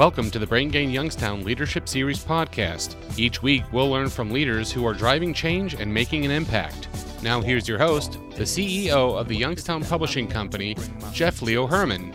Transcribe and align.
Welcome 0.00 0.30
to 0.30 0.38
the 0.38 0.46
Brain 0.46 0.70
Gain 0.70 0.88
Youngstown 0.88 1.44
Leadership 1.44 1.86
Series 1.86 2.24
podcast. 2.24 2.96
Each 3.18 3.42
week, 3.42 3.64
we'll 3.70 3.90
learn 3.90 4.08
from 4.08 4.30
leaders 4.30 4.72
who 4.72 4.86
are 4.86 4.94
driving 4.94 5.34
change 5.34 5.74
and 5.74 5.92
making 5.92 6.24
an 6.24 6.30
impact. 6.30 6.88
Now, 7.22 7.42
here's 7.42 7.68
your 7.68 7.76
host, 7.76 8.12
the 8.34 8.44
CEO 8.44 9.20
of 9.20 9.28
the 9.28 9.36
Youngstown 9.36 9.84
Publishing 9.84 10.26
Company, 10.26 10.74
Jeff 11.12 11.42
Leo 11.42 11.66
Herman. 11.66 12.12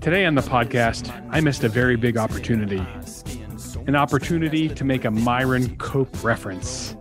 Today 0.00 0.24
on 0.24 0.34
the 0.34 0.40
podcast, 0.40 1.12
I 1.28 1.40
missed 1.40 1.62
a 1.62 1.68
very 1.68 1.96
big 1.96 2.16
opportunity 2.16 2.82
an 3.86 3.94
opportunity 3.94 4.70
to 4.70 4.82
make 4.82 5.04
a 5.04 5.10
Myron 5.10 5.76
Cope 5.76 6.24
reference. 6.24 6.96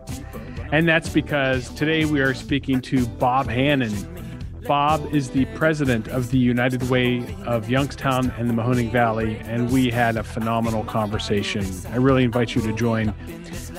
And 0.73 0.85
that's 0.85 1.07
because 1.07 1.69
today 1.75 2.03
we 2.03 2.19
are 2.19 2.33
speaking 2.33 2.81
to 2.81 3.05
Bob 3.05 3.47
Hannon, 3.47 4.10
Bob 4.71 5.13
is 5.13 5.29
the 5.31 5.43
president 5.47 6.07
of 6.07 6.31
the 6.31 6.37
United 6.37 6.89
Way 6.89 7.35
of 7.45 7.69
Youngstown 7.69 8.31
and 8.37 8.49
the 8.49 8.53
Mahoning 8.53 8.89
Valley, 8.89 9.35
and 9.43 9.69
we 9.69 9.89
had 9.91 10.15
a 10.15 10.23
phenomenal 10.23 10.85
conversation. 10.85 11.65
I 11.89 11.97
really 11.97 12.23
invite 12.23 12.55
you 12.55 12.61
to 12.61 12.71
join. 12.71 13.13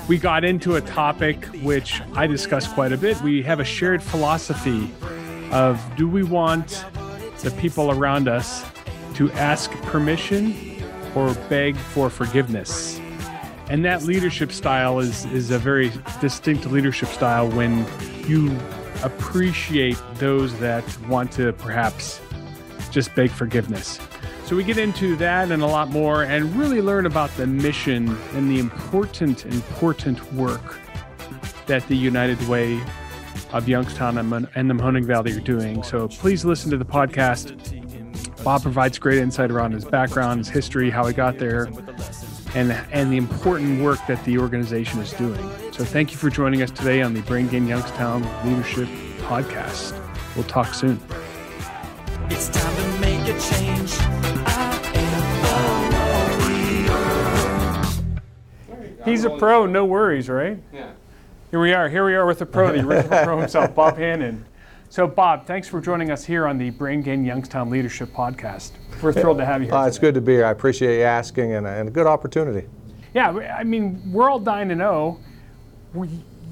We 0.07 0.19
got 0.19 0.43
into 0.43 0.75
a 0.75 0.81
topic 0.81 1.45
which 1.63 1.99
I 2.13 2.27
discussed 2.27 2.75
quite 2.75 2.91
a 2.91 2.97
bit. 2.97 3.19
We 3.21 3.41
have 3.41 3.59
a 3.59 3.63
shared 3.63 4.03
philosophy 4.03 4.87
of 5.51 5.81
do 5.97 6.07
we 6.07 6.21
want 6.21 6.85
the 7.39 7.49
people 7.59 7.89
around 7.89 8.27
us 8.27 8.63
to 9.15 9.31
ask 9.31 9.71
permission 9.85 10.79
or 11.15 11.33
beg 11.49 11.75
for 11.75 12.11
forgiveness? 12.11 12.99
And 13.67 13.83
that 13.83 14.03
leadership 14.03 14.51
style 14.51 14.99
is, 14.99 15.25
is 15.25 15.49
a 15.49 15.57
very 15.57 15.91
distinct 16.21 16.67
leadership 16.67 17.09
style 17.09 17.49
when 17.49 17.83
you 18.27 18.55
appreciate 19.03 19.97
those 20.15 20.57
that 20.59 20.83
want 21.07 21.31
to 21.33 21.53
perhaps 21.53 22.21
just 22.91 23.13
beg 23.15 23.29
forgiveness. 23.29 23.99
So 24.45 24.55
we 24.55 24.63
get 24.63 24.77
into 24.77 25.15
that 25.17 25.51
and 25.51 25.63
a 25.63 25.67
lot 25.67 25.89
more 25.89 26.23
and 26.23 26.53
really 26.55 26.81
learn 26.81 27.05
about 27.05 27.35
the 27.37 27.47
mission 27.47 28.17
and 28.33 28.51
the 28.51 28.59
important, 28.59 29.45
important 29.45 30.33
work 30.33 30.79
that 31.65 31.87
the 31.87 31.95
United 31.95 32.41
Way 32.47 32.81
of 33.53 33.69
Youngstown 33.69 34.17
and 34.17 34.31
the 34.31 34.73
Mahoning 34.73 35.05
Valley 35.05 35.31
are 35.31 35.39
doing. 35.39 35.81
So 35.83 36.07
please 36.07 36.43
listen 36.43 36.69
to 36.71 36.77
the 36.77 36.85
podcast. 36.85 37.53
Bob 38.43 38.61
provides 38.61 38.99
great 38.99 39.19
insight 39.19 39.49
around 39.49 39.71
his 39.71 39.85
background, 39.85 40.39
his 40.39 40.49
history, 40.49 40.89
how 40.89 41.05
he 41.05 41.13
got 41.13 41.37
there, 41.39 41.69
and, 42.53 42.71
and 42.91 43.11
the 43.11 43.17
important 43.17 43.81
work 43.81 43.99
that 44.07 44.23
the 44.25 44.37
organization 44.37 44.99
is 44.99 45.13
doing. 45.13 45.62
So 45.73 45.83
thank 45.83 46.11
you 46.11 46.17
for 46.19 46.29
joining 46.29 46.61
us 46.61 46.69
today 46.69 47.01
on 47.01 47.15
the 47.15 47.21
Brain 47.21 47.47
Gain 47.47 47.67
Youngstown 47.67 48.21
Leadership 48.45 48.87
Podcast. 49.21 49.99
We'll 50.35 50.43
talk 50.43 50.71
soon. 50.71 50.99
It's 52.29 52.49
time 52.49 52.75
to 52.75 52.99
make 52.99 53.21
a 53.21 53.39
change. 53.39 53.91
He's 59.03 59.23
a 59.23 59.31
pro, 59.31 59.65
no 59.65 59.83
worries, 59.83 60.29
right? 60.29 60.59
Yeah. 60.71 60.91
Here 61.49 61.59
we 61.59 61.73
are. 61.73 61.89
Here 61.89 62.05
we 62.05 62.13
are 62.13 62.27
with 62.27 62.37
the 62.37 62.45
pro, 62.45 62.71
the 62.71 62.87
original 62.87 63.23
pro 63.23 63.39
himself, 63.39 63.73
Bob 63.75 63.97
Hannon. 63.97 64.45
So, 64.91 65.07
Bob, 65.07 65.47
thanks 65.47 65.67
for 65.67 65.81
joining 65.81 66.11
us 66.11 66.23
here 66.23 66.45
on 66.45 66.59
the 66.59 66.69
Brain 66.69 67.01
Gain 67.01 67.25
Youngstown 67.25 67.71
Leadership 67.71 68.09
Podcast. 68.13 68.73
We're 69.01 69.11
thrilled 69.11 69.39
to 69.39 69.45
have 69.45 69.63
you 69.63 69.69
here. 69.69 69.75
Uh, 69.75 69.87
it's 69.87 69.97
good 69.97 70.13
to 70.13 70.21
be 70.21 70.33
here. 70.33 70.45
I 70.45 70.51
appreciate 70.51 70.99
you 70.99 71.03
asking 71.03 71.53
and, 71.53 71.65
and 71.65 71.89
a 71.89 71.91
good 71.91 72.05
opportunity. 72.05 72.67
Yeah, 73.15 73.31
I 73.57 73.63
mean, 73.63 74.03
we're 74.11 74.29
all 74.29 74.39
dying 74.39 74.69
to 74.69 74.75
know. 74.75 75.19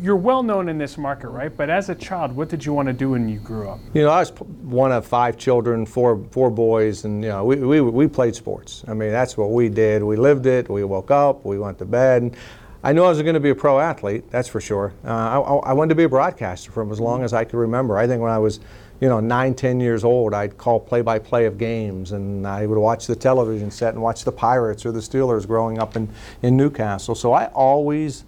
You're 0.01 0.15
well 0.15 0.41
known 0.41 0.67
in 0.67 0.79
this 0.79 0.97
market, 0.97 1.29
right? 1.29 1.55
But 1.55 1.69
as 1.69 1.89
a 1.89 1.95
child, 1.95 2.35
what 2.35 2.49
did 2.49 2.65
you 2.65 2.73
want 2.73 2.87
to 2.87 2.93
do 2.93 3.11
when 3.11 3.29
you 3.29 3.39
grew 3.39 3.69
up? 3.69 3.79
You 3.93 4.03
know, 4.03 4.09
I 4.09 4.19
was 4.19 4.31
one 4.31 4.91
of 4.91 5.05
five 5.05 5.37
children, 5.37 5.85
four 5.85 6.23
four 6.31 6.49
boys, 6.49 7.05
and 7.05 7.23
you 7.23 7.29
know, 7.29 7.45
we, 7.45 7.57
we, 7.57 7.81
we 7.81 8.07
played 8.07 8.35
sports. 8.35 8.83
I 8.87 8.93
mean, 8.93 9.11
that's 9.11 9.37
what 9.37 9.51
we 9.51 9.69
did. 9.69 10.01
We 10.01 10.15
lived 10.15 10.47
it. 10.47 10.69
We 10.69 10.83
woke 10.83 11.11
up. 11.11 11.45
We 11.45 11.59
went 11.59 11.77
to 11.79 11.85
bed. 11.85 12.35
I 12.83 12.93
knew 12.93 13.03
I 13.03 13.09
was 13.09 13.21
going 13.21 13.35
to 13.35 13.39
be 13.39 13.51
a 13.51 13.55
pro 13.55 13.79
athlete, 13.79 14.31
that's 14.31 14.47
for 14.47 14.59
sure. 14.59 14.91
Uh, 15.05 15.09
I, 15.09 15.69
I, 15.69 15.73
wanted 15.73 15.89
to 15.89 15.95
be 15.95 16.05
a 16.05 16.09
broadcaster 16.09 16.71
from 16.71 16.91
as 16.91 16.99
long 16.99 17.23
as 17.23 17.31
I 17.31 17.43
could 17.43 17.59
remember. 17.59 17.95
I 17.95 18.07
think 18.07 18.23
when 18.23 18.31
I 18.31 18.39
was, 18.39 18.59
you 18.99 19.07
know, 19.07 19.19
nine, 19.19 19.53
ten 19.53 19.79
years 19.79 20.03
old, 20.03 20.33
I'd 20.33 20.57
call 20.57 20.79
play-by-play 20.79 21.45
of 21.45 21.59
games, 21.59 22.11
and 22.11 22.47
I 22.47 22.65
would 22.65 22.79
watch 22.79 23.05
the 23.05 23.15
television 23.15 23.69
set 23.69 23.93
and 23.93 24.01
watch 24.01 24.23
the 24.23 24.31
Pirates 24.31 24.83
or 24.83 24.91
the 24.91 24.99
Steelers 24.99 25.45
growing 25.45 25.77
up 25.77 25.95
in, 25.95 26.09
in 26.41 26.57
Newcastle. 26.57 27.13
So 27.13 27.33
I 27.33 27.47
always 27.49 28.23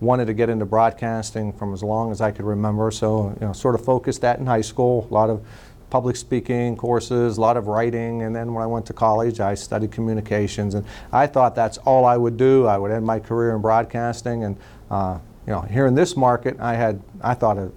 wanted 0.00 0.26
to 0.26 0.34
get 0.34 0.48
into 0.48 0.64
broadcasting 0.64 1.52
from 1.52 1.72
as 1.72 1.82
long 1.82 2.12
as 2.12 2.20
I 2.20 2.30
could 2.30 2.44
remember. 2.44 2.90
So, 2.90 3.36
you 3.40 3.46
know, 3.46 3.52
sort 3.52 3.74
of 3.74 3.84
focused 3.84 4.20
that 4.20 4.38
in 4.38 4.46
high 4.46 4.60
school, 4.60 5.06
a 5.10 5.14
lot 5.14 5.30
of 5.30 5.44
public 5.90 6.16
speaking 6.16 6.76
courses, 6.76 7.38
a 7.38 7.40
lot 7.40 7.56
of 7.56 7.66
writing, 7.66 8.22
and 8.22 8.34
then 8.34 8.52
when 8.52 8.62
I 8.62 8.66
went 8.66 8.86
to 8.86 8.92
college, 8.92 9.40
I 9.40 9.54
studied 9.54 9.90
communications, 9.90 10.74
and 10.74 10.84
I 11.12 11.26
thought 11.26 11.54
that's 11.54 11.78
all 11.78 12.04
I 12.04 12.16
would 12.16 12.36
do. 12.36 12.66
I 12.66 12.76
would 12.76 12.90
end 12.90 13.06
my 13.06 13.18
career 13.18 13.54
in 13.54 13.62
broadcasting, 13.62 14.44
and 14.44 14.56
uh, 14.90 15.18
you 15.46 15.52
know, 15.52 15.62
here 15.62 15.86
in 15.86 15.94
this 15.94 16.16
market, 16.16 16.58
I 16.60 16.74
had 16.74 17.02
I 17.22 17.34
thought 17.34 17.56
a 17.56 17.70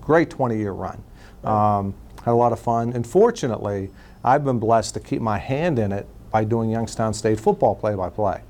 great 0.00 0.30
20-year 0.30 0.72
run. 0.72 1.02
Um, 1.44 1.94
had 2.24 2.32
a 2.32 2.34
lot 2.34 2.52
of 2.52 2.60
fun, 2.60 2.92
and 2.92 3.06
fortunately, 3.06 3.90
I've 4.24 4.44
been 4.44 4.58
blessed 4.58 4.94
to 4.94 5.00
keep 5.00 5.22
my 5.22 5.38
hand 5.38 5.78
in 5.78 5.92
it 5.92 6.06
by 6.30 6.44
doing 6.44 6.68
Youngstown 6.70 7.14
State 7.14 7.40
football 7.40 7.74
play-by-play. 7.74 8.42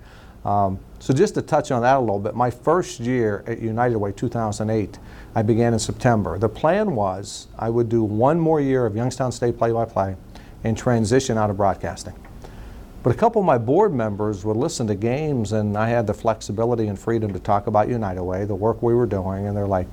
Um, 0.45 0.81
so 1.01 1.15
just 1.15 1.35
to 1.35 1.43
touch 1.43 1.71
on 1.71 1.81
that 1.81 1.97
a 1.97 2.01
little 2.01 2.19
bit, 2.19 2.35
my 2.35 2.51
first 2.51 3.01
year 3.01 3.43
at 3.47 3.59
United 3.61 3.97
Way, 3.97 4.13
2008. 4.13 4.99
I 5.35 5.43
began 5.43 5.73
in 5.73 5.79
September. 5.79 6.39
The 6.39 6.49
plan 6.49 6.95
was 6.95 7.49
I 7.59 7.71
would 7.71 7.89
do 7.89 8.05
one 8.05 8.39
more 8.39 8.61
year 8.61 8.85
of 8.85 8.95
Youngstown 8.95 9.33
State 9.33 9.57
play 9.57 9.73
by 9.73 9.87
play 9.87 10.17
and 10.63 10.77
transition 10.77 11.39
out 11.39 11.49
of 11.49 11.57
broadcasting. 11.57 12.15
But 13.03 13.15
a 13.15 13.17
couple 13.17 13.41
of 13.41 13.47
my 13.47 13.57
board 13.57 13.95
members 13.95 14.45
would 14.45 14.59
listen 14.59 14.87
to 14.89 14.95
games, 14.95 15.53
and 15.53 15.75
I 15.79 15.89
had 15.89 16.07
the 16.07 16.13
flexibility 16.13 16.89
and 16.89 16.99
freedom 16.99 17.33
to 17.33 17.39
talk 17.39 17.67
about 17.67 17.89
United 17.89 18.23
Way, 18.23 18.45
the 18.45 18.55
work 18.55 18.83
we 18.83 18.95
were 18.95 19.07
doing, 19.07 19.47
and 19.47 19.57
they're 19.57 19.67
like, 19.67 19.87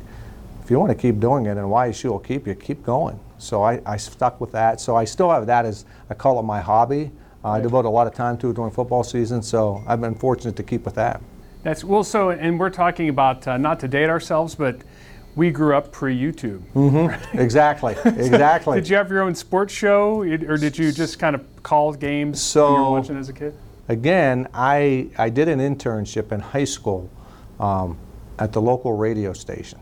if 0.62 0.70
you 0.70 0.78
want 0.78 0.92
to 0.92 0.98
keep 0.98 1.22
doing 1.22 1.46
it 1.46 1.56
and 1.56 1.70
why 1.70 1.88
YSU 1.88 2.10
will 2.10 2.20
keep 2.20 2.46
you, 2.46 2.54
keep 2.54 2.84
going. 2.84 3.18
So 3.38 3.64
I, 3.64 3.80
I 3.86 3.96
stuck 3.96 4.42
with 4.42 4.52
that. 4.52 4.82
So 4.82 4.98
I 4.98 5.06
still 5.06 5.32
have 5.32 5.46
that 5.46 5.66
as, 5.66 5.86
I 6.10 6.16
call 6.16 6.38
it 6.38 6.44
my 6.44 6.60
hobby. 6.60 7.12
I 7.50 7.60
devote 7.60 7.86
a 7.86 7.90
lot 7.90 8.08
of 8.08 8.14
time 8.14 8.38
to 8.40 8.50
it 8.50 8.56
during 8.56 8.72
football 8.72 9.04
season, 9.04 9.42
so 9.42 9.84
I've 9.88 10.02
been 10.02 10.16
fortunate 10.16 10.56
to 10.56 10.64
keep 10.64 10.86
with 10.86 10.96
that. 10.96 11.22
That's 11.64 11.84
well. 11.84 12.04
So, 12.04 12.30
and 12.30 12.60
we're 12.60 12.70
talking 12.70 13.10
about 13.10 13.48
uh, 13.48 13.58
not 13.58 13.80
to 13.82 13.88
date 13.88 14.10
ourselves, 14.10 14.56
but 14.56 14.82
we 15.36 15.52
grew 15.52 15.76
up 15.76 15.92
pre-YouTube. 15.92 16.62
Mm-hmm. 16.74 17.40
Exactly. 17.40 17.96
Exactly. 18.06 18.80
did 18.80 18.90
you 18.90 18.96
have 18.96 19.10
your 19.10 19.22
own 19.22 19.36
sports 19.36 19.74
show, 19.74 20.22
or 20.22 20.58
did 20.58 20.78
you 20.78 20.92
just 20.92 21.20
kind 21.20 21.36
of 21.36 21.64
call 21.64 21.94
games 21.94 22.42
so, 22.42 22.70
you 22.70 22.84
were 22.84 22.92
watching 22.92 23.18
as 23.18 23.30
a 23.30 23.34
kid? 23.34 23.56
Again, 23.88 24.48
I 24.54 25.10
I 25.18 25.30
did 25.30 25.48
an 25.48 25.60
internship 25.60 26.32
in 26.32 26.40
high 26.40 26.66
school 26.66 27.10
um, 27.60 27.98
at 28.40 28.52
the 28.52 28.62
local 28.62 28.94
radio 28.94 29.34
station. 29.34 29.80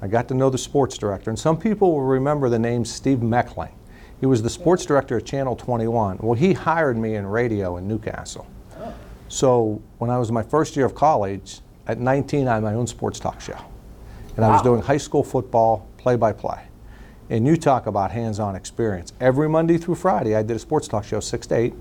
I 0.00 0.08
got 0.08 0.28
to 0.28 0.34
know 0.34 0.50
the 0.50 0.58
sports 0.58 0.98
director, 0.98 1.30
and 1.30 1.38
some 1.38 1.56
people 1.56 1.92
will 1.92 2.02
remember 2.02 2.48
the 2.48 2.58
name 2.58 2.84
Steve 2.84 3.18
Meckling. 3.18 3.72
He 4.22 4.26
was 4.26 4.40
the 4.40 4.50
sports 4.50 4.86
director 4.86 5.16
at 5.16 5.24
Channel 5.26 5.56
21. 5.56 6.18
Well, 6.20 6.34
he 6.34 6.52
hired 6.52 6.96
me 6.96 7.16
in 7.16 7.26
radio 7.26 7.76
in 7.76 7.88
Newcastle. 7.88 8.46
Oh. 8.78 8.94
So 9.26 9.82
when 9.98 10.10
I 10.10 10.18
was 10.18 10.28
in 10.28 10.34
my 10.34 10.44
first 10.44 10.76
year 10.76 10.86
of 10.86 10.94
college, 10.94 11.58
at 11.88 11.98
19, 11.98 12.46
I 12.46 12.54
had 12.54 12.62
my 12.62 12.74
own 12.74 12.86
sports 12.86 13.18
talk 13.18 13.40
show 13.40 13.58
and 14.36 14.38
wow. 14.38 14.50
I 14.50 14.52
was 14.52 14.62
doing 14.62 14.80
high 14.80 14.96
school 14.96 15.24
football 15.24 15.88
play 15.96 16.14
by 16.14 16.30
play. 16.30 16.62
And 17.30 17.48
you 17.48 17.56
talk 17.56 17.88
about 17.88 18.12
hands 18.12 18.38
on 18.38 18.54
experience. 18.54 19.12
Every 19.20 19.48
Monday 19.48 19.76
through 19.76 19.96
Friday, 19.96 20.36
I 20.36 20.42
did 20.42 20.54
a 20.54 20.60
sports 20.60 20.86
talk 20.86 21.02
show, 21.02 21.18
6 21.18 21.46
to 21.48 21.56
8. 21.56 21.74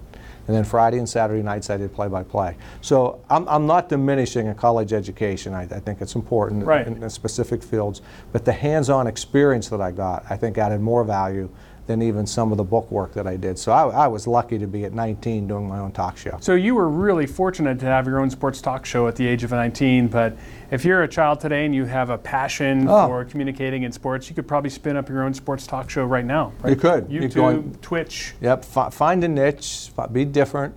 And 0.47 0.57
then 0.57 0.63
Friday 0.63 0.97
and 0.97 1.07
Saturday 1.07 1.43
nights, 1.43 1.69
I 1.69 1.77
did 1.77 1.93
play 1.93 2.07
by 2.07 2.23
play. 2.23 2.57
So 2.81 3.23
I'm, 3.29 3.47
I'm 3.47 3.67
not 3.67 3.87
diminishing 3.87 4.47
a 4.47 4.55
college 4.55 4.93
education. 4.93 5.53
I, 5.53 5.63
I 5.63 5.79
think 5.79 6.01
it's 6.01 6.15
important 6.15 6.65
right. 6.65 6.87
in, 6.87 7.03
in 7.03 7.09
specific 7.11 7.61
fields. 7.61 8.01
But 8.31 8.45
the 8.45 8.51
hands 8.51 8.89
on 8.89 9.05
experience 9.05 9.69
that 9.69 9.81
I 9.81 9.91
got, 9.91 10.25
I 10.27 10.37
think 10.37 10.57
added 10.57 10.81
more 10.81 11.03
value 11.03 11.47
than 11.87 12.01
even 12.01 12.25
some 12.25 12.51
of 12.51 12.57
the 12.57 12.63
book 12.63 12.89
work 12.91 13.13
that 13.13 13.27
I 13.27 13.35
did. 13.35 13.57
So 13.57 13.71
I, 13.71 14.05
I, 14.05 14.07
was 14.07 14.27
lucky 14.27 14.57
to 14.59 14.67
be 14.67 14.85
at 14.85 14.93
19 14.93 15.47
doing 15.47 15.67
my 15.67 15.79
own 15.79 15.91
talk 15.91 16.17
show. 16.17 16.37
So 16.39 16.53
you 16.53 16.75
were 16.75 16.89
really 16.89 17.25
fortunate 17.25 17.79
to 17.79 17.85
have 17.85 18.05
your 18.05 18.19
own 18.19 18.29
sports 18.29 18.61
talk 18.61 18.85
show 18.85 19.07
at 19.07 19.15
the 19.15 19.27
age 19.27 19.43
of 19.43 19.51
19. 19.51 20.07
But 20.07 20.37
if 20.69 20.85
you're 20.85 21.03
a 21.03 21.07
child 21.07 21.39
today 21.39 21.65
and 21.65 21.73
you 21.73 21.85
have 21.85 22.09
a 22.09 22.17
passion 22.17 22.87
oh. 22.87 23.07
for 23.07 23.25
communicating 23.25 23.83
in 23.83 23.91
sports, 23.91 24.29
you 24.29 24.35
could 24.35 24.47
probably 24.47 24.69
spin 24.69 24.95
up 24.95 25.09
your 25.09 25.23
own 25.23 25.33
sports 25.33 25.65
talk 25.65 25.89
show 25.89 26.05
right 26.05 26.25
now. 26.25 26.53
Right? 26.61 26.71
You 26.71 26.75
could. 26.75 27.07
YouTube, 27.07 27.33
going, 27.33 27.75
Twitch. 27.81 28.35
Yep. 28.41 28.65
F- 28.75 28.93
find 28.93 29.23
a 29.23 29.27
niche. 29.27 29.89
Be 30.11 30.23
different. 30.23 30.75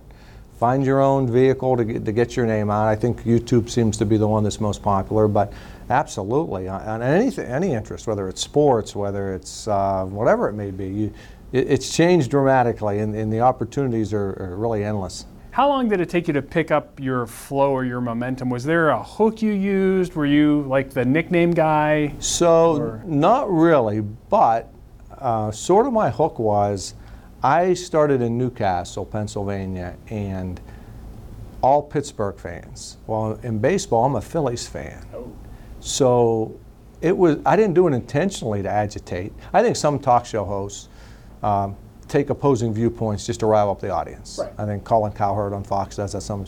Find 0.59 0.85
your 0.85 1.01
own 1.01 1.31
vehicle 1.31 1.75
to 1.77 1.83
get, 1.83 2.05
to 2.05 2.11
get 2.13 2.35
your 2.35 2.45
name 2.45 2.69
out. 2.69 2.87
I 2.87 2.95
think 2.95 3.23
YouTube 3.23 3.69
seems 3.69 3.97
to 3.97 4.05
be 4.05 4.17
the 4.17 4.27
one 4.27 4.43
that's 4.43 4.61
most 4.61 4.81
popular, 4.81 5.27
but 5.27 5.51
Absolutely, 5.89 6.67
on 6.67 7.03
anything, 7.03 7.45
any 7.45 7.73
interest, 7.73 8.07
whether 8.07 8.27
it's 8.27 8.41
sports, 8.41 8.95
whether 8.95 9.33
it's 9.33 9.67
uh, 9.67 10.03
whatever 10.05 10.49
it 10.49 10.53
may 10.53 10.71
be. 10.71 10.87
You, 10.87 11.13
it, 11.51 11.67
it's 11.69 11.95
changed 11.95 12.31
dramatically, 12.31 12.99
and, 12.99 13.15
and 13.15 13.31
the 13.31 13.41
opportunities 13.41 14.11
are, 14.11 14.31
are, 14.41 14.55
really 14.55 14.83
endless. 14.83 15.25
How 15.51 15.69
long 15.69 15.87
did 15.87 16.01
it 16.01 16.09
take 16.09 16.27
you 16.27 16.33
to 16.33 16.41
pick 16.41 16.71
up 16.71 16.99
your 16.99 17.27
flow 17.27 17.71
or 17.71 17.85
your 17.85 18.01
momentum? 18.01 18.49
Was 18.49 18.63
there 18.63 18.89
a 18.89 19.01
hook 19.01 19.41
you 19.41 19.53
used? 19.53 20.15
Were 20.15 20.25
you 20.25 20.63
like 20.63 20.89
the 20.89 21.05
nickname 21.05 21.51
guy? 21.51 22.13
So, 22.19 22.77
or? 22.77 23.03
not 23.05 23.49
really, 23.49 24.01
but 24.01 24.73
uh, 25.19 25.51
sort 25.51 25.85
of 25.85 25.93
my 25.93 26.09
hook 26.09 26.39
was 26.39 26.95
I 27.43 27.75
started 27.75 28.21
in 28.21 28.39
Newcastle, 28.39 29.05
Pennsylvania, 29.05 29.95
and 30.09 30.59
all 31.61 31.83
Pittsburgh 31.83 32.37
fans. 32.37 32.97
Well, 33.05 33.39
in 33.43 33.59
baseball, 33.59 34.05
I'm 34.05 34.15
a 34.15 34.21
Phillies 34.21 34.67
fan. 34.67 35.05
Oh. 35.13 35.31
So 35.85 36.59
it 37.01 37.15
was. 37.15 37.37
I 37.45 37.55
didn't 37.55 37.75
do 37.75 37.87
it 37.87 37.93
intentionally 37.93 38.63
to 38.63 38.69
agitate. 38.69 39.31
I 39.53 39.61
think 39.61 39.75
some 39.75 39.99
talk 39.99 40.25
show 40.25 40.43
hosts 40.43 40.89
um, 41.43 41.75
take 42.07 42.31
opposing 42.31 42.73
viewpoints 42.73 43.25
just 43.27 43.41
to 43.41 43.45
rile 43.45 43.69
up 43.69 43.79
the 43.79 43.91
audience. 43.91 44.39
Right. 44.41 44.51
I 44.57 44.65
think 44.65 44.83
Colin 44.83 45.11
Cowherd 45.11 45.53
on 45.53 45.63
Fox 45.63 45.97
does 45.97 46.13
that. 46.13 46.21
Some 46.21 46.45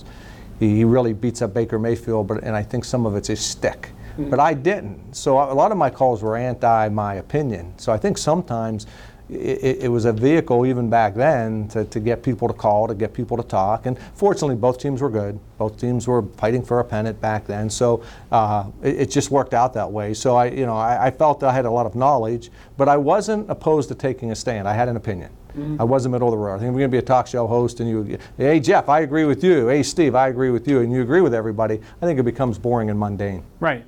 he, 0.60 0.78
he 0.78 0.84
really 0.84 1.14
beats 1.14 1.44
up 1.44 1.54
Baker 1.54 1.78
Mayfield, 1.78 2.26
but 2.26 2.44
and 2.44 2.56
I 2.56 2.64
think 2.64 2.84
some 2.84 3.06
of 3.06 3.16
it's 3.16 3.28
his 3.28 3.40
stick. 3.40 3.92
But 4.18 4.40
I 4.40 4.56
didn't. 4.56 5.16
So 5.16 5.38
a 5.38 5.54
lot 5.54 5.72
of 5.72 5.78
my 5.78 5.92
calls 5.92 6.24
were 6.24 6.36
anti 6.36 6.90
my 6.90 7.16
opinion. 7.16 7.78
So 7.78 7.94
I 7.94 7.98
think 8.00 8.18
sometimes 8.18 8.88
it, 9.30 9.84
it 9.84 9.92
was 9.92 10.06
a 10.06 10.14
vehicle 10.14 10.66
even 10.66 10.90
back 10.90 11.16
then 11.16 11.68
to, 11.70 11.86
to 11.86 12.00
get 12.00 12.24
people 12.24 12.48
to 12.48 12.54
call, 12.54 12.88
to 12.88 12.96
get 12.96 13.14
people 13.14 13.38
to 13.38 13.44
talk. 13.44 13.86
And 13.86 13.98
fortunately, 14.16 14.56
both 14.56 14.80
teams 14.80 15.02
were 15.02 15.10
good. 15.10 15.40
Both 15.58 15.80
teams 15.80 16.08
were 16.08 16.24
fighting 16.38 16.64
for 16.64 16.80
a 16.80 16.84
pennant 16.84 17.20
back 17.20 17.46
then. 17.46 17.70
So 17.70 18.04
uh, 18.32 18.66
it, 18.84 19.02
it 19.02 19.12
just 19.12 19.32
worked 19.32 19.54
out 19.54 19.74
that 19.74 19.92
way. 19.92 20.14
So 20.14 20.36
I, 20.36 20.46
you 20.48 20.66
know, 20.66 20.78
I, 20.78 21.08
I 21.08 21.12
felt 21.12 21.44
I 21.44 21.52
had 21.52 21.66
a 21.66 21.72
lot 21.72 21.86
of 21.86 21.96
knowledge, 21.96 22.52
but 22.78 22.88
I 22.88 22.98
wasn't 22.98 23.50
opposed 23.50 23.90
to 23.90 23.96
taking 23.96 24.32
a 24.32 24.36
stand. 24.36 24.68
I 24.68 24.74
had 24.74 24.88
an 24.88 24.96
opinion. 24.96 25.32
I 25.80 25.84
was 25.84 26.06
in 26.06 26.12
the 26.12 26.16
middle 26.16 26.28
of 26.28 26.34
the 26.34 26.38
road. 26.38 26.56
I 26.56 26.60
think 26.60 26.74
we're 26.74 26.82
going 26.82 26.92
to 26.92 26.96
be 26.96 27.00
a 27.00 27.02
talk 27.02 27.26
show 27.26 27.48
host, 27.48 27.80
and 27.80 27.90
you, 27.90 28.20
hey 28.38 28.60
Jeff, 28.60 28.90
I 28.90 29.00
agree 29.00 29.26
with 29.26 29.44
you. 29.44 29.68
Hey 29.68 29.82
Steve, 29.82 30.14
I 30.14 30.28
agree 30.28 30.52
with 30.52 30.68
you, 30.68 30.82
and 30.82 30.94
you 30.94 31.02
agree 31.02 31.22
with 31.22 31.34
everybody. 31.34 31.82
I 32.00 32.06
think 32.06 32.20
it 32.20 32.24
becomes 32.24 32.60
boring 32.60 32.92
and 32.92 33.00
mundane. 33.00 33.44
Right. 33.60 33.84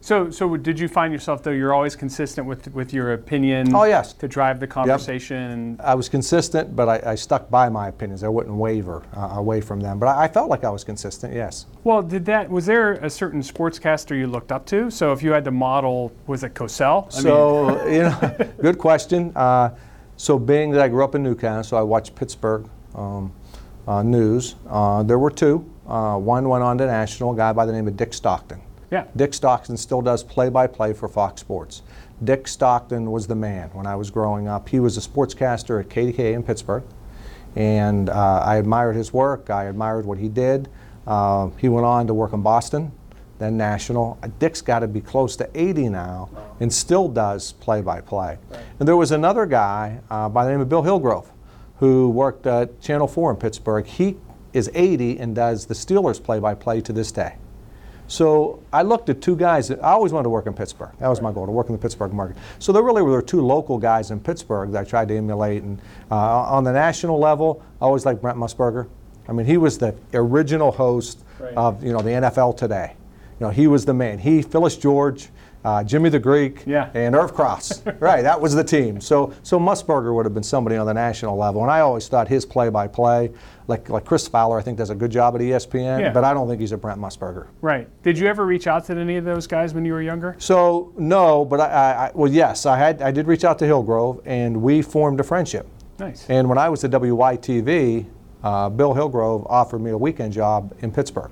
So, 0.00 0.30
so 0.30 0.56
did 0.56 0.78
you 0.78 0.88
find 0.88 1.12
yourself 1.12 1.42
though 1.42 1.50
you're 1.50 1.74
always 1.74 1.96
consistent 1.96 2.46
with 2.46 2.72
with 2.74 2.92
your 2.92 3.12
opinion? 3.12 3.74
Oh, 3.74 3.84
yes. 3.84 4.12
To 4.14 4.28
drive 4.28 4.60
the 4.60 4.66
conversation. 4.66 5.78
I 5.82 5.94
was 5.94 6.08
consistent, 6.08 6.74
but 6.74 6.88
I, 6.88 7.12
I 7.12 7.14
stuck 7.14 7.50
by 7.50 7.68
my 7.68 7.88
opinions. 7.88 8.22
I 8.22 8.28
wouldn't 8.28 8.54
waver 8.54 9.04
uh, 9.16 9.30
away 9.34 9.60
from 9.60 9.80
them. 9.80 9.98
But 9.98 10.06
I, 10.06 10.24
I 10.24 10.28
felt 10.28 10.50
like 10.50 10.64
I 10.64 10.70
was 10.70 10.84
consistent. 10.84 11.34
Yes. 11.34 11.66
Well, 11.84 12.02
did 12.02 12.24
that 12.26 12.48
was 12.50 12.66
there 12.66 12.94
a 12.94 13.10
certain 13.10 13.40
sportscaster 13.40 14.16
you 14.16 14.26
looked 14.26 14.52
up 14.52 14.66
to? 14.66 14.90
So 14.90 15.12
if 15.12 15.22
you 15.22 15.32
had 15.32 15.44
to 15.44 15.50
model, 15.50 16.12
was 16.26 16.44
it 16.44 16.54
Cosell? 16.54 17.06
I 17.06 17.20
So, 17.20 17.86
you 17.88 18.02
know, 18.02 18.52
good 18.60 18.78
question. 18.78 19.32
Uh, 19.34 19.70
so, 20.16 20.36
being 20.36 20.72
that 20.72 20.80
I 20.80 20.88
grew 20.88 21.04
up 21.04 21.14
in 21.14 21.22
Newcastle, 21.22 21.62
so 21.62 21.76
I 21.76 21.82
watched 21.82 22.16
Pittsburgh 22.16 22.68
um, 22.96 23.32
uh, 23.86 24.02
news. 24.02 24.56
Uh, 24.68 25.04
there 25.04 25.18
were 25.18 25.30
two. 25.30 25.64
Uh, 25.86 26.16
one 26.16 26.48
went 26.48 26.64
on 26.64 26.76
to 26.78 26.86
national, 26.86 27.32
a 27.32 27.36
guy 27.36 27.52
by 27.52 27.64
the 27.64 27.72
name 27.72 27.86
of 27.86 27.96
Dick 27.96 28.12
Stockton. 28.12 28.60
Yeah. 28.90 29.04
Dick 29.16 29.34
Stockton 29.34 29.76
still 29.76 30.00
does 30.00 30.24
play 30.24 30.48
by 30.48 30.66
play 30.66 30.92
for 30.92 31.08
Fox 31.08 31.40
Sports. 31.40 31.82
Dick 32.24 32.48
Stockton 32.48 33.10
was 33.10 33.26
the 33.26 33.34
man 33.34 33.70
when 33.72 33.86
I 33.86 33.94
was 33.96 34.10
growing 34.10 34.48
up. 34.48 34.68
He 34.68 34.80
was 34.80 34.96
a 34.96 35.00
sportscaster 35.00 35.80
at 35.80 35.88
KDK 35.88 36.34
in 36.34 36.42
Pittsburgh, 36.42 36.84
and 37.54 38.10
uh, 38.10 38.42
I 38.44 38.56
admired 38.56 38.96
his 38.96 39.12
work. 39.12 39.50
I 39.50 39.64
admired 39.64 40.06
what 40.06 40.18
he 40.18 40.28
did. 40.28 40.68
Uh, 41.06 41.50
he 41.58 41.68
went 41.68 41.86
on 41.86 42.06
to 42.06 42.14
work 42.14 42.32
in 42.32 42.42
Boston, 42.42 42.92
then 43.38 43.56
national. 43.56 44.18
Dick's 44.38 44.60
got 44.60 44.80
to 44.80 44.88
be 44.88 45.00
close 45.00 45.36
to 45.36 45.48
80 45.54 45.88
now 45.88 46.28
and 46.60 46.72
still 46.72 47.08
does 47.08 47.52
play 47.52 47.80
by 47.80 48.00
play. 48.00 48.36
And 48.78 48.86
there 48.86 48.96
was 48.96 49.10
another 49.10 49.46
guy 49.46 50.00
uh, 50.10 50.28
by 50.28 50.44
the 50.44 50.50
name 50.50 50.60
of 50.60 50.68
Bill 50.68 50.82
Hillgrove 50.82 51.30
who 51.78 52.10
worked 52.10 52.46
at 52.46 52.80
Channel 52.80 53.06
4 53.06 53.30
in 53.30 53.36
Pittsburgh. 53.36 53.86
He 53.86 54.16
is 54.52 54.70
80 54.74 55.18
and 55.18 55.34
does 55.34 55.66
the 55.66 55.74
Steelers 55.74 56.22
play 56.22 56.40
by 56.40 56.54
play 56.54 56.80
to 56.80 56.92
this 56.92 57.12
day. 57.12 57.36
So 58.08 58.62
I 58.72 58.82
looked 58.82 59.08
at 59.10 59.20
two 59.20 59.36
guys. 59.36 59.68
That, 59.68 59.84
I 59.84 59.90
always 59.92 60.12
wanted 60.12 60.24
to 60.24 60.30
work 60.30 60.46
in 60.46 60.54
Pittsburgh. 60.54 60.90
That 60.98 61.08
was 61.08 61.20
my 61.20 61.30
goal 61.32 61.46
to 61.46 61.52
work 61.52 61.66
in 61.68 61.72
the 61.72 61.78
Pittsburgh 61.78 62.12
market. 62.12 62.36
So 62.58 62.72
there 62.72 62.82
really 62.82 63.02
were 63.02 63.22
two 63.22 63.42
local 63.42 63.78
guys 63.78 64.10
in 64.10 64.18
Pittsburgh 64.18 64.72
that 64.72 64.80
I 64.80 64.84
tried 64.84 65.08
to 65.08 65.16
emulate. 65.16 65.62
And 65.62 65.78
uh, 66.10 66.16
on 66.16 66.64
the 66.64 66.72
national 66.72 67.18
level, 67.18 67.62
I 67.80 67.84
always 67.84 68.04
liked 68.06 68.20
Brent 68.22 68.38
Musburger. 68.38 68.88
I 69.28 69.32
mean, 69.32 69.44
he 69.46 69.58
was 69.58 69.78
the 69.78 69.94
original 70.14 70.72
host 70.72 71.24
Right. 71.38 71.54
of 71.54 71.84
you 71.84 71.92
know 71.92 72.00
the 72.00 72.10
NFL 72.10 72.56
today. 72.56 72.94
You 73.38 73.46
know, 73.46 73.50
he 73.50 73.68
was 73.68 73.84
the 73.84 73.94
man. 73.94 74.18
He, 74.18 74.42
Phyllis 74.42 74.76
George, 74.76 75.28
uh, 75.68 75.84
Jimmy 75.84 76.08
the 76.08 76.18
Greek, 76.18 76.62
Yeah. 76.66 76.90
and 76.94 77.14
Irv 77.14 77.34
Cross. 77.34 77.82
right, 78.00 78.22
that 78.22 78.40
was 78.40 78.54
the 78.54 78.64
team. 78.64 79.00
So 79.00 79.32
so 79.42 79.58
Musburger 79.58 80.14
would 80.14 80.24
have 80.24 80.32
been 80.34 80.42
somebody 80.42 80.76
on 80.76 80.86
the 80.86 80.94
national 80.94 81.36
level. 81.36 81.62
And 81.62 81.70
I 81.70 81.80
always 81.80 82.08
thought 82.08 82.26
his 82.28 82.46
play-by-play, 82.46 83.30
like 83.66 83.88
like 83.90 84.04
Chris 84.06 84.26
Fowler, 84.26 84.58
I 84.58 84.62
think 84.62 84.78
does 84.78 84.90
a 84.90 84.94
good 84.94 85.10
job 85.10 85.34
at 85.34 85.40
ESPN. 85.42 86.00
Yeah. 86.00 86.12
But 86.12 86.24
I 86.24 86.32
don't 86.32 86.48
think 86.48 86.60
he's 86.60 86.72
a 86.72 86.78
Brent 86.78 86.98
Musburger. 87.00 87.48
Right. 87.60 87.86
Did 88.02 88.18
you 88.18 88.26
ever 88.28 88.46
reach 88.46 88.66
out 88.66 88.84
to 88.86 88.96
any 88.96 89.16
of 89.16 89.24
those 89.24 89.46
guys 89.46 89.74
when 89.74 89.84
you 89.84 89.92
were 89.92 90.02
younger? 90.02 90.36
So 90.38 90.92
no, 90.96 91.44
but 91.44 91.60
I, 91.60 91.66
I, 91.68 92.06
I 92.06 92.10
well 92.14 92.32
yes, 92.32 92.64
I 92.64 92.76
had 92.78 93.02
I 93.02 93.10
did 93.10 93.26
reach 93.26 93.44
out 93.44 93.58
to 93.58 93.66
Hillgrove 93.66 94.20
and 94.24 94.62
we 94.62 94.80
formed 94.82 95.20
a 95.20 95.24
friendship. 95.24 95.66
Nice. 95.98 96.24
And 96.30 96.48
when 96.48 96.58
I 96.58 96.68
was 96.68 96.82
at 96.84 96.92
WYTV, 96.92 98.06
uh, 98.42 98.68
Bill 98.70 98.94
Hillgrove 98.94 99.46
offered 99.50 99.80
me 99.80 99.90
a 99.90 99.98
weekend 99.98 100.32
job 100.32 100.72
in 100.80 100.92
Pittsburgh. 100.92 101.30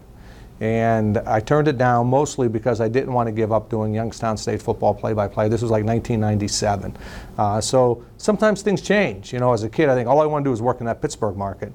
And 0.61 1.19
I 1.19 1.41
turned 1.41 1.69
it 1.69 1.77
down 1.77 2.07
mostly 2.07 2.49
because 2.49 2.81
I 2.81 2.89
didn't 2.89 3.13
want 3.13 3.27
to 3.27 3.33
give 3.33 3.53
up 3.53 3.69
doing 3.69 3.93
Youngstown 3.93 4.37
State 4.37 4.63
football 4.63 4.95
play 4.95 5.13
by 5.13 5.29
play. 5.29 5.49
This 5.49 5.61
was 5.61 5.71
like 5.71 5.85
1997. 5.85 6.97
Uh, 7.37 7.61
so 7.61 8.03
sometimes 8.17 8.63
things 8.63 8.81
change. 8.81 9.33
You 9.33 9.39
know, 9.39 9.53
as 9.53 9.65
a 9.65 9.69
kid, 9.69 9.89
I 9.89 9.95
think 9.95 10.09
all 10.09 10.21
I 10.21 10.27
wanted 10.27 10.45
to 10.45 10.49
do 10.49 10.51
was 10.53 10.63
work 10.63 10.81
in 10.81 10.87
that 10.87 11.03
Pittsburgh 11.03 11.37
market. 11.37 11.73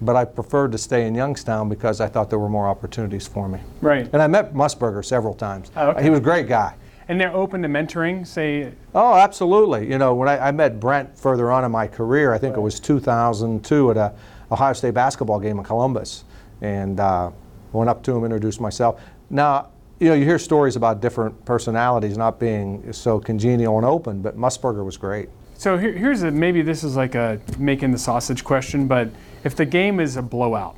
But 0.00 0.16
I 0.16 0.24
preferred 0.24 0.72
to 0.72 0.78
stay 0.78 1.06
in 1.06 1.14
Youngstown 1.14 1.68
because 1.68 2.00
I 2.00 2.06
thought 2.06 2.30
there 2.30 2.38
were 2.38 2.48
more 2.48 2.68
opportunities 2.68 3.26
for 3.26 3.48
me. 3.48 3.58
Right. 3.82 4.08
And 4.12 4.22
I 4.22 4.28
met 4.28 4.54
Musburger 4.54 5.04
several 5.04 5.34
times. 5.34 5.70
Oh, 5.76 5.88
okay. 5.88 6.02
He 6.04 6.10
was 6.10 6.20
a 6.20 6.22
great 6.22 6.48
guy. 6.48 6.74
And 7.08 7.20
they're 7.20 7.34
open 7.34 7.60
to 7.62 7.68
mentoring, 7.68 8.24
say, 8.24 8.72
Oh, 8.94 9.16
absolutely. 9.16 9.90
You 9.90 9.98
know, 9.98 10.14
when 10.14 10.28
I, 10.28 10.38
I 10.38 10.50
met 10.52 10.78
Brent 10.78 11.18
further 11.18 11.50
on 11.50 11.64
in 11.64 11.72
my 11.72 11.88
career, 11.88 12.32
I 12.32 12.38
think 12.38 12.56
it 12.56 12.60
was 12.60 12.78
2002 12.78 13.90
at 13.90 13.96
a 13.96 14.14
Ohio 14.52 14.72
State 14.72 14.94
basketball 14.94 15.40
game 15.40 15.58
in 15.58 15.64
Columbus, 15.64 16.24
and 16.60 16.98
uh, 16.98 17.30
went 17.72 17.90
up 17.90 18.02
to 18.04 18.16
him, 18.16 18.24
introduced 18.24 18.60
myself. 18.60 19.00
Now, 19.28 19.70
you 20.00 20.08
know, 20.08 20.14
you 20.14 20.24
hear 20.24 20.38
stories 20.38 20.76
about 20.76 21.00
different 21.00 21.44
personalities 21.44 22.16
not 22.16 22.40
being 22.40 22.92
so 22.92 23.20
congenial 23.20 23.76
and 23.76 23.86
open, 23.86 24.22
but 24.22 24.36
Musburger 24.36 24.84
was 24.84 24.96
great. 24.96 25.28
So 25.60 25.76
here, 25.76 25.92
here's 25.92 26.22
a 26.22 26.30
maybe 26.30 26.62
this 26.62 26.82
is 26.82 26.96
like 26.96 27.14
a 27.14 27.38
making 27.58 27.92
the 27.92 27.98
sausage 27.98 28.42
question, 28.42 28.88
but 28.88 29.10
if 29.44 29.54
the 29.54 29.66
game 29.66 30.00
is 30.00 30.16
a 30.16 30.22
blowout 30.22 30.76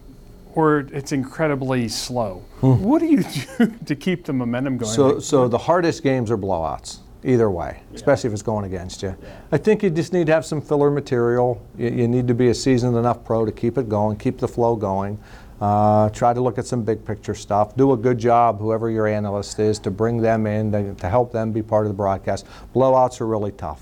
or 0.54 0.80
it's 0.92 1.12
incredibly 1.12 1.88
slow, 1.88 2.42
what 2.60 2.98
do 2.98 3.06
you 3.06 3.22
do 3.58 3.72
to 3.86 3.94
keep 3.94 4.24
the 4.24 4.32
momentum 4.32 4.78
going? 4.78 4.90
Hmm. 4.90 4.96
So, 4.96 5.18
so 5.20 5.46
the 5.46 5.56
hardest 5.56 6.02
games 6.02 6.32
are 6.32 6.36
blowouts, 6.36 6.98
either 7.22 7.48
way, 7.48 7.80
especially 7.94 8.26
if 8.26 8.34
it's 8.34 8.42
going 8.42 8.64
against 8.64 9.04
you. 9.04 9.16
I 9.52 9.56
think 9.56 9.84
you 9.84 9.90
just 9.90 10.12
need 10.12 10.26
to 10.26 10.32
have 10.32 10.44
some 10.44 10.60
filler 10.60 10.90
material. 10.90 11.64
You, 11.78 11.90
you 11.90 12.08
need 12.08 12.26
to 12.26 12.34
be 12.34 12.48
a 12.48 12.54
seasoned 12.54 12.96
enough 12.96 13.24
pro 13.24 13.44
to 13.44 13.52
keep 13.52 13.78
it 13.78 13.88
going, 13.88 14.16
keep 14.16 14.38
the 14.38 14.48
flow 14.48 14.74
going. 14.74 15.16
Uh, 15.62 16.10
try 16.10 16.32
to 16.32 16.40
look 16.40 16.58
at 16.58 16.66
some 16.66 16.82
big 16.82 17.04
picture 17.04 17.36
stuff. 17.36 17.76
Do 17.76 17.92
a 17.92 17.96
good 17.96 18.18
job, 18.18 18.58
whoever 18.58 18.90
your 18.90 19.06
analyst 19.06 19.60
is, 19.60 19.78
to 19.78 19.92
bring 19.92 20.20
them 20.20 20.44
in 20.44 20.72
to, 20.72 20.92
to 20.94 21.08
help 21.08 21.30
them 21.30 21.52
be 21.52 21.62
part 21.62 21.86
of 21.86 21.90
the 21.90 21.94
broadcast. 21.94 22.46
Blowouts 22.74 23.20
are 23.20 23.28
really 23.28 23.52
tough. 23.52 23.80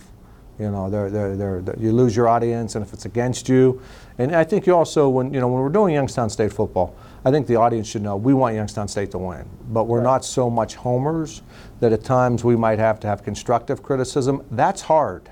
You 0.58 0.70
know, 0.70 0.90
they're, 0.90 1.08
they're, 1.08 1.36
they're, 1.62 1.74
you 1.78 1.92
lose 1.92 2.14
your 2.14 2.28
audience, 2.28 2.74
and 2.74 2.84
if 2.84 2.92
it's 2.92 3.06
against 3.06 3.48
you, 3.48 3.80
and 4.18 4.36
I 4.36 4.44
think 4.44 4.66
you 4.66 4.76
also, 4.76 5.08
when 5.08 5.32
you 5.32 5.40
know, 5.40 5.48
when 5.48 5.62
we're 5.62 5.70
doing 5.70 5.94
Youngstown 5.94 6.28
State 6.28 6.52
football, 6.52 6.94
I 7.24 7.30
think 7.30 7.46
the 7.46 7.56
audience 7.56 7.88
should 7.88 8.02
know 8.02 8.14
we 8.14 8.34
want 8.34 8.56
Youngstown 8.56 8.86
State 8.86 9.10
to 9.12 9.18
win, 9.18 9.48
but 9.70 9.84
we're 9.84 10.02
not 10.02 10.22
so 10.22 10.50
much 10.50 10.74
homers 10.74 11.40
that 11.80 11.94
at 11.94 12.04
times 12.04 12.44
we 12.44 12.56
might 12.56 12.78
have 12.78 13.00
to 13.00 13.06
have 13.06 13.24
constructive 13.24 13.82
criticism. 13.82 14.44
That's 14.50 14.82
hard. 14.82 15.30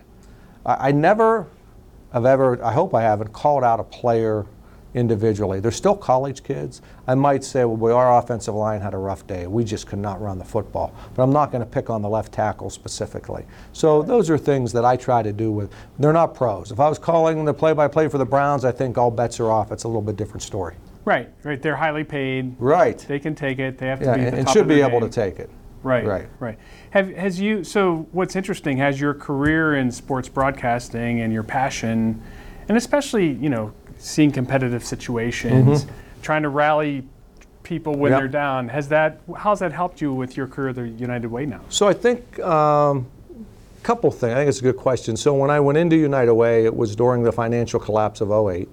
I, 0.65 0.89
I 0.89 0.93
never 0.93 1.47
have 2.15 2.25
ever, 2.25 2.65
I 2.65 2.73
hope 2.73 2.95
I 2.95 3.03
haven't 3.03 3.35
called 3.35 3.65
out 3.65 3.81
a 3.81 3.85
player 3.85 4.47
individually. 4.99 5.61
They're 5.61 5.71
still 5.71 5.97
college 5.97 6.43
kids. 6.43 6.83
I 7.07 7.15
might 7.15 7.45
say, 7.45 7.65
well, 7.65 7.77
boy, 7.77 7.93
our 7.93 8.19
offensive 8.19 8.55
line 8.55 8.81
had 8.81 8.93
a 8.93 8.99
rough 8.99 9.27
day. 9.27 9.47
We 9.47 9.65
just 9.65 9.87
could 9.87 9.99
not 10.01 10.21
run 10.21 10.39
the 10.39 10.45
football. 10.45 10.93
But 11.15 11.23
I'm 11.23 11.33
not 11.33 11.51
going 11.53 11.63
to 11.63 11.67
pick 11.71 11.89
on 11.89 12.03
the 12.03 12.09
left 12.09 12.33
tackle 12.33 12.69
specifically. 12.69 13.47
So 13.73 14.03
those 14.03 14.29
are 14.29 14.37
things 14.37 14.73
that 14.73 14.85
I 14.85 14.97
try 14.97 15.23
to 15.23 15.33
do 15.33 15.51
with, 15.53 15.73
they're 15.99 16.13
not 16.13 16.35
pros. 16.35 16.71
If 16.71 16.81
I 16.81 16.89
was 16.89 16.99
calling 16.99 17.45
the 17.45 17.55
play 17.55 17.73
by 17.73 17.89
play 17.89 18.09
for 18.09 18.19
the 18.19 18.27
Browns, 18.27 18.65
I 18.65 18.73
think 18.73 18.99
all 18.99 19.11
bets 19.11 19.41
are 19.41 19.51
off. 19.51 19.73
It's 19.73 19.85
a 19.85 19.89
little 19.89 20.03
bit 20.03 20.17
different 20.17 20.43
story. 20.43 20.75
right, 21.05 21.31
right. 21.45 21.63
They're 21.63 21.77
highly 21.77 22.05
paid. 22.05 22.55
Right. 22.59 22.99
They 22.99 23.19
can 23.19 23.35
take 23.35 23.59
it. 23.61 23.79
They 23.79 23.87
have 23.87 24.01
to 24.01 24.05
Yeah, 24.07 24.15
be 24.17 24.21
at 24.21 24.27
and, 24.27 24.35
the 24.35 24.39
and 24.41 24.47
top 24.47 24.57
should 24.57 24.69
be 24.69 24.81
able 24.83 25.01
game. 25.01 25.09
to 25.09 25.09
take 25.11 25.39
it. 25.39 25.49
Right, 25.83 26.05
Right. 26.05 26.29
right. 26.41 26.59
Have 26.91 27.09
has 27.15 27.41
you? 27.41 27.63
So 27.65 28.09
what's 28.13 28.35
interesting? 28.37 28.77
Has 28.79 29.01
your 29.01 29.15
career 29.15 29.77
in 29.77 29.91
sports 29.93 30.29
broadcasting 30.29 31.21
and 31.21 31.33
your 31.33 31.45
passion, 31.45 32.21
and 32.69 32.77
especially 32.77 33.29
you 33.35 33.49
know 33.49 33.73
seeing 33.99 34.31
competitive 34.33 34.85
situations, 34.85 35.87
trying 36.23 36.43
to 36.43 36.49
rally 36.49 37.05
people 37.63 37.93
when 37.95 38.13
Mm-hmm. 38.13 38.13
Yep. 38.13 38.21
they're 38.21 38.29
down, 38.29 38.69
has 38.69 38.89
that? 38.89 39.21
How's 39.37 39.59
that 39.59 39.73
helped 39.73 40.01
you 40.01 40.15
with 40.15 40.37
your 40.37 40.47
career 40.47 40.71
at 40.71 40.77
the 40.77 40.89
United 40.89 41.29
Way 41.29 41.45
now? 41.47 41.61
So 41.69 41.87
I 41.87 41.93
think 41.93 42.39
um, 42.41 43.07
couple 43.83 44.11
things. 44.11 44.33
I 44.33 44.37
think 44.37 44.49
it's 44.49 44.59
a 44.61 44.63
good 44.63 44.77
question. 44.77 45.17
So 45.17 45.35
when 45.35 45.51
I 45.51 45.61
went 45.61 45.79
into 45.79 45.97
United 45.97 46.35
Way, 46.35 46.65
it 46.65 46.75
was 46.75 46.97
during 46.97 47.23
the 47.23 47.33
financial 47.33 47.79
collapse 47.81 48.21
of 48.21 48.31
08. 48.31 48.69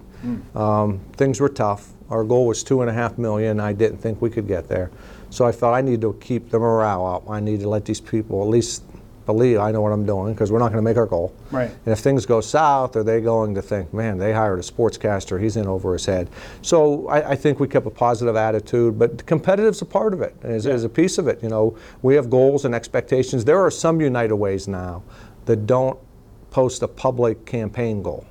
Um, 0.56 0.98
things 1.12 1.38
were 1.40 1.48
tough. 1.48 1.90
Our 2.10 2.24
goal 2.24 2.46
was 2.46 2.64
two 2.64 2.80
and 2.80 2.90
a 2.90 2.92
half 2.92 3.16
million. 3.18 3.60
I 3.60 3.72
didn't 3.72 3.98
think 3.98 4.20
we 4.20 4.30
could 4.30 4.48
get 4.48 4.68
there. 4.68 4.90
So 5.30 5.44
I 5.44 5.52
felt 5.52 5.74
I 5.74 5.80
need 5.82 6.00
to 6.00 6.16
keep 6.20 6.50
the 6.50 6.58
morale 6.58 7.06
up. 7.06 7.28
I 7.30 7.38
need 7.40 7.60
to 7.60 7.68
let 7.68 7.84
these 7.84 8.00
people 8.00 8.42
at 8.42 8.48
least 8.48 8.82
believe 9.26 9.58
I 9.58 9.72
know 9.72 9.82
what 9.82 9.92
I'm 9.92 10.06
doing 10.06 10.32
because 10.32 10.50
we're 10.50 10.60
not 10.60 10.68
going 10.68 10.82
to 10.82 10.88
make 10.88 10.96
our 10.96 11.06
goal. 11.06 11.34
Right. 11.50 11.70
And 11.70 11.92
if 11.92 11.98
things 11.98 12.24
go 12.24 12.40
south, 12.40 12.96
are 12.96 13.02
they 13.02 13.20
going 13.20 13.54
to 13.56 13.62
think, 13.62 13.92
man, 13.92 14.16
they 14.18 14.32
hired 14.32 14.60
a 14.60 14.62
sportscaster, 14.62 15.42
he's 15.42 15.56
in 15.56 15.66
over 15.66 15.92
his 15.92 16.06
head? 16.06 16.30
So 16.62 17.08
I, 17.08 17.32
I 17.32 17.36
think 17.36 17.60
we 17.60 17.68
kept 17.68 17.86
a 17.86 17.90
positive 17.90 18.36
attitude, 18.36 18.98
but 18.98 19.26
competitive's 19.26 19.82
a 19.82 19.84
part 19.84 20.14
of 20.14 20.22
it, 20.22 20.34
is, 20.44 20.64
is 20.64 20.84
a 20.84 20.88
piece 20.88 21.18
of 21.18 21.26
it. 21.26 21.42
You 21.42 21.48
know, 21.48 21.76
we 22.02 22.14
have 22.14 22.30
goals 22.30 22.64
and 22.64 22.74
expectations. 22.74 23.44
There 23.44 23.60
are 23.60 23.70
some 23.70 24.00
United 24.00 24.36
Ways 24.36 24.68
now 24.68 25.02
that 25.44 25.66
don't 25.66 25.98
post 26.50 26.82
a 26.82 26.88
public 26.88 27.44
campaign 27.44 28.02
goal. 28.02 28.24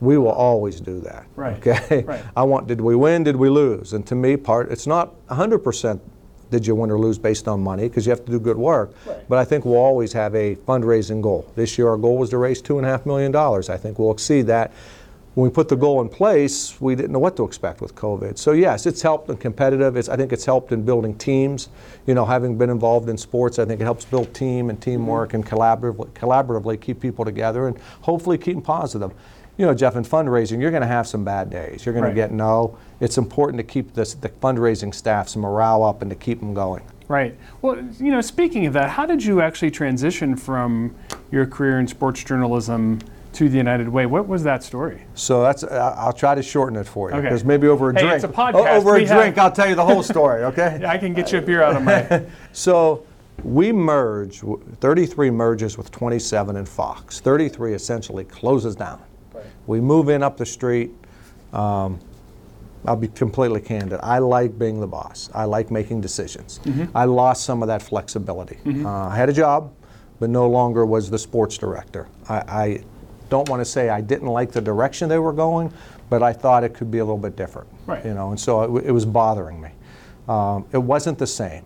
We 0.00 0.18
will 0.18 0.32
always 0.32 0.80
do 0.80 1.00
that. 1.00 1.26
Right. 1.36 1.66
Okay. 1.66 2.02
Right. 2.02 2.22
I 2.36 2.42
want. 2.42 2.66
Did 2.66 2.80
we 2.80 2.96
win? 2.96 3.24
Did 3.24 3.36
we 3.36 3.48
lose? 3.48 3.92
And 3.92 4.06
to 4.08 4.14
me, 4.14 4.36
part 4.36 4.70
it's 4.70 4.86
not 4.86 5.14
100 5.28 5.60
percent. 5.60 6.02
Did 6.50 6.66
you 6.66 6.74
win 6.74 6.90
or 6.90 6.98
lose 6.98 7.18
based 7.18 7.48
on 7.48 7.60
money? 7.60 7.88
Because 7.88 8.06
you 8.06 8.10
have 8.10 8.24
to 8.24 8.30
do 8.30 8.38
good 8.38 8.56
work. 8.56 8.94
Right. 9.06 9.28
But 9.28 9.38
I 9.38 9.44
think 9.44 9.64
we'll 9.64 9.76
always 9.76 10.12
have 10.12 10.34
a 10.34 10.56
fundraising 10.56 11.20
goal. 11.20 11.50
This 11.56 11.78
year, 11.78 11.88
our 11.88 11.96
goal 11.96 12.18
was 12.18 12.30
to 12.30 12.38
raise 12.38 12.60
two 12.60 12.78
and 12.78 12.86
a 12.86 12.90
half 12.90 13.06
million 13.06 13.32
dollars. 13.32 13.68
I 13.68 13.76
think 13.76 13.98
we'll 13.98 14.12
exceed 14.12 14.42
that. 14.48 14.72
When 15.34 15.50
we 15.50 15.52
put 15.52 15.68
the 15.68 15.74
goal 15.74 16.00
in 16.00 16.08
place, 16.08 16.80
we 16.80 16.94
didn't 16.94 17.10
know 17.10 17.18
what 17.18 17.36
to 17.38 17.44
expect 17.44 17.80
with 17.80 17.96
COVID. 17.96 18.38
So 18.38 18.52
yes, 18.52 18.86
it's 18.86 19.02
helped 19.02 19.28
in 19.30 19.36
competitive. 19.36 19.96
It's, 19.96 20.08
I 20.08 20.16
think 20.16 20.32
it's 20.32 20.44
helped 20.44 20.70
in 20.70 20.84
building 20.84 21.16
teams. 21.18 21.70
You 22.06 22.14
know, 22.14 22.24
having 22.24 22.56
been 22.56 22.70
involved 22.70 23.08
in 23.08 23.18
sports, 23.18 23.58
I 23.58 23.64
think 23.64 23.80
it 23.80 23.84
helps 23.84 24.04
build 24.04 24.32
team 24.32 24.70
and 24.70 24.80
teamwork 24.80 25.30
mm-hmm. 25.30 25.36
and 25.38 25.46
collaboratively, 25.46 26.10
collaboratively 26.10 26.80
keep 26.80 27.00
people 27.00 27.24
together 27.24 27.66
and 27.66 27.76
hopefully 28.02 28.38
keep 28.38 28.54
them 28.54 28.62
positive. 28.62 29.10
You 29.56 29.66
know, 29.66 29.74
Jeff, 29.74 29.94
in 29.96 30.02
fundraising, 30.02 30.60
you're 30.60 30.70
going 30.72 30.80
to 30.82 30.86
have 30.88 31.06
some 31.06 31.24
bad 31.24 31.48
days. 31.48 31.86
You're 31.86 31.92
going 31.92 32.02
Right. 32.04 32.10
to 32.10 32.14
get 32.14 32.32
no. 32.32 32.76
It's 33.00 33.18
important 33.18 33.58
to 33.58 33.62
keep 33.64 33.94
this, 33.94 34.14
the 34.14 34.28
fundraising 34.28 34.92
staff's 34.92 35.36
morale 35.36 35.84
up 35.84 36.02
and 36.02 36.10
to 36.10 36.16
keep 36.16 36.40
them 36.40 36.54
going. 36.54 36.82
Right. 37.06 37.36
Well, 37.62 37.76
you 37.98 38.10
know, 38.10 38.20
speaking 38.20 38.66
of 38.66 38.72
that, 38.72 38.90
how 38.90 39.06
did 39.06 39.22
you 39.24 39.40
actually 39.40 39.70
transition 39.70 40.34
from 40.36 40.94
your 41.30 41.46
career 41.46 41.78
in 41.78 41.86
sports 41.86 42.24
journalism 42.24 42.98
to 43.34 43.48
the 43.48 43.56
United 43.56 43.88
Way? 43.88 44.06
What 44.06 44.26
was 44.26 44.42
that 44.44 44.64
story? 44.64 45.02
So 45.14 45.42
that's 45.42 45.62
I'll 45.64 46.12
try 46.14 46.34
to 46.34 46.42
shorten 46.42 46.76
it 46.78 46.86
for 46.86 47.10
you 47.10 47.16
Okay. 47.16 47.26
because 47.28 47.44
maybe 47.44 47.68
over 47.68 47.90
a 47.90 47.94
Hey, 47.94 48.00
drink. 48.00 48.14
it's 48.14 48.24
a 48.24 48.28
podcast. 48.28 48.54
o- 48.54 48.66
Over 48.76 48.96
a 48.96 49.06
have- 49.06 49.18
drink, 49.18 49.38
I'll 49.38 49.52
tell 49.52 49.68
you 49.68 49.74
the 49.74 49.84
whole 49.84 50.02
story. 50.02 50.42
Okay. 50.54 50.78
yeah, 50.80 50.90
I 50.90 50.96
can 50.98 51.12
get 51.14 51.30
you 51.30 51.38
a 51.38 51.42
beer 51.42 51.62
out 51.62 51.76
of 51.76 51.82
my. 51.82 52.22
So 52.52 53.04
we 53.42 53.70
merge, 53.70 54.40
33 54.80 55.30
merges 55.30 55.76
with 55.76 55.90
27 55.90 56.56
and 56.56 56.68
Fox. 56.68 57.20
33 57.20 57.74
essentially 57.74 58.24
closes 58.24 58.74
down. 58.76 58.98
We 59.66 59.80
move 59.80 60.08
in 60.08 60.22
up 60.22 60.36
the 60.36 60.46
street. 60.46 60.90
Um, 61.52 62.00
I'll 62.86 62.96
be 62.96 63.08
completely 63.08 63.60
candid. 63.60 64.00
I 64.02 64.18
like 64.18 64.58
being 64.58 64.80
the 64.80 64.86
boss. 64.86 65.30
I 65.34 65.44
like 65.44 65.70
making 65.70 66.00
decisions. 66.02 66.60
I 66.94 67.04
lost 67.06 67.44
some 67.44 67.62
of 67.62 67.68
that 67.68 67.82
flexibility. 67.82 68.58
Uh, 68.84 69.08
I 69.08 69.16
had 69.16 69.28
a 69.30 69.32
job, 69.32 69.72
but 70.20 70.28
no 70.28 70.48
longer 70.48 70.84
was 70.84 71.08
the 71.08 71.18
sports 71.18 71.56
director. 71.56 72.08
I, 72.28 72.34
I 72.36 72.84
don't 73.30 73.48
want 73.48 73.60
to 73.60 73.64
say 73.64 73.88
I 73.88 74.00
didn't 74.02 74.28
like 74.28 74.52
the 74.52 74.60
direction 74.60 75.08
they 75.08 75.18
were 75.18 75.32
going, 75.32 75.72
but 76.10 76.22
I 76.22 76.32
thought 76.34 76.62
it 76.62 76.74
could 76.74 76.90
be 76.90 76.98
a 76.98 77.04
little 77.04 77.16
bit 77.18 77.36
different. 77.36 77.68
Right. 77.86 78.04
You 78.04 78.12
know, 78.12 78.30
and 78.30 78.38
so 78.38 78.76
it, 78.76 78.86
it 78.86 78.92
was 78.92 79.06
bothering 79.06 79.60
me. 79.60 79.70
Um, 80.28 80.66
it 80.72 80.78
wasn't 80.78 81.18
the 81.18 81.26
same. 81.26 81.64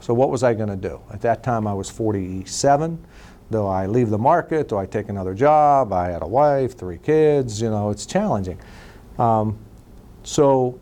So 0.00 0.12
what 0.14 0.30
was 0.30 0.42
I 0.42 0.54
going 0.54 0.68
to 0.68 0.76
do? 0.76 1.00
At 1.12 1.20
that 1.22 1.42
time, 1.42 1.66
I 1.66 1.74
was 1.74 1.90
47. 1.90 3.04
Do 3.50 3.66
I 3.66 3.86
leave 3.86 4.10
the 4.10 4.18
market? 4.18 4.68
Do 4.68 4.78
I 4.78 4.86
take 4.86 5.08
another 5.08 5.34
job? 5.34 5.92
I 5.92 6.08
had 6.08 6.22
a 6.22 6.26
wife, 6.26 6.76
three 6.76 6.98
kids. 6.98 7.60
You 7.60 7.70
know, 7.70 7.90
it's 7.90 8.06
challenging. 8.06 8.58
Um, 9.18 9.58
so 10.22 10.78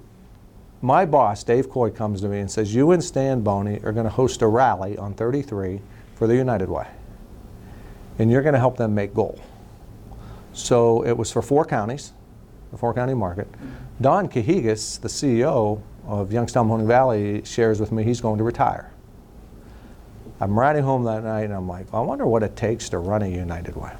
my 0.81 1.05
boss, 1.05 1.45
Dave 1.45 1.69
Coy, 1.69 1.91
comes 1.91 2.21
to 2.21 2.29
me 2.29 2.41
and 2.41 2.51
says, 2.51 2.75
"You 2.75 2.93
and 2.93 3.03
Stan 3.03 3.41
Boney 3.41 3.81
are 3.85 3.93
going 3.93 4.05
to 4.05 4.11
host 4.11 4.43
a 4.43 4.47
rally 4.47 4.97
on 4.97 5.15
33 5.15 5.81
for 6.15 6.27
the 6.27 6.37
United 6.37 6.69
Way, 6.69 6.87
and 8.19 8.31
you're 8.31 8.43
going 8.43 8.55
to 8.55 8.61
help 8.61 8.77
them 8.77 8.95
make 8.95 9.15
goal." 9.15 9.39
So 10.53 11.05
it 11.05 11.17
was 11.17 11.33
for 11.33 11.43
four 11.43 11.65
counties, 11.65 12.13
the 12.71 12.79
four 12.79 12.95
county 12.95 13.15
market. 13.15 13.49
Don 14.01 14.29
Cagigas, 14.29 15.01
the 15.01 15.09
CEO 15.09 15.81
of 16.07 16.33
Youngstown 16.33 16.69
Mahoning 16.69 16.87
Valley, 16.87 17.43
shares 17.45 17.81
with 17.81 17.93
me 17.93 18.05
he's 18.05 18.21
going 18.21 18.39
to 18.39 18.45
retire. 18.45 18.92
I'm 20.43 20.59
riding 20.59 20.83
home 20.83 21.05
that 21.05 21.23
night 21.23 21.45
and 21.45 21.55
I'm 21.55 21.69
like, 21.69 21.87
I 21.95 22.01
wonder 22.01 22.27
what 22.27 22.43
it 22.43 22.57
takes 22.57 22.89
to 22.89 22.99
run 22.99 23.23
a 23.23 23.29
United 23.29 23.77
Way. 23.77 23.93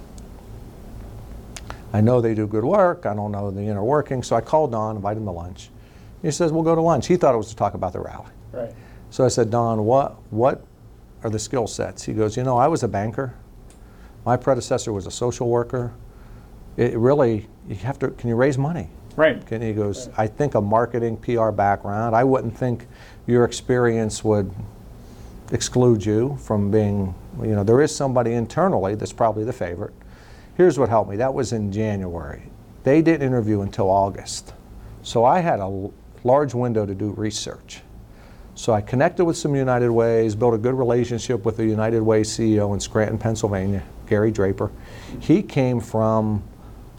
I 1.93 2.01
know 2.01 2.21
they 2.21 2.35
do 2.35 2.49
good 2.49 2.65
work. 2.65 3.07
I 3.07 3.15
don't 3.15 3.31
know 3.31 3.53
the 3.53 3.61
inner 3.61 3.85
working. 3.85 4.25
So 4.25 4.35
I 4.35 4.41
called 4.41 4.73
Don, 4.73 4.97
invited 4.97 5.21
him 5.21 5.27
to 5.27 5.31
lunch. 5.31 5.71
He 6.21 6.33
says, 6.33 6.51
We'll 6.51 6.65
go 6.65 6.75
to 6.75 6.81
lunch. 6.81 7.07
He 7.07 7.17
thought 7.17 7.33
it 7.33 7.39
was 7.39 7.51
to 7.51 7.55
talk 7.57 7.75
about 7.75 7.93
the 7.93 8.01
rally. 8.01 8.33
Right. 8.51 8.73
So 9.11 9.25
I 9.25 9.29
said, 9.29 9.53
Don, 9.53 9.85
what, 9.85 10.17
what 10.33 10.65
are 11.23 11.31
the 11.31 11.39
skill 11.39 11.69
sets? 11.69 12.03
He 12.03 12.13
goes, 12.13 12.37
You 12.37 12.43
know, 12.43 12.57
I 12.59 12.67
was 12.67 12.83
a 12.83 12.89
banker. 12.89 13.37
My 14.25 14.37
predecessor 14.37 14.93
was 14.93 15.07
a 15.07 15.13
social 15.13 15.49
worker. 15.49 15.93
It 16.77 16.99
really, 16.99 17.49
you 17.69 17.77
have 17.77 18.01
to, 18.01 18.09
can 18.11 18.29
you 18.29 18.35
raise 18.35 18.59
money? 18.59 18.89
Right. 19.15 19.49
And 19.53 19.63
he 19.63 19.75
goes, 19.75 20.09
I 20.17 20.27
think 20.27 20.57
a 20.57 20.61
marketing 20.61 21.19
PR 21.19 21.51
background. 21.51 22.17
I 22.17 22.25
wouldn't 22.25 22.57
think 22.59 22.89
your 23.29 23.45
experience 23.45 24.25
would 24.25 24.53
exclude 25.53 26.05
you 26.05 26.37
from 26.41 26.71
being, 26.71 27.15
you 27.41 27.55
know, 27.55 27.63
there 27.63 27.81
is 27.81 27.95
somebody 27.95 28.33
internally 28.33 28.95
that's 28.95 29.13
probably 29.13 29.45
the 29.45 29.53
favorite. 29.53 29.93
Here's 30.57 30.79
what 30.79 30.89
helped 30.89 31.11
me. 31.11 31.17
That 31.17 31.33
was 31.33 31.53
in 31.53 31.71
January. 31.71 32.43
They 32.85 33.03
didn't 33.03 33.27
interview 33.27 33.61
until 33.61 33.89
August. 33.89 34.55
So 35.03 35.25
I 35.25 35.41
had 35.41 35.61
a 35.61 35.91
large 36.25 36.55
window 36.55 36.87
to 36.87 36.95
do 36.95 37.11
research. 37.11 37.83
So 38.55 38.73
I 38.73 38.81
connected 38.81 39.25
with 39.25 39.37
some 39.37 39.55
United 39.55 39.91
Ways, 39.91 40.35
built 40.35 40.55
a 40.55 40.59
good 40.59 40.75
relationship 40.75 41.45
with 41.45 41.57
the 41.57 41.65
United 41.65 42.03
Way 42.03 42.23
CEO 42.23 42.75
in 42.75 42.81
Scranton, 42.81 43.19
Pennsylvania, 43.19 43.83
Gary 44.07 44.31
Drapek. 44.31 44.71
He 45.21 45.43
came 45.43 45.81
from 45.81 46.43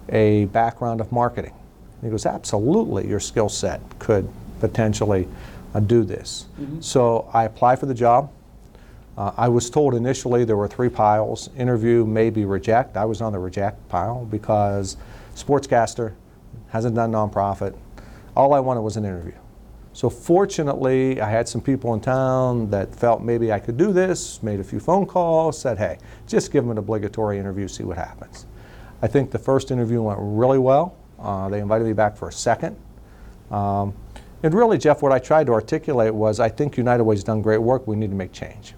a 0.09 0.45
background 0.45 0.99
of 0.99 1.11
marketing. 1.11 1.53
He 2.01 2.09
goes, 2.09 2.25
absolutely, 2.25 3.07
your 3.07 3.19
skill 3.19 3.49
set 3.49 3.81
could 3.99 4.27
potentially 4.59 5.27
uh, 5.73 5.79
do 5.79 6.03
this. 6.03 6.47
So 6.81 7.29
I 7.33 7.45
applied 7.45 7.79
for 7.79 7.85
the 7.85 7.93
job. 7.93 8.31
Uh, 9.17 9.31
I 9.37 9.47
was 9.47 9.69
told 9.69 9.93
initially 9.93 10.43
there 10.43 10.57
were 10.57 10.67
three 10.67 10.89
piles 10.89 11.49
interview, 11.55 12.05
maybe 12.05 12.45
reject. 12.45 12.97
I 12.97 13.05
was 13.05 13.21
on 13.21 13.33
the 13.33 13.39
reject 13.39 13.87
pile 13.89 14.25
because 14.25 14.97
sportscaster, 15.35 16.13
hasn't 16.69 16.95
done 16.95 17.11
nonprofit. 17.11 17.75
All 18.35 18.53
I 18.53 18.59
wanted 18.59 18.81
was 18.81 18.97
an 18.97 19.05
interview. 19.05 19.35
So 19.93 20.09
fortunately, 20.09 21.21
I 21.21 21.29
had 21.29 21.47
some 21.47 21.61
people 21.61 21.93
in 21.93 21.99
town 21.99 22.71
that 22.71 22.95
felt 22.95 23.21
maybe 23.21 23.53
I 23.53 23.59
could 23.59 23.77
do 23.77 23.93
this, 23.93 24.41
made 24.41 24.59
a 24.59 24.63
few 24.63 24.79
phone 24.79 25.05
calls, 25.05 25.59
said, 25.59 25.77
hey, 25.77 25.99
just 26.25 26.51
give 26.51 26.63
them 26.63 26.71
an 26.71 26.79
obligatory 26.79 27.37
interview, 27.37 27.67
see 27.67 27.83
what 27.83 27.97
happens. 27.97 28.47
I 29.03 29.07
think 29.07 29.29
the 29.29 29.37
first 29.37 29.69
interview 29.69 30.01
went 30.01 30.17
really 30.19 30.57
well. 30.57 30.95
Uh, 31.19 31.47
they 31.49 31.59
invited 31.59 31.85
me 31.85 31.93
back 31.93 32.17
for 32.17 32.27
a 32.27 32.33
second. 32.33 32.75
Um, 33.51 33.93
and 34.41 34.51
really, 34.51 34.79
Jeff, 34.79 35.03
what 35.03 35.11
I 35.11 35.19
tried 35.19 35.45
to 35.45 35.53
articulate 35.53 36.13
was 36.13 36.39
I 36.39 36.49
think 36.49 36.75
United 36.75 37.03
Way's 37.03 37.23
done 37.23 37.43
great 37.43 37.61
work. 37.61 37.85
We 37.85 37.95
need 37.95 38.09
to 38.09 38.15
make 38.15 38.31
change. 38.31 38.73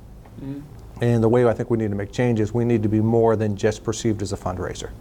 And 1.01 1.23
the 1.23 1.29
way 1.29 1.45
I 1.45 1.53
think 1.53 1.69
we 1.69 1.77
need 1.77 1.89
to 1.89 1.95
make 1.95 2.11
changes, 2.11 2.53
we 2.53 2.63
need 2.63 2.83
to 2.83 2.89
be 2.89 3.01
more 3.01 3.35
than 3.35 3.57
just 3.57 3.83
perceived 3.83 4.21
as 4.21 4.31
a 4.31 4.37
fundraiser. 4.37 4.91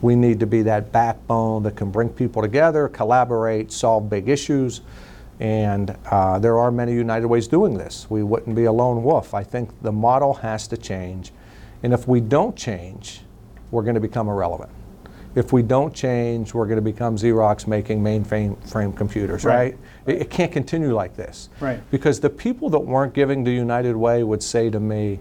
We 0.00 0.16
need 0.16 0.40
to 0.40 0.46
be 0.46 0.62
that 0.62 0.92
backbone 0.92 1.62
that 1.64 1.76
can 1.76 1.90
bring 1.90 2.08
people 2.08 2.42
together, 2.42 2.88
collaborate, 2.88 3.72
solve 3.72 4.08
big 4.10 4.28
issues. 4.28 4.80
And 5.40 5.96
uh, 6.10 6.38
there 6.40 6.58
are 6.58 6.70
many 6.70 6.92
United 6.92 7.28
Ways 7.28 7.46
doing 7.46 7.78
this. 7.78 8.08
We 8.10 8.22
wouldn't 8.22 8.56
be 8.56 8.64
a 8.64 8.72
lone 8.72 9.04
wolf. 9.04 9.34
I 9.34 9.44
think 9.44 9.70
the 9.82 9.92
model 9.92 10.34
has 10.34 10.66
to 10.68 10.76
change. 10.76 11.32
And 11.82 11.92
if 11.92 12.08
we 12.08 12.20
don't 12.20 12.56
change, 12.56 13.22
we're 13.70 13.82
going 13.82 13.94
to 13.94 14.00
become 14.00 14.28
irrelevant. 14.28 14.70
If 15.38 15.52
we 15.52 15.62
don't 15.62 15.94
change, 15.94 16.52
we're 16.52 16.64
going 16.66 16.78
to 16.78 16.82
become 16.82 17.14
Xerox 17.16 17.68
making 17.68 18.02
mainframe 18.02 18.60
frame 18.68 18.92
computers, 18.92 19.44
Right. 19.44 19.54
right? 19.54 19.78
It, 20.16 20.22
it 20.22 20.30
can't 20.30 20.50
continue 20.50 20.92
like 20.92 21.14
this. 21.14 21.48
Right. 21.60 21.80
Because 21.92 22.18
the 22.18 22.28
people 22.28 22.68
that 22.70 22.80
weren't 22.80 23.14
giving 23.14 23.44
to 23.44 23.50
United 23.52 23.94
Way 23.94 24.24
would 24.24 24.42
say 24.42 24.68
to 24.68 24.80
me, 24.80 25.20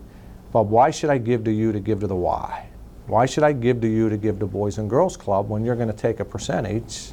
Bob, 0.51 0.71
why 0.71 0.89
should 0.89 1.11
I 1.11 1.19
give 1.19 1.43
to 1.43 1.51
you 1.51 1.71
to 1.71 1.79
give 1.79 1.99
to 1.99 2.07
the 2.07 2.15
Y? 2.15 2.67
Why 3.05 3.27
should 3.27 3.43
I 3.43 3.51
give 3.53 3.79
to 3.81 3.87
you 3.87 4.09
to 4.09 4.17
give 4.17 4.39
to 4.39 4.47
Boys 4.47 4.79
and 4.79 4.89
Girls 4.89 5.15
Club 5.15 5.49
when 5.49 5.63
you're 5.63 5.75
going 5.75 5.87
to 5.87 5.93
take 5.95 6.19
a 6.19 6.25
percentage? 6.25 7.11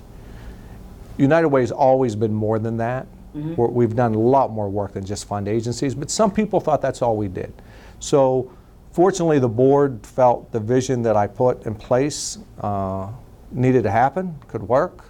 United 1.19 1.49
Way 1.49 1.61
has 1.61 1.73
always 1.73 2.17
been 2.17 2.33
more 2.33 2.59
than 2.59 2.79
that. 2.79 3.07
Mm-hmm. 3.37 3.55
We're- 3.57 3.71
We've 3.71 3.95
done 3.95 4.15
a 4.15 4.19
lot 4.19 4.51
more 4.51 4.71
work 4.71 4.93
than 4.95 5.05
just 5.05 5.27
fund 5.27 5.47
agencies, 5.47 5.95
but 5.95 6.11
some 6.11 6.31
people 6.31 6.59
thought 6.59 6.81
that's 6.81 7.03
all 7.03 7.19
we 7.19 7.29
did. 7.29 7.53
So 8.01 8.51
fortunately, 8.95 9.41
the 9.41 9.49
board 9.49 10.07
felt 10.07 10.53
the 10.53 10.61
vision 10.61 11.03
that 11.03 11.17
I 11.17 11.27
put 11.27 11.67
in 11.67 11.75
place 11.75 12.39
uh, 12.61 13.11
needed 13.51 13.83
to 13.83 13.91
happen, 13.91 14.39
could 14.49 14.63
work. 14.63 15.05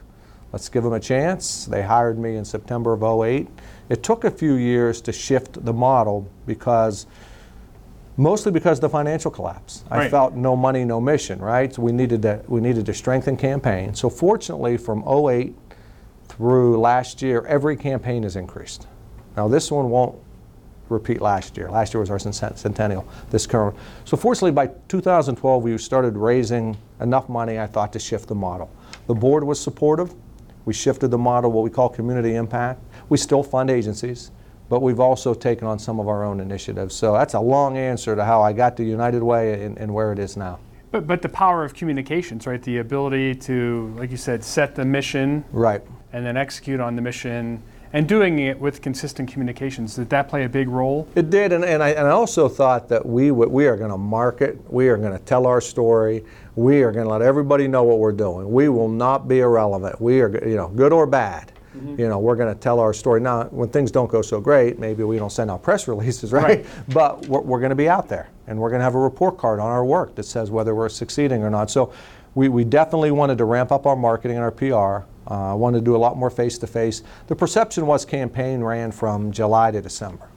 Let's 0.53 0.69
give 0.69 0.83
them 0.85 0.95
a 0.95 1.01
chance. 1.01 1.67
They 1.67 1.83
hired 1.83 2.19
me 2.19 2.37
in 2.37 2.45
September 2.45 2.95
of 2.95 3.03
'08. 3.03 3.49
It 3.89 4.03
took 4.03 4.25
a 4.25 4.31
few 4.31 4.55
years 4.55 5.01
to 5.03 5.13
shift 5.13 5.65
the 5.65 5.73
model 5.73 6.29
because 6.47 7.07
mostly 8.17 8.53
because 8.53 8.79
of 8.79 8.83
the 8.83 8.89
financial 8.89 9.31
collapse. 9.31 9.85
I 9.91 10.09
felt 10.09 10.35
no 10.35 10.57
money, 10.57 10.85
no 10.85 11.01
mission, 11.01 11.41
right? 11.41 11.75
So 11.75 11.83
we 11.83 11.93
needed 11.93 12.23
to 12.23 12.41
we 12.49 12.61
needed 12.61 12.87
to 12.87 12.95
strengthen 12.95 13.37
campaign. 13.37 13.95
So 13.95 14.09
fortunately, 14.09 14.77
from 14.77 15.03
'08 15.07 15.55
through 16.29 16.81
last 16.81 17.21
year, 17.21 17.45
every 17.47 17.77
campaign 17.77 18.23
has 18.23 18.37
increased. 18.37 18.87
Now 19.37 19.49
this 19.49 19.71
one 19.71 19.91
won't 19.91 20.17
repeat 20.89 21.21
last 21.21 21.57
year. 21.57 21.71
Last 21.71 21.95
year 21.95 22.01
was 22.01 22.11
our 22.11 22.19
centennial, 22.19 23.07
this 23.31 23.47
current. 23.47 23.77
So 24.05 24.17
fortunately, 24.17 24.53
by 24.53 24.69
2012, 24.89 25.63
we 25.63 25.79
started 25.79 26.17
raising 26.17 26.77
enough 27.01 27.29
money, 27.29 27.59
I 27.59 27.67
thought, 27.67 27.93
to 27.95 27.99
shift 27.99 28.29
the 28.29 28.35
model. 28.35 28.71
The 29.07 29.15
board 29.15 29.45
was 29.45 29.61
supportive. 29.61 30.15
We 30.65 30.73
shifted 30.73 31.11
the 31.11 31.19
model, 31.19 31.53
what 31.53 31.63
we 31.63 31.71
call 31.71 31.89
community 31.89 32.37
impact. 32.37 32.83
We 33.09 33.19
still 33.19 33.43
fund 33.43 33.71
agencies, 33.71 34.31
but 34.69 34.81
we've 34.81 35.01
also 35.01 35.35
taken 35.35 35.67
on 35.67 35.79
some 35.79 36.01
of 36.01 36.09
our 36.09 36.25
own 36.25 36.41
initiatives. 36.41 36.95
So 36.95 37.13
that's 37.13 37.35
a 37.35 37.41
long 37.41 37.77
answer 37.77 38.17
to 38.17 38.25
how 38.25 38.43
I 38.43 38.53
got 38.53 38.77
to 38.79 38.85
United 38.85 39.23
Way 39.23 39.65
and, 39.65 39.79
and 39.79 39.93
where 39.93 40.13
it 40.13 40.19
is 40.19 40.37
now. 40.37 40.59
But, 40.91 41.07
but 41.07 41.23
the 41.23 41.29
power 41.29 41.65
of 41.65 41.75
communications, 41.75 42.47
right? 42.47 42.63
The 42.63 42.79
ability 42.79 43.35
to, 43.35 43.93
like 43.99 44.11
you 44.11 44.17
said, 44.17 44.45
set 44.45 44.75
the 44.77 44.85
mission. 44.85 45.45
Right. 45.51 45.83
And 46.13 46.25
then 46.25 46.37
execute 46.37 46.79
on 46.79 46.95
the 46.95 47.03
mission 47.03 47.63
and 47.95 48.09
doing 48.09 48.41
it 48.41 48.59
with 48.59 48.83
consistent 48.83 49.31
communications. 49.31 49.95
Did 49.95 50.11
that 50.11 50.29
play 50.29 50.45
a 50.45 50.49
big 50.49 50.69
role? 50.69 51.09
It 51.15 51.31
did, 51.31 51.53
and, 51.53 51.65
and, 51.65 51.81
I, 51.81 51.91
and 51.91 52.09
I 52.09 52.11
also 52.11 52.49
thought 52.49 52.89
that 52.89 53.07
we, 53.07 53.31
we 53.31 53.69
are 53.69 53.77
going 53.77 53.93
to 53.93 53.97
market, 53.97 54.59
we 54.71 54.89
are 54.89 54.97
going 54.97 55.17
to 55.17 55.25
tell 55.25 55.47
our 55.47 55.61
story, 55.61 56.25
we 56.57 56.83
are 56.83 56.91
going 56.91 57.07
to 57.07 57.11
let 57.11 57.23
everybody 57.23 57.69
know 57.69 57.85
what 57.85 58.01
we're 58.01 58.13
doing. 58.13 58.53
We 58.53 58.69
will 58.69 58.89
not 58.89 59.29
be 59.29 59.39
irrelevant. 59.39 60.01
We 60.01 60.21
are, 60.23 60.45
you 60.47 60.57
know, 60.57 60.69
good 60.69 60.93
or 60.93 61.07
bad. 61.07 61.53
Mm-hmm. 61.77 62.01
You 62.01 62.09
know, 62.09 62.19
we're 62.19 62.37
going 62.37 62.53
to 62.53 62.61
tell 62.61 62.81
our 62.81 62.93
story. 62.93 63.21
Now, 63.21 63.45
when 63.45 63.69
things 63.69 63.93
don't 63.93 64.11
go 64.11 64.23
so 64.23 64.41
great, 64.41 64.81
maybe 64.81 65.05
we 65.05 65.17
don't 65.17 65.31
send 65.31 65.49
out 65.49 65.63
press 65.63 65.87
releases, 65.89 66.33
right? 66.33 66.43
right. 66.43 66.67
But 66.89 67.29
we're, 67.29 67.43
we're 67.43 67.61
going 67.61 67.71
to 67.71 67.77
be 67.77 67.89
out 67.89 68.09
there, 68.09 68.29
and 68.49 68.59
we're 68.59 68.71
going 68.71 68.81
to 68.81 68.85
have 68.85 68.97
a 68.97 69.01
report 69.01 69.39
card 69.39 69.61
on 69.61 69.71
our 69.71 69.85
work 69.85 70.17
that 70.17 70.25
says 70.25 70.51
whether 70.51 70.75
we're 70.75 70.89
succeeding 70.89 71.45
or 71.45 71.51
not. 71.51 71.71
So, 71.71 71.93
we, 72.35 72.49
we 72.49 72.65
definitely 72.65 73.13
wanted 73.13 73.39
to 73.39 73.45
ramp 73.45 73.71
up 73.71 73.87
our 73.87 73.95
marketing 73.95 74.37
and 74.37 74.43
our 74.43 74.51
PR. 74.51 75.07
I 75.27 75.53
uh, 75.53 75.55
wanted 75.57 75.79
to 75.79 75.85
do 75.85 75.97
a 75.97 75.99
lot 75.99 76.17
more 76.17 76.31
face 76.31 76.59
to 76.59 76.67
face. 76.67 77.03
The 77.29 77.37
perception 77.37 77.87
was 77.87 78.05
campaign 78.05 78.61
ran 78.61 78.93
from 78.93 79.33
July 79.33 79.71
to 79.71 79.81
December. 79.81 80.29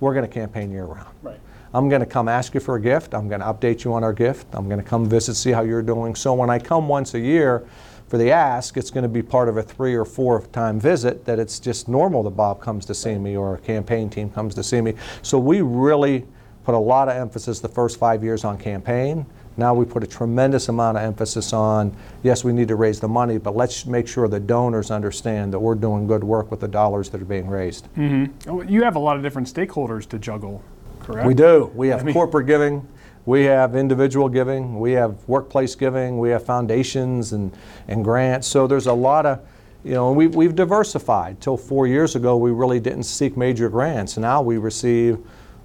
We're 0.00 0.12
going 0.12 0.28
to 0.28 0.32
campaign 0.32 0.70
year 0.70 0.84
round. 0.84 1.14
Right. 1.22 1.40
I'm 1.72 1.88
going 1.88 2.00
to 2.00 2.06
come 2.06 2.28
ask 2.28 2.54
you 2.54 2.60
for 2.60 2.76
a 2.76 2.80
gift. 2.80 3.14
I'm 3.14 3.28
going 3.28 3.40
to 3.40 3.46
update 3.46 3.84
you 3.84 3.92
on 3.92 4.04
our 4.04 4.12
gift. 4.12 4.46
I'm 4.52 4.68
going 4.68 4.82
to 4.82 4.88
come 4.88 5.08
visit, 5.08 5.34
see 5.34 5.50
how 5.50 5.62
you're 5.62 5.82
doing. 5.82 6.14
So 6.14 6.34
when 6.34 6.50
I 6.50 6.58
come 6.58 6.88
once 6.88 7.14
a 7.14 7.20
year 7.20 7.66
for 8.08 8.18
the 8.18 8.30
ask, 8.30 8.76
it's 8.76 8.90
going 8.90 9.02
to 9.02 9.08
be 9.08 9.22
part 9.22 9.48
of 9.48 9.56
a 9.56 9.62
three 9.62 9.94
or 9.94 10.04
four 10.04 10.42
time 10.48 10.78
visit 10.78 11.24
that 11.24 11.38
it's 11.38 11.58
just 11.58 11.88
normal 11.88 12.22
that 12.24 12.30
Bob 12.30 12.60
comes 12.60 12.86
to 12.86 12.94
see 12.94 13.16
me 13.16 13.36
or 13.36 13.56
a 13.56 13.58
campaign 13.58 14.08
team 14.08 14.30
comes 14.30 14.54
to 14.54 14.62
see 14.62 14.80
me. 14.80 14.94
So 15.22 15.38
we 15.38 15.60
really 15.60 16.26
put 16.64 16.74
a 16.74 16.78
lot 16.78 17.08
of 17.08 17.16
emphasis 17.16 17.60
the 17.60 17.68
first 17.68 17.98
five 17.98 18.22
years 18.22 18.44
on 18.44 18.58
campaign. 18.58 19.26
Now 19.56 19.72
we 19.72 19.86
put 19.86 20.02
a 20.02 20.06
tremendous 20.06 20.68
amount 20.68 20.98
of 20.98 21.04
emphasis 21.04 21.52
on, 21.52 21.96
yes, 22.22 22.44
we 22.44 22.52
need 22.52 22.68
to 22.68 22.76
raise 22.76 23.00
the 23.00 23.08
money, 23.08 23.38
but 23.38 23.56
let's 23.56 23.86
make 23.86 24.06
sure 24.06 24.28
the 24.28 24.40
donors 24.40 24.90
understand 24.90 25.52
that 25.52 25.58
we're 25.58 25.74
doing 25.74 26.06
good 26.06 26.22
work 26.22 26.50
with 26.50 26.60
the 26.60 26.68
dollars 26.68 27.08
that 27.10 27.22
are 27.22 27.26
being 27.26 27.48
raised. 27.48 27.88
Mm-hmm. 27.94 28.68
You 28.68 28.82
have 28.82 28.96
a 28.96 28.98
lot 28.98 29.16
of 29.16 29.22
different 29.22 29.48
stakeholders 29.48 30.06
to 30.08 30.18
juggle, 30.18 30.62
correct? 31.00 31.26
We 31.26 31.34
do. 31.34 31.70
We 31.74 31.88
have 31.88 32.00
I 32.00 32.04
mean, 32.04 32.12
corporate 32.14 32.46
giving, 32.46 32.86
we 33.24 33.44
have 33.44 33.74
individual 33.74 34.28
giving, 34.28 34.78
we 34.78 34.92
have 34.92 35.16
workplace 35.26 35.74
giving, 35.74 36.18
we 36.18 36.28
have 36.30 36.44
foundations 36.44 37.32
and, 37.32 37.50
and 37.88 38.04
grants. 38.04 38.46
So 38.46 38.66
there's 38.66 38.86
a 38.86 38.92
lot 38.92 39.24
of, 39.24 39.40
you 39.84 39.94
know, 39.94 40.12
we've, 40.12 40.34
we've 40.34 40.54
diversified. 40.54 41.40
Till 41.40 41.56
four 41.56 41.86
years 41.86 42.14
ago, 42.14 42.36
we 42.36 42.50
really 42.50 42.80
didn't 42.80 43.04
seek 43.04 43.36
major 43.36 43.68
grants. 43.68 44.16
Now 44.16 44.42
we 44.42 44.58
receive 44.58 45.18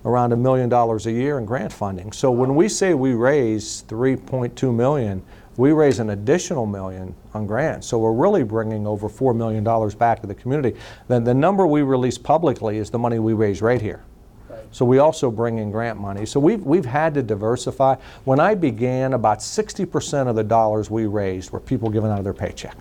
around 0.05 0.33
a 0.33 0.37
million 0.37 0.69
dollars 0.69 1.05
a 1.05 1.11
year 1.11 1.37
in 1.37 1.45
grant 1.45 1.71
funding. 1.71 2.11
So 2.11 2.31
when 2.31 2.55
we 2.55 2.67
say 2.67 2.93
we 2.93 3.13
raise 3.13 3.83
3.2 3.87 4.73
million, 4.73 5.21
we 5.57 5.73
raise 5.73 5.99
an 5.99 6.11
additional 6.11 6.65
million 6.65 7.13
on 7.33 7.45
grants. 7.45 7.87
So 7.87 7.99
we're 7.99 8.13
really 8.13 8.43
bringing 8.43 8.87
over 8.87 9.09
$4 9.09 9.35
million 9.35 9.63
back 9.97 10.21
to 10.21 10.27
the 10.27 10.35
community. 10.35 10.79
Then 11.07 11.23
the 11.23 11.33
number 11.33 11.67
we 11.67 11.81
release 11.81 12.17
publicly 12.17 12.77
is 12.77 12.89
the 12.89 12.99
money 12.99 13.19
we 13.19 13.33
raise 13.33 13.61
right 13.61 13.81
here. 13.81 14.03
So 14.71 14.85
we 14.85 14.99
also 14.99 15.29
bring 15.29 15.57
in 15.57 15.69
grant 15.69 15.99
money. 15.99 16.25
So 16.25 16.39
we've, 16.39 16.63
we've 16.63 16.85
had 16.85 17.13
to 17.15 17.23
diversify. 17.23 17.95
When 18.23 18.39
I 18.39 18.55
began, 18.55 19.13
about 19.13 19.39
60% 19.39 20.27
of 20.27 20.35
the 20.35 20.43
dollars 20.43 20.89
we 20.89 21.07
raised 21.07 21.51
were 21.51 21.59
people 21.59 21.89
giving 21.89 22.09
out 22.09 22.19
of 22.19 22.23
their 22.23 22.33
paycheck. 22.33 22.77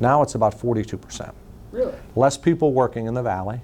Now 0.00 0.22
it's 0.22 0.34
about 0.34 0.58
42%. 0.58 1.32
Really? 1.72 1.94
Less 2.14 2.36
people 2.36 2.72
working 2.72 3.06
in 3.06 3.14
the 3.14 3.22
valley, 3.22 3.60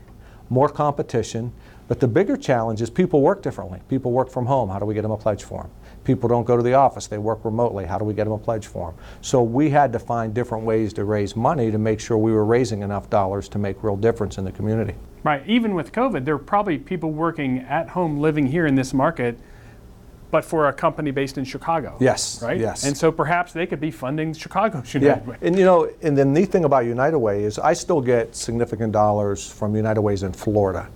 more 0.49 0.69
competition, 0.69 1.53
but 1.89 2.01
the 2.01 2.09
bigger 2.09 2.37
challenge 2.37 2.83
is 2.83 2.91
people 2.91 3.21
work 3.21 3.43
differently. 3.43 3.81
People 3.89 4.11
work 4.11 4.31
from 4.31 4.47
home. 4.47 4.69
How 4.69 4.79
do 4.79 4.87
we 4.87 4.95
get 4.95 5.03
them 5.03 5.13
a 5.13 5.17
pledge 5.17 5.45
form? 5.45 5.71
People 6.05 6.29
don't 6.29 6.45
go 6.45 6.57
to 6.57 6.63
the 6.63 6.75
office. 6.75 7.07
They 7.07 7.19
work 7.19 7.45
remotely. 7.45 7.85
How 7.85 7.99
do 7.99 8.05
we 8.05 8.15
get 8.15 8.25
them 8.25 8.33
a 8.33 8.39
pledge 8.39 8.67
form? 8.67 8.95
So 9.21 9.43
we 9.43 9.71
had 9.71 9.93
to 9.93 9.99
find 9.99 10.35
different 10.35 10.65
ways 10.65 10.93
to 10.95 11.05
raise 11.05 11.37
money 11.37 11.71
to 11.71 11.79
make 11.79 12.01
sure 12.01 12.19
we 12.19 12.33
were 12.33 12.45
raising 12.45 12.83
enough 12.83 13.09
dollars 13.09 13.49
to 13.51 13.59
make 13.59 13.83
real 13.83 13.97
difference 13.97 14.39
in 14.39 14.45
the 14.45 14.53
community. 14.53 14.95
Right. 15.23 15.47
Even 15.47 15.75
with 15.75 15.93
COVID, 15.93 16.25
there 16.25 16.35
are 16.35 16.39
probably 16.39 16.79
people 16.79 17.13
working 17.13 17.61
at 17.61 17.91
home 17.91 18.19
living 18.19 18.47
here 18.47 18.67
in 18.67 18.75
this 18.75 18.93
market 18.93 19.39
but 20.29 20.45
for 20.45 20.69
a 20.69 20.73
company 20.73 21.13
based 21.13 21.39
in 21.39 21.45
Chicago. 21.45 21.97
Yes. 22.01 22.43
Right? 22.43 22.59
Yes. 22.59 22.85
And 22.85 22.97
so 22.97 23.13
perhaps 23.13 23.53
they 23.53 23.65
could 23.65 23.81
be 23.81 23.93
funding 23.93 24.35
Chicago 24.35 24.83
United 24.85 25.03
yeah. 25.03 25.31
Way. 25.31 25.37
And 25.41 25.57
you 25.57 25.65
know, 25.65 25.89
and 26.03 26.19
the 26.19 26.25
neat 26.25 26.51
thing 26.51 26.65
about 26.65 26.85
United 26.85 27.19
Way 27.19 27.45
is 27.45 27.61
I 27.61 27.73
still 27.75 28.01
get 28.01 28.35
significant 28.35 28.93
dollars 28.93 29.49
from 29.49 29.77
United 29.77 30.01
Ways 30.01 30.25
in 30.25 30.33
Florida 30.33 30.89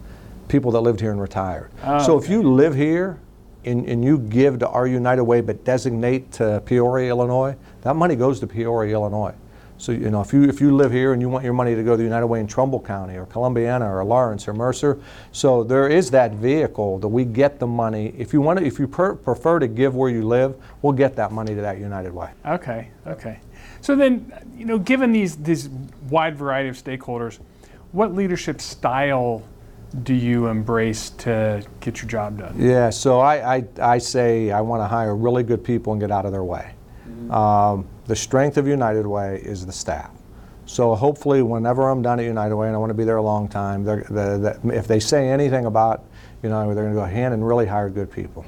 people 0.51 0.71
that 0.73 0.81
lived 0.81 1.01
here 1.01 1.13
and 1.13 1.21
retired. 1.21 1.71
Oh, 1.85 2.05
so 2.05 2.17
okay. 2.17 2.25
if 2.25 2.31
you 2.31 2.43
live 2.43 2.75
here 2.75 3.19
and, 3.65 3.87
and, 3.87 4.05
you 4.05 4.19
give 4.19 4.59
to 4.59 4.69
our 4.69 4.87
United 4.87 5.25
Way 5.25 5.41
but 5.41 5.65
designate 5.65 6.33
to 6.33 6.63
Peoria, 6.67 7.11
Illinois, 7.11 7.57
that 7.83 7.95
money 7.95 8.17
goes 8.17 8.41
to 8.41 8.47
Peoria, 8.47 8.95
Illinois. 8.95 9.35
So 9.79 9.93
you 9.93 10.11
know 10.11 10.21
if 10.21 10.35
you 10.35 10.45
if 10.45 10.61
you 10.61 10.77
live 10.77 10.93
here 10.93 11.15
and 11.15 11.23
you 11.23 11.31
want 11.31 11.43
your 11.43 11.55
money 11.55 11.75
to 11.75 11.83
go 11.83 11.93
to 11.93 11.97
the 11.97 12.03
United 12.03 12.27
Way 12.27 12.41
in 12.41 12.47
Trumbull 12.47 12.83
County 12.83 13.17
or 13.17 13.25
Columbiana 13.25 13.91
or 13.91 14.05
Lawrence 14.05 14.47
or 14.47 14.53
Mercer, 14.53 15.01
so 15.33 15.65
there 15.65 15.89
is 15.89 16.11
that 16.11 16.33
vehicle 16.33 16.99
that 16.99 17.09
we 17.09 17.25
get 17.25 17.59
the 17.59 17.67
money. 17.67 18.13
If 18.19 18.35
you 18.35 18.43
want 18.43 18.59
to, 18.59 18.65
if 18.67 18.79
you 18.79 18.87
per, 18.87 19.15
prefer 19.15 19.59
to 19.59 19.67
give 19.67 19.95
where 19.95 20.11
you 20.11 20.23
live, 20.29 20.55
we'll 20.83 20.93
get 20.93 21.17
that 21.17 21.33
money 21.33 21.55
to 21.55 21.63
that 21.63 21.79
United 21.79 22.13
Way. 22.13 22.29
Okay, 22.45 22.91
okay. 23.07 23.41
So 23.81 23.97
then, 23.97 24.31
you 24.55 24.67
know, 24.67 24.79
given 24.79 25.13
these 25.13 25.37
these 25.37 25.71
wide 26.11 26.37
variety 26.37 26.69
of 26.69 26.77
stakeholders, 26.77 27.39
what 27.93 28.15
leadership 28.15 28.61
style 28.61 29.43
do 30.03 30.15
you 30.15 30.47
embrace 30.47 31.11
to 31.11 31.65
get 31.81 32.01
your 32.01 32.09
job 32.09 32.39
done? 32.39 32.55
Yeah, 32.59 32.91
so 32.91 33.21
I, 33.21 33.57
I, 33.57 33.65
I 33.81 33.99
say 33.99 34.51
I 34.51 34.61
want 34.61 34.83
to 34.83 34.87
hire 34.87 35.17
really 35.17 35.43
good 35.43 35.65
people 35.65 35.93
and 35.93 36.01
get 36.01 36.11
out 36.11 36.27
of 36.27 36.33
their 36.33 36.45
way. 36.45 36.75
Mm-hmm. 37.09 37.31
Um, 37.31 37.89
the 38.07 38.17
strength 38.17 38.57
of 38.57 38.67
United 38.67 39.07
Way 39.07 39.41
is 39.45 39.67
the 39.67 39.73
staff. 39.73 40.11
So 40.67 40.95
hopefully, 40.95 41.43
whenever 41.43 41.89
I'm 41.89 42.03
done 42.03 42.21
at 42.21 42.27
United 42.27 42.55
Way, 42.55 42.69
and 42.69 42.77
I 42.77 42.79
want 42.79 42.91
to 42.91 42.95
be 42.95 43.05
there 43.05 43.17
a 43.17 43.23
long 43.23 43.49
time, 43.49 43.83
the, 43.83 43.97
the, 44.09 44.73
if 44.73 44.87
they 44.87 45.01
say 45.01 45.29
anything 45.29 45.67
about 45.67 46.05
United 46.45 46.69
Way, 46.69 46.75
they're 46.75 46.85
going 46.85 46.95
to 46.95 47.01
go, 47.01 47.07
Hannon 47.07 47.43
really 47.43 47.67
hired 47.67 47.95
good 47.95 48.11
people. 48.11 48.47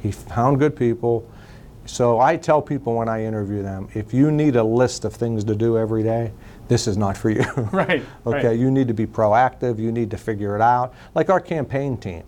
He 0.00 0.10
found 0.10 0.58
good 0.58 0.74
people. 0.74 1.30
So 1.84 2.18
I 2.18 2.36
tell 2.36 2.62
people 2.62 2.94
when 2.94 3.08
I 3.08 3.24
interview 3.24 3.62
them, 3.62 3.88
if 3.92 4.14
you 4.14 4.30
need 4.30 4.56
a 4.56 4.64
list 4.64 5.04
of 5.04 5.12
things 5.12 5.44
to 5.44 5.54
do 5.54 5.76
every 5.76 6.02
day, 6.02 6.32
this 6.70 6.86
is 6.86 6.96
not 6.96 7.16
for 7.16 7.28
you. 7.30 7.44
Right. 7.72 8.02
okay, 8.26 8.48
right. 8.48 8.58
you 8.58 8.70
need 8.70 8.88
to 8.88 8.94
be 8.94 9.06
proactive, 9.06 9.78
you 9.78 9.92
need 9.92 10.10
to 10.12 10.16
figure 10.16 10.54
it 10.54 10.62
out. 10.62 10.94
Like 11.14 11.28
our 11.28 11.40
campaign 11.40 11.96
team, 11.96 12.22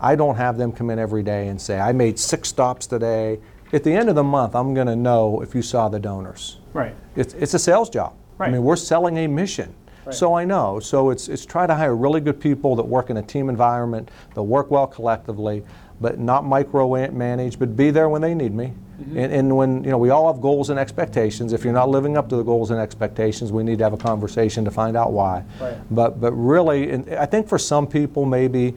I 0.00 0.16
don't 0.16 0.34
have 0.34 0.56
them 0.56 0.72
come 0.72 0.90
in 0.90 0.98
every 0.98 1.22
day 1.22 1.48
and 1.48 1.60
say, 1.60 1.78
I 1.78 1.92
made 1.92 2.18
six 2.18 2.48
stops 2.48 2.86
today. 2.86 3.38
At 3.72 3.84
the 3.84 3.92
end 3.92 4.08
of 4.08 4.14
the 4.14 4.24
month, 4.24 4.56
I'm 4.56 4.74
going 4.74 4.86
to 4.86 4.96
know 4.96 5.42
if 5.42 5.54
you 5.54 5.62
saw 5.62 5.88
the 5.88 6.00
donors. 6.00 6.58
Right. 6.72 6.94
It's, 7.16 7.34
it's 7.34 7.54
a 7.54 7.58
sales 7.58 7.90
job. 7.90 8.14
Right. 8.38 8.48
I 8.48 8.52
mean, 8.52 8.64
we're 8.64 8.76
selling 8.76 9.18
a 9.18 9.26
mission. 9.26 9.74
Right. 10.04 10.14
So 10.14 10.34
I 10.34 10.44
know. 10.44 10.80
So 10.80 11.10
it's, 11.10 11.28
it's 11.28 11.46
try 11.46 11.66
to 11.66 11.74
hire 11.74 11.94
really 11.94 12.20
good 12.20 12.40
people 12.40 12.74
that 12.76 12.86
work 12.86 13.10
in 13.10 13.18
a 13.18 13.22
team 13.22 13.48
environment, 13.48 14.10
that 14.34 14.42
work 14.42 14.70
well 14.70 14.86
collectively, 14.86 15.64
but 16.00 16.18
not 16.18 16.44
micromanage, 16.44 17.58
but 17.58 17.76
be 17.76 17.90
there 17.90 18.08
when 18.08 18.22
they 18.22 18.34
need 18.34 18.54
me. 18.54 18.72
Mm-hmm. 19.00 19.18
And, 19.18 19.32
and, 19.32 19.56
when 19.56 19.84
you 19.84 19.90
know 19.90 19.98
we 19.98 20.10
all 20.10 20.32
have 20.32 20.42
goals 20.42 20.70
and 20.70 20.78
expectations. 20.78 21.52
If 21.52 21.64
you're 21.64 21.72
not 21.72 21.88
living 21.88 22.16
up 22.16 22.28
to 22.28 22.36
the 22.36 22.42
goals 22.42 22.70
and 22.70 22.78
expectations, 22.78 23.50
we 23.50 23.62
need 23.62 23.78
to 23.78 23.84
have 23.84 23.94
a 23.94 23.98
conversation 23.98 24.64
to 24.64 24.70
find 24.70 24.96
out 24.96 25.12
why. 25.12 25.44
Right. 25.60 25.76
But 25.90 26.20
but 26.20 26.32
really, 26.32 26.92
I 27.16 27.26
think 27.26 27.48
for 27.48 27.58
some 27.58 27.86
people 27.86 28.26
maybe 28.26 28.74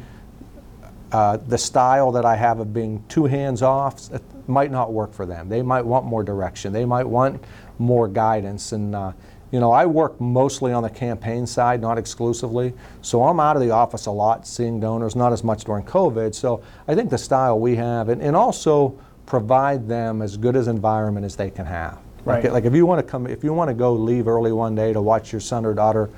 uh, 1.12 1.38
the 1.38 1.58
style 1.58 2.12
that 2.12 2.25
I 2.25 2.36
have 2.36 2.60
of 2.60 2.73
being 2.73 3.04
two 3.08 3.25
hands 3.25 3.62
off 3.62 4.10
might 4.47 4.71
not 4.71 4.91
work 4.91 5.13
for 5.13 5.25
them. 5.25 5.49
They 5.49 5.62
might 5.62 5.86
want 5.86 6.06
more 6.06 6.23
direction. 6.23 6.73
They 6.73 6.86
might 6.86 7.06
want 7.06 7.43
more 7.78 8.08
guidance. 8.08 8.71
And 8.71 8.95
uh, 8.95 9.13
you 9.51 9.60
know, 9.60 9.71
I 9.71 9.86
work 9.86 10.19
mostly 10.19 10.73
on 10.73 10.84
the 10.84 10.89
campaign 10.89 11.47
side, 11.47 11.80
not 11.80 11.97
exclusively. 11.97 12.73
So 13.01 13.23
I'm 13.23 13.39
out 13.39 13.56
of 13.56 13.62
the 13.62 13.71
office 13.71 14.08
a 14.08 14.12
lot, 14.12 14.45
seeing 14.45 14.80
donors, 14.80 15.15
not 15.15 15.32
as 15.32 15.43
much 15.43 15.63
during 15.63 15.86
COVID. 15.86 16.36
So 16.36 16.62
I 16.88 16.95
think 16.95 17.10
the 17.10 17.17
style 17.17 17.60
we 17.60 17.75
have, 17.75 18.10
and, 18.10 18.21
and 18.21 18.36
also 18.36 18.99
provide 19.26 19.88
them 19.88 20.22
as 20.22 20.38
good 20.38 20.56
as 20.56 20.68
environment 20.68 21.26
as 21.26 21.36
they 21.36 21.50
can 21.50 21.66
have. 21.66 21.98
Right. 22.24 22.44
Like, 22.44 22.54
like 22.54 22.66
if 22.66 22.74
you 22.74 22.86
want 22.86 23.06
to 23.06 23.10
come, 23.10 23.28
if 23.28 23.44
you 23.44 23.54
want 23.54 23.70
to 23.70 23.74
go 23.74 23.94
leave 23.94 24.28
early 24.28 24.52
one 24.52 24.76
day 24.76 24.94
to 24.94 25.02
watch 25.02 25.32
your 25.32 25.42
son 25.42 25.66
or 25.66 25.74
daughter 25.74 26.10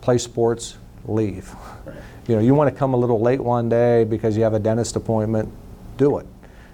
play 0.00 0.18
sports, 0.18 0.78
leave. 1.04 1.54
Right. 1.84 1.96
You 2.28 2.36
know, 2.36 2.40
you 2.40 2.54
want 2.54 2.72
to 2.72 2.78
come 2.78 2.94
a 2.94 2.96
little 2.96 3.20
late 3.20 3.40
one 3.40 3.68
day 3.68 4.04
because 4.04 4.36
you 4.36 4.42
have 4.42 4.54
a 4.54 4.58
dentist 4.58 4.96
appointment, 4.96 5.52
do 5.96 6.18
it. 6.18 6.26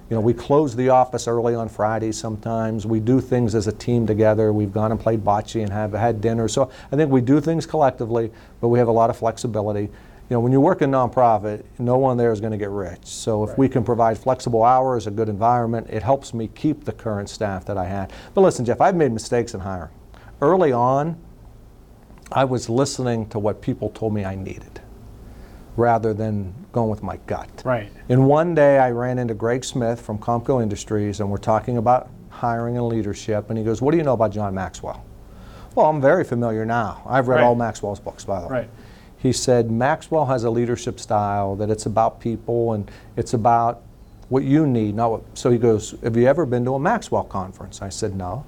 You 0.08 0.14
know, 0.14 0.20
we 0.20 0.34
close 0.34 0.76
the 0.76 0.90
office 0.90 1.26
early 1.26 1.56
on 1.56 1.68
Fridays 1.68 2.16
sometimes. 2.16 2.86
We 2.86 3.00
do 3.00 3.20
things 3.20 3.56
as 3.56 3.66
a 3.66 3.72
team 3.72 4.06
together. 4.06 4.52
We've 4.52 4.72
gone 4.72 4.92
and 4.92 5.00
played 5.00 5.24
bocce 5.24 5.60
and 5.60 5.72
have 5.72 5.92
had 5.92 6.20
dinner. 6.20 6.46
So 6.46 6.70
I 6.92 6.96
think 6.96 7.10
we 7.10 7.20
do 7.20 7.40
things 7.40 7.66
collectively, 7.66 8.30
but 8.60 8.68
we 8.68 8.78
have 8.78 8.86
a 8.86 8.92
lot 8.92 9.10
of 9.10 9.16
flexibility. 9.16 9.88
You 10.28 10.34
know, 10.34 10.40
when 10.40 10.50
you 10.50 10.60
work 10.60 10.82
in 10.82 10.90
nonprofit, 10.90 11.62
no 11.78 11.96
one 11.98 12.16
there 12.16 12.32
is 12.32 12.40
going 12.40 12.50
to 12.50 12.58
get 12.58 12.70
rich. 12.70 13.04
So 13.04 13.44
if 13.44 13.56
we 13.56 13.68
can 13.68 13.84
provide 13.84 14.18
flexible 14.18 14.64
hours, 14.64 15.06
a 15.06 15.10
good 15.12 15.28
environment, 15.28 15.86
it 15.88 16.02
helps 16.02 16.34
me 16.34 16.48
keep 16.48 16.84
the 16.84 16.92
current 16.92 17.28
staff 17.28 17.64
that 17.66 17.78
I 17.78 17.84
had. 17.84 18.12
But 18.34 18.40
listen, 18.40 18.64
Jeff, 18.64 18.80
I've 18.80 18.96
made 18.96 19.12
mistakes 19.12 19.54
in 19.54 19.60
hiring. 19.60 19.92
Early 20.42 20.72
on, 20.72 21.16
I 22.32 22.44
was 22.44 22.68
listening 22.68 23.28
to 23.28 23.38
what 23.38 23.60
people 23.62 23.90
told 23.90 24.12
me 24.14 24.24
I 24.24 24.34
needed 24.34 24.80
rather 25.76 26.12
than 26.12 26.52
going 26.72 26.90
with 26.90 27.02
my 27.04 27.18
gut. 27.28 27.62
Right. 27.64 27.92
And 28.08 28.26
one 28.26 28.54
day 28.54 28.78
I 28.78 28.90
ran 28.90 29.18
into 29.20 29.34
Greg 29.34 29.64
Smith 29.64 30.00
from 30.00 30.18
Comco 30.18 30.60
Industries 30.60 31.20
and 31.20 31.30
we're 31.30 31.36
talking 31.36 31.76
about 31.76 32.08
hiring 32.30 32.76
and 32.76 32.88
leadership 32.88 33.48
and 33.48 33.58
he 33.58 33.64
goes, 33.64 33.80
"What 33.80 33.92
do 33.92 33.96
you 33.98 34.02
know 34.02 34.14
about 34.14 34.32
John 34.32 34.54
Maxwell?" 34.54 35.04
Well, 35.76 35.86
I'm 35.86 36.00
very 36.00 36.24
familiar 36.24 36.64
now. 36.64 37.02
I've 37.06 37.28
read 37.28 37.36
Right. 37.36 37.44
all 37.44 37.54
Maxwell's 37.54 38.00
books 38.00 38.24
by 38.24 38.40
the 38.40 38.46
way. 38.48 38.52
Right. 38.52 38.70
He 39.18 39.32
said 39.32 39.70
Maxwell 39.70 40.26
has 40.26 40.44
a 40.44 40.50
leadership 40.50 41.00
style 41.00 41.56
that 41.56 41.70
it's 41.70 41.86
about 41.86 42.20
people 42.20 42.72
and 42.72 42.90
it's 43.16 43.34
about 43.34 43.82
what 44.28 44.44
you 44.44 44.66
need, 44.66 44.94
not 44.94 45.10
what. 45.10 45.22
So 45.34 45.50
he 45.50 45.58
goes, 45.58 45.94
Have 46.02 46.16
you 46.16 46.26
ever 46.26 46.46
been 46.46 46.64
to 46.64 46.74
a 46.74 46.80
Maxwell 46.80 47.24
conference? 47.24 47.80
I 47.82 47.88
said, 47.88 48.14
No. 48.16 48.44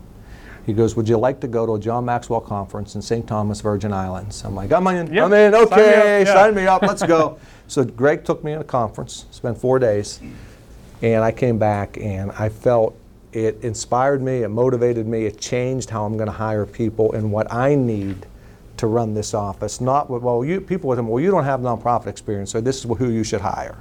He 0.67 0.73
goes, 0.75 0.97
Would 0.97 1.09
you 1.09 1.17
like 1.17 1.41
to 1.41 1.49
go 1.49 1.65
to 1.65 1.77
a 1.77 1.81
John 1.81 2.05
Maxwell 2.05 2.41
conference 2.41 2.95
in 2.95 3.03
St. 3.03 3.27
Thomas, 3.27 3.61
Virgin 3.61 3.93
Islands? 3.93 4.45
I'm 4.45 4.55
like, 4.55 4.73
I'm 4.73 4.87
in, 4.89 5.13
Yep. 5.13 5.25
I'm 5.25 5.33
in, 5.33 5.53
Sign 5.53 5.53
me 5.53 5.63
up, 5.63 5.73
okay, 5.73 6.25
yeah. 6.25 6.35
sign 6.35 6.55
me 6.55 6.67
up, 6.67 6.83
let's 6.83 7.03
go. 7.03 7.39
so 7.69 7.85
Greg 7.85 8.25
took 8.25 8.45
me 8.45 8.53
to 8.53 8.61
a 8.61 8.65
conference, 8.65 9.27
spent 9.31 9.57
four 9.57 9.79
days, 9.79 10.21
and 11.01 11.25
I 11.25 11.33
came 11.33 11.59
back 11.59 11.97
and 11.99 12.33
I 12.33 12.49
felt 12.49 12.97
it 13.33 13.63
inspired 13.63 14.21
me, 14.23 14.43
it 14.43 14.49
motivated 14.49 15.07
me, 15.07 15.27
it 15.27 15.41
changed 15.41 15.91
how 15.91 16.05
I'm 16.05 16.17
going 16.17 16.27
to 16.27 16.33
hire 16.33 16.67
people 16.67 17.13
and 17.13 17.31
what 17.31 17.53
I 17.53 17.75
need 17.75 18.27
to 18.79 18.87
run 18.87 19.15
this 19.15 19.35
office. 19.35 19.81
Not 19.81 20.09
with, 20.09 20.23
well, 20.23 20.45
you 20.45 20.61
people 20.61 20.89
with 20.89 20.97
them, 20.97 21.09
well, 21.09 21.23
you 21.23 21.31
don't 21.31 21.45
have 21.45 21.61
nonprofit 21.61 22.07
experience, 22.07 22.51
so 22.51 22.61
this 22.61 22.85
is 22.85 22.91
who 22.99 23.11
you 23.11 23.23
should 23.25 23.41
hire. 23.41 23.79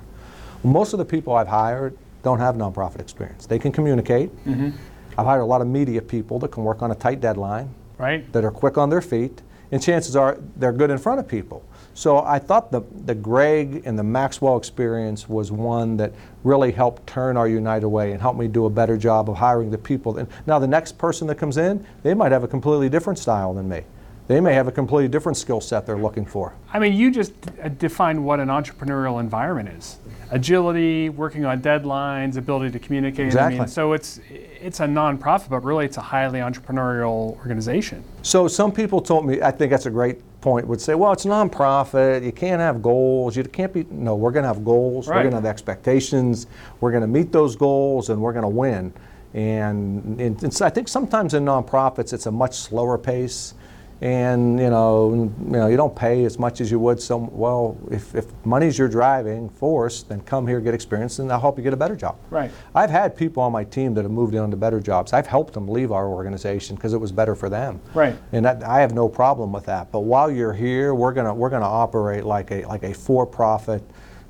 Most 0.64 0.94
of 0.94 1.00
the 1.00 1.06
people 1.06 1.34
I've 1.36 1.48
hired 1.48 1.98
don't 2.24 2.40
have 2.40 2.56
nonprofit 2.56 3.00
experience. 3.00 3.46
They 3.46 3.60
can 3.60 3.72
communicate. 3.72 4.36
Mm-hmm. 4.46 4.72
I've 5.18 5.26
hired 5.26 5.42
a 5.42 5.46
lot 5.46 5.62
of 5.62 5.68
media 5.68 6.02
people 6.02 6.40
that 6.40 6.52
can 6.52 6.64
work 6.64 6.82
on 6.82 6.92
a 6.92 6.96
tight 6.96 7.22
deadline 7.22 7.74
Right. 7.98 8.32
that 8.34 8.44
are 8.44 8.52
quick 8.52 8.78
on 8.78 8.90
their 8.92 9.02
feet, 9.02 9.42
and 9.72 9.82
chances 9.82 10.16
are 10.16 10.38
they're 10.58 10.72
good 10.74 10.92
in 10.92 10.98
front 11.00 11.20
of 11.20 11.28
people. 11.28 11.64
So 11.96 12.20
I 12.20 12.38
thought 12.38 12.72
the, 12.72 12.82
the 13.06 13.16
Greg 13.16 13.82
and 13.86 13.98
the 13.98 14.04
Maxwell 14.04 14.56
experience 14.58 15.28
was 15.28 15.52
one 15.52 15.98
that 15.98 16.14
really 16.44 16.72
helped 16.72 17.08
turn 17.08 17.38
our 17.38 17.48
United 17.48 17.90
Way 17.90 18.12
and 18.12 18.22
helped 18.22 18.38
me 18.38 18.48
do 18.48 18.66
a 18.68 18.70
better 18.70 18.98
job 18.98 19.32
of 19.32 19.38
hiring 19.38 19.72
the 19.72 19.80
people. 19.80 20.18
And 20.18 20.28
now 20.46 20.60
the 20.60 20.68
next 20.68 21.00
person 21.00 21.26
that 21.28 21.36
comes 21.36 21.58
in, 21.58 21.84
they 22.04 22.14
might 22.14 22.32
have 22.32 22.44
a 22.44 22.48
completely 22.48 22.88
different 22.88 23.18
style 23.18 23.54
than 23.56 23.68
me. 23.68 23.82
They 24.28 24.42
may 24.42 24.54
have 24.54 24.68
a 24.68 24.72
completely 24.74 25.08
different 25.08 25.38
skill 25.38 25.62
set 25.62 25.86
they're 25.86 25.98
looking 25.98 26.26
for. 26.26 26.54
I 26.74 26.80
mean, 26.80 26.94
you 26.94 27.12
just 27.12 27.34
uh, 27.64 27.70
defined 27.70 28.24
what 28.24 28.42
an 28.42 28.50
entrepreneurial 28.50 29.22
environment 29.22 29.70
is: 29.70 29.98
agility, 30.32 31.08
working 31.08 31.46
on 31.46 31.62
deadlines, 31.62 32.36
ability 32.36 32.72
to 32.72 32.80
communicate. 32.80 33.22
I 33.22 33.28
Exactly. 33.28 33.60
mean, 33.60 33.68
so 33.70 33.94
it's 33.94 34.20
it's 34.30 34.82
a 34.82 34.86
nonprofit, 34.86 35.50
but 35.50 35.64
really 35.64 35.86
it's 35.86 35.98
a 35.98 36.02
highly 36.02 36.40
entrepreneurial 36.40 37.38
organization. 37.38 38.04
So 38.22 38.50
some 38.50 38.72
people 38.72 39.00
told 39.00 39.26
me, 39.26 39.42
I 39.42 39.52
think 39.52 39.72
that's 39.72 39.86
a 39.86 39.92
great 39.92 40.20
point, 40.42 40.68
would 40.68 40.82
say, 40.82 40.94
well, 40.94 41.14
it's 41.14 41.26
nonprofit, 41.26 42.26
you 42.26 42.32
can't 42.34 42.60
have 42.60 42.82
goals, 42.82 43.38
you 43.38 43.44
can't 43.44 43.72
be, 43.72 43.86
no, 43.90 44.16
we're 44.16 44.32
gonna 44.32 44.48
have 44.48 44.66
goals, 44.66 45.08
we're 45.08 45.24
gonna 45.24 45.36
have 45.36 45.46
expectations, 45.46 46.48
we're 46.82 46.92
gonna 46.92 47.08
meet 47.08 47.32
those 47.32 47.56
goals, 47.56 48.10
and 48.10 48.22
we're 48.22 48.34
gonna 48.34 48.50
win. 48.50 48.94
And, 49.34 50.20
and 50.20 50.62
I 50.62 50.70
think 50.70 50.88
sometimes 50.88 51.34
in 51.34 51.46
nonprofits, 51.46 52.14
it's 52.14 52.26
a 52.26 52.32
much 52.32 52.56
slower 52.56 52.98
pace. 52.98 53.54
And 54.00 54.60
you 54.60 54.70
know, 54.70 55.12
you 55.14 55.52
know, 55.52 55.68
you 55.68 55.76
don't 55.76 55.96
pay 55.96 56.24
as 56.26 56.38
much 56.38 56.62
as 56.62 56.70
you 56.70 56.78
would 56.80 57.02
some. 57.02 57.36
Well, 57.36 57.76
if, 57.90 58.14
if 58.14 58.26
money's 58.46 58.78
your 58.78 58.88
driving 58.88 59.50
force, 59.50 60.04
then 60.04 60.22
come 60.22 60.46
here, 60.48 60.60
get 60.62 60.76
experience, 60.76 61.18
and 61.18 61.32
I'll 61.32 61.40
help 61.40 61.58
you 61.58 61.64
get 61.64 61.74
a 61.74 61.78
better 61.78 61.96
job. 61.96 62.16
Right. 62.30 62.52
I've 62.76 62.92
had 62.92 63.16
people 63.18 63.42
on 63.42 63.52
my 63.52 63.64
team 63.64 63.96
that 63.96 64.04
have 64.04 64.12
moved 64.12 64.36
on 64.36 64.52
to 64.52 64.58
better 64.58 64.80
jobs. 64.80 65.14
I've 65.14 65.26
helped 65.26 65.54
them 65.54 65.68
leave 65.68 65.92
our 65.92 66.08
organization 66.08 66.76
because 66.76 66.94
it 66.94 67.00
was 67.00 67.12
better 67.12 67.34
for 67.34 67.50
them. 67.50 67.82
Right. 67.96 68.16
And 68.34 68.46
that, 68.46 68.62
I 68.64 68.82
have 68.82 68.94
no 68.94 69.10
problem 69.10 69.52
with 69.52 69.66
that. 69.66 69.92
But 69.92 70.02
while 70.02 70.30
you're 70.30 70.54
here, 70.54 70.94
we're 70.94 71.14
gonna 71.14 71.34
we're 71.34 71.50
gonna 71.50 71.66
operate 71.66 72.24
like 72.24 72.52
a 72.52 72.66
like 72.66 72.84
a 72.84 72.94
for-profit, 72.94 73.82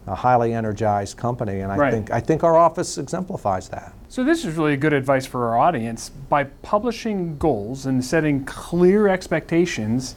a 0.08 0.15
highly 0.15 0.53
energized 0.53 1.17
company, 1.17 1.60
and 1.60 1.73
I 1.73 1.75
Right. 1.75 1.93
think 1.93 2.10
I 2.12 2.21
think 2.21 2.45
our 2.45 2.56
office 2.56 2.97
exemplifies 2.97 3.67
that. 3.69 3.93
So 4.10 4.24
this 4.24 4.46
is 4.46 4.56
really 4.56 4.78
good 4.78 4.93
advice 4.93 5.26
for 5.26 5.50
our 5.50 5.58
audience. 5.58 6.10
By 6.10 6.46
publishing 6.46 7.38
goals 7.38 7.86
and 7.86 8.04
setting 8.04 8.46
clear 8.46 9.10
expectations, 9.10 10.15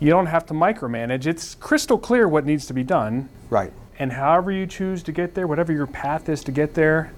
you 0.00 0.08
don't 0.08 0.26
have 0.26 0.46
to 0.46 0.54
micromanage. 0.54 1.26
It's 1.26 1.54
crystal 1.54 1.98
clear 1.98 2.28
what 2.28 2.46
needs 2.46 2.66
to 2.66 2.72
be 2.72 2.82
done. 2.82 3.28
Right. 3.50 3.72
And 3.98 4.12
however 4.12 4.50
you 4.50 4.66
choose 4.66 5.02
to 5.04 5.12
get 5.12 5.34
there, 5.34 5.46
whatever 5.46 5.72
your 5.72 5.86
path 5.86 6.30
is 6.30 6.42
to 6.44 6.52
get 6.52 6.72
there, 6.72 7.12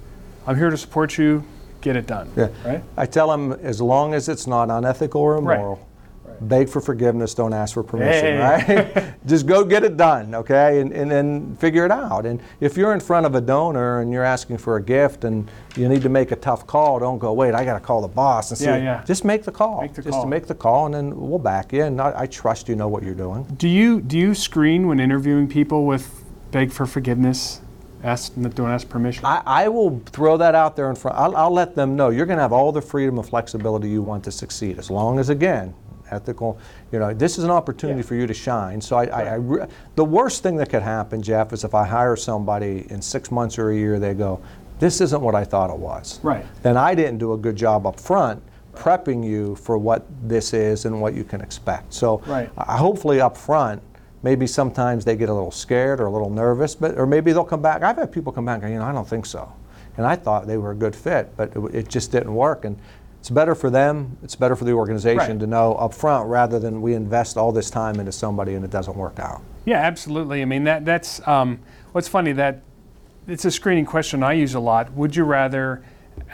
I'm 0.47 0.57
here 0.57 0.71
to 0.71 0.77
support 0.77 1.19
you. 1.19 1.45
Get 1.83 1.95
it 1.95 2.09
done. 2.09 2.33
Yeah. 2.37 2.49
Right? 2.65 2.83
I 2.97 3.07
tell 3.07 3.29
them 3.29 3.53
as 3.53 3.81
long 3.81 4.13
as 4.13 4.29
it's 4.29 4.49
not 4.49 4.71
unethical 4.71 5.21
or 5.21 5.41
Right. 5.41 5.79
Beg 6.41 6.69
for 6.69 6.81
forgiveness, 6.81 7.35
don't 7.35 7.53
ask 7.53 7.75
for 7.75 7.83
permission, 7.83 8.39
Hey. 8.39 8.95
right? 8.95 9.15
Just 9.27 9.47
go 9.47 9.65
get 9.65 9.85
it 9.85 9.97
done, 9.97 10.35
okay? 10.35 10.81
And, 10.81 10.93
and 10.93 11.11
then 11.11 11.57
figure 11.57 11.85
it 11.85 11.91
out. 11.91 12.27
And 12.27 12.41
if 12.61 12.77
you're 12.77 12.93
in 12.95 13.01
front 13.01 13.27
of 13.27 13.35
a 13.35 13.41
donor 13.41 14.01
and 14.01 14.13
you're 14.13 14.25
asking 14.25 14.59
for 14.59 14.77
a 14.77 14.83
gift 14.83 15.25
and 15.25 15.51
you 15.77 15.89
need 15.89 16.03
to 16.03 16.09
make 16.09 16.31
a 16.33 16.37
tough 16.37 16.67
call, 16.67 16.99
don't 16.99 17.19
go, 17.19 17.33
wait, 17.33 17.55
I 17.55 17.65
got 17.65 17.75
to 17.75 17.81
call 17.81 18.03
the 18.03 18.09
boss 18.09 18.51
and 18.51 18.59
see. 18.59 18.65
Yeah, 18.67 18.77
yeah. 18.77 19.05
Just 19.05 19.25
make 19.25 19.45
the 19.45 19.53
call. 19.53 19.83
Make 19.83 19.95
the 19.95 20.03
Just 20.03 20.13
call. 20.15 20.23
to 20.25 20.29
make 20.29 20.47
the 20.47 20.55
call 20.55 20.87
and 20.87 20.95
then 20.95 21.19
we'll 21.19 21.39
back 21.39 21.73
you. 21.73 21.83
And 21.85 22.01
I, 22.01 22.13
I 22.23 22.27
trust 22.27 22.69
you 22.69 22.77
know 22.77 22.89
what 22.89 23.03
you're 23.03 23.15
doing. 23.15 23.45
Do 23.57 23.69
you 23.69 24.01
do 24.01 24.19
you 24.19 24.35
screen 24.35 24.87
when 24.87 25.01
interviewing 25.01 25.49
people 25.49 25.87
with 25.87 26.25
beg 26.51 26.71
for 26.73 26.87
forgiveness? 26.87 27.61
Ask 28.05 28.33
don't 28.37 28.71
ask 28.71 28.89
permission. 28.89 29.25
I, 29.25 29.43
I 29.45 29.69
will 29.69 30.01
throw 30.07 30.37
that 30.37 30.55
out 30.55 30.77
there 30.77 30.89
in 30.89 30.95
front. 30.95 31.17
I'll, 31.19 31.37
I'll 31.37 31.51
let 31.53 31.75
them 31.75 31.97
know 31.97 32.11
you're 32.11 32.27
going 32.27 32.37
to 32.37 32.43
have 32.43 32.53
all 32.53 32.71
the 32.71 32.81
freedom 32.81 33.19
and 33.19 33.29
flexibility 33.29 33.89
you 33.91 34.03
want 34.03 34.23
to 34.25 34.31
succeed, 34.31 34.79
as 34.79 34.89
long 34.89 35.19
as 35.19 35.31
again, 35.31 35.75
ethical. 36.11 36.59
You 36.93 36.99
know, 36.99 37.13
this 37.15 37.39
is 37.39 37.45
an 37.45 37.51
opportunity 37.51 38.01
Yeah. 38.01 38.07
for 38.07 38.15
you 38.15 38.27
to 38.27 38.35
shine. 38.35 38.81
So 38.81 38.97
I, 38.97 39.05
I, 39.07 39.23
I 39.23 39.35
re- 39.35 39.67
the 39.95 40.05
worst 40.05 40.43
thing 40.43 40.57
that 40.57 40.71
could 40.71 40.83
happen, 40.83 41.23
Jeff, 41.23 41.53
is 41.53 41.65
if 41.65 41.75
I 41.75 41.87
hire 41.87 42.17
somebody 42.17 42.87
in 42.91 43.01
six 43.03 43.31
months 43.31 43.59
or 43.59 43.71
a 43.71 43.77
year, 43.77 43.99
they 43.99 44.15
go, 44.15 44.41
"This 44.79 45.01
isn't 45.01 45.21
what 45.21 45.35
I 45.35 45.45
thought 45.45 45.71
it 45.71 45.79
was." 45.79 46.21
Right. 46.23 46.45
Then 46.63 46.77
I 46.77 46.95
didn't 46.95 47.19
do 47.19 47.33
a 47.33 47.37
good 47.37 47.57
job 47.57 47.87
up 47.87 47.99
front 48.01 48.43
prepping 48.75 49.25
you 49.25 49.57
for 49.57 49.77
what 49.77 50.07
this 50.23 50.55
is 50.55 50.85
and 50.85 51.01
what 51.01 51.13
you 51.15 51.25
can 51.25 51.41
expect. 51.41 51.93
So 51.93 52.23
Right. 52.29 52.49
I- 52.57 52.77
hopefully 52.77 53.21
up 53.21 53.37
front, 53.37 53.83
maybe 54.23 54.47
sometimes 54.47 55.05
they 55.05 55.17
get 55.17 55.29
a 55.29 55.35
little 55.35 55.51
scared 55.51 56.01
or 56.01 56.07
a 56.07 56.11
little 56.13 56.31
nervous, 56.31 56.77
but 56.77 56.97
or 56.97 57.05
maybe 57.07 57.33
they'll 57.33 57.43
come 57.45 57.61
back. 57.63 57.83
I've 57.83 57.97
had 57.97 58.13
people 58.13 58.33
come 58.33 58.45
back 58.45 58.55
and 58.57 58.63
go, 58.63 58.69
you 58.69 58.79
know, 58.79 58.85
I 58.85 58.93
don't 58.93 59.09
think 59.09 59.27
so, 59.27 59.51
and 59.97 60.07
I 60.07 60.15
thought 60.15 60.47
they 60.47 60.59
were 60.59 60.71
a 60.71 60.77
good 60.77 60.95
fit, 60.95 61.33
but 61.37 61.51
it, 61.57 61.75
it 61.75 61.89
just 61.89 62.13
didn't 62.13 62.33
work. 62.35 62.65
And 62.65 62.79
it's 63.29 63.35
better 63.35 63.55
for 63.55 63.69
them. 63.69 64.17
It's 64.23 64.35
better 64.35 64.57
for 64.57 64.65
the 64.65 64.73
organization 64.73 65.19
Right. 65.33 65.41
to 65.41 65.47
know 65.47 65.75
up 65.75 65.93
front 65.93 66.31
rather 66.31 66.59
than 66.59 66.81
we 66.81 66.95
invest 66.95 67.37
all 67.37 67.53
this 67.53 67.69
time 67.69 68.01
into 68.01 68.11
somebody 68.11 68.55
and 68.55 68.65
it 68.65 68.71
doesn't 68.71 68.97
work 68.97 69.19
out. 69.19 69.43
Yeah, 69.67 69.81
absolutely. 69.81 70.41
I 70.41 70.47
mean 70.47 70.65
that 70.65 70.87
that's 70.87 71.21
um, 71.29 71.59
what's 71.93 72.09
funny 72.09 72.33
that 72.33 72.63
it's 73.27 73.45
a 73.45 73.51
screening 73.51 73.85
question 73.85 74.23
I 74.23 74.33
use 74.33 74.55
a 74.55 74.61
lot. 74.61 74.91
Would 74.95 75.15
you 75.15 75.25
rather 75.25 75.83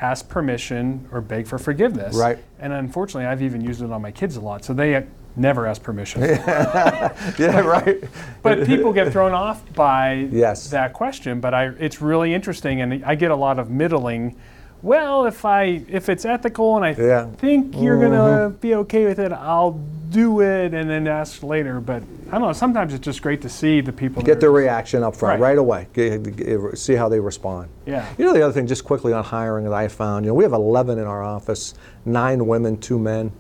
ask 0.00 0.28
permission 0.28 1.08
or 1.10 1.20
beg 1.20 1.48
for 1.48 1.58
forgiveness? 1.58 2.14
Right. 2.14 2.38
And 2.60 2.72
unfortunately, 2.72 3.26
I've 3.26 3.42
even 3.42 3.60
used 3.60 3.82
it 3.82 3.90
on 3.90 4.00
my 4.00 4.12
kids 4.12 4.36
a 4.36 4.40
lot, 4.40 4.64
so 4.64 4.72
they 4.72 5.04
never 5.34 5.66
ask 5.66 5.82
permission. 5.82 6.22
yeah, 6.22 7.58
right. 7.58 8.04
but 8.40 8.64
people 8.66 8.92
get 8.92 9.10
thrown 9.10 9.32
off 9.32 9.64
by 9.74 10.28
Yes. 10.30 10.70
that 10.70 10.92
question. 10.92 11.40
But 11.40 11.54
I, 11.54 11.64
it's 11.80 12.00
really 12.00 12.32
interesting, 12.32 12.82
and 12.82 13.04
I 13.04 13.16
get 13.16 13.32
a 13.32 13.36
lot 13.36 13.58
of 13.58 13.68
middling. 13.68 14.36
Well, 14.84 15.24
if 15.24 15.46
I 15.46 15.82
if 15.88 16.10
it's 16.10 16.26
ethical 16.26 16.76
and 16.76 16.84
I 16.84 16.90
Yeah. 16.90 17.22
Mm-hmm. 17.22 17.34
think 17.36 17.74
you're 17.78 17.98
gonna 17.98 18.50
be 18.50 18.74
okay 18.74 19.06
with 19.06 19.18
it, 19.18 19.32
I'll 19.32 19.80
do 20.10 20.42
it, 20.42 20.74
and 20.74 20.88
then 20.90 21.08
ask 21.08 21.42
later. 21.42 21.80
But 21.80 22.02
I 22.28 22.32
don't 22.32 22.42
know. 22.42 22.52
Sometimes 22.52 22.92
it's 22.92 23.02
just 23.02 23.22
great 23.22 23.40
to 23.42 23.48
see 23.48 23.80
the 23.80 23.92
people 23.92 24.22
Get 24.22 24.40
their 24.40 24.50
reaction 24.52 25.02
up 25.02 25.16
front 25.16 25.40
Right. 25.40 25.48
right, 25.48 25.58
away. 25.58 25.88
Get, 25.94 26.36
get- 26.36 26.76
see 26.78 26.94
how 26.96 27.08
they 27.08 27.18
respond. 27.18 27.70
Yeah. 27.86 28.06
You 28.18 28.26
know 28.26 28.34
the 28.34 28.42
other 28.42 28.52
thing, 28.52 28.66
just 28.66 28.84
quickly 28.84 29.14
on 29.14 29.24
hiring 29.24 29.64
that 29.64 29.72
I 29.72 29.88
found. 29.88 30.26
You 30.26 30.32
know, 30.32 30.34
we 30.34 30.44
have 30.44 30.52
11 30.52 30.98
in 30.98 31.04
our 31.06 31.22
office, 31.22 31.72
nine 32.04 32.46
women, 32.46 32.76
two 32.76 32.98
men. 32.98 33.32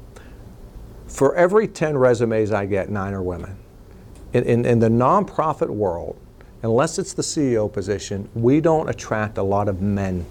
For 1.06 1.36
every 1.36 1.68
10 1.68 1.98
resumes 1.98 2.52
I 2.52 2.64
get, 2.64 2.88
nine 2.88 3.12
are 3.12 3.22
women. 3.22 3.56
In, 4.32 4.44
in, 4.44 4.64
in 4.64 4.78
the 4.78 4.88
nonprofit 4.88 5.68
world, 5.68 6.16
unless 6.62 6.98
it's 6.98 7.12
the 7.12 7.22
CEO 7.22 7.70
position, 7.70 8.28
we 8.34 8.60
don't 8.62 8.88
attract 8.88 9.36
a 9.38 9.42
lot 9.42 9.68
of 9.68 9.82
men 9.82 10.24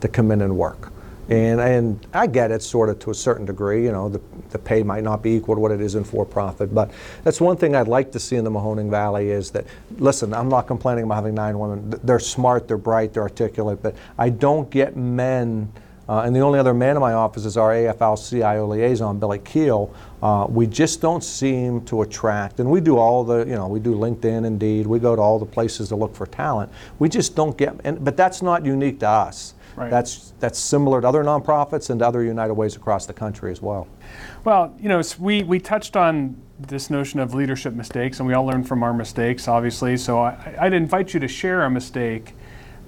to 0.00 0.08
come 0.08 0.30
in 0.30 0.42
and 0.42 0.56
work. 0.56 0.92
And, 1.28 1.60
and 1.60 2.06
I 2.14 2.28
get 2.28 2.52
it 2.52 2.62
sort 2.62 2.88
of 2.88 3.00
to 3.00 3.10
a 3.10 3.14
certain 3.14 3.46
degree, 3.46 3.84
you 3.84 3.90
know, 3.90 4.08
the, 4.08 4.20
the 4.50 4.58
pay 4.58 4.84
might 4.84 5.02
not 5.02 5.22
be 5.22 5.32
equal 5.32 5.56
to 5.56 5.60
what 5.60 5.72
it 5.72 5.80
is 5.80 5.96
in 5.96 6.04
for-profit, 6.04 6.72
but 6.72 6.92
that's 7.24 7.40
one 7.40 7.56
thing 7.56 7.74
I'd 7.74 7.88
like 7.88 8.12
to 8.12 8.20
see 8.20 8.36
in 8.36 8.44
the 8.44 8.50
Mahoning 8.50 8.90
Valley 8.90 9.30
is 9.30 9.50
that, 9.50 9.66
listen, 9.98 10.32
I'm 10.32 10.48
not 10.48 10.68
complaining 10.68 11.02
about 11.04 11.16
having 11.16 11.34
nine 11.34 11.58
women. 11.58 11.90
They're 12.04 12.20
smart, 12.20 12.68
they're 12.68 12.78
bright, 12.78 13.12
they're 13.12 13.24
articulate, 13.24 13.82
but 13.82 13.96
I 14.16 14.28
don't 14.28 14.70
get 14.70 14.96
men 14.96 15.72
uh, 16.08 16.20
and 16.20 16.36
the 16.36 16.40
only 16.40 16.58
other 16.58 16.72
man 16.72 16.94
in 16.94 17.00
my 17.00 17.14
office 17.14 17.44
is 17.44 17.56
our 17.56 17.70
AFL-CIO 17.72 18.66
liaison, 18.66 19.18
Billy 19.18 19.40
Keel. 19.40 19.92
Uh, 20.22 20.46
we 20.48 20.66
just 20.66 21.00
don't 21.00 21.24
seem 21.24 21.84
to 21.86 22.02
attract, 22.02 22.60
and 22.60 22.70
we 22.70 22.80
do 22.80 22.96
all 22.96 23.24
the, 23.24 23.38
you 23.38 23.54
know, 23.56 23.66
we 23.66 23.80
do 23.80 23.94
LinkedIn, 23.94 24.46
Indeed, 24.46 24.86
we 24.86 25.00
go 25.00 25.16
to 25.16 25.22
all 25.22 25.38
the 25.38 25.46
places 25.46 25.88
to 25.88 25.96
look 25.96 26.14
for 26.14 26.26
talent. 26.26 26.70
We 27.00 27.08
just 27.08 27.34
don't 27.34 27.58
get, 27.58 27.74
and, 27.82 28.04
but 28.04 28.16
that's 28.16 28.40
not 28.40 28.64
unique 28.64 29.00
to 29.00 29.08
us. 29.08 29.54
Right. 29.76 29.90
That's 29.90 30.32
that's 30.40 30.58
similar 30.58 31.02
to 31.02 31.08
other 31.08 31.22
nonprofits 31.22 31.90
and 31.90 32.00
to 32.00 32.06
other 32.06 32.22
United 32.22 32.54
Ways 32.54 32.76
across 32.76 33.04
the 33.06 33.12
country 33.12 33.52
as 33.52 33.60
well. 33.60 33.86
Well, 34.44 34.74
you 34.80 34.88
know, 34.88 35.02
we, 35.18 35.42
we 35.42 35.60
touched 35.60 35.96
on 35.96 36.36
this 36.58 36.88
notion 36.88 37.20
of 37.20 37.34
leadership 37.34 37.74
mistakes, 37.74 38.18
and 38.18 38.26
we 38.26 38.32
all 38.34 38.46
learn 38.46 38.64
from 38.64 38.82
our 38.82 38.94
mistakes, 38.94 39.48
obviously. 39.48 39.96
So 39.98 40.18
I, 40.18 40.56
I'd 40.58 40.72
invite 40.72 41.12
you 41.12 41.20
to 41.20 41.28
share 41.28 41.64
a 41.64 41.70
mistake. 41.70 42.34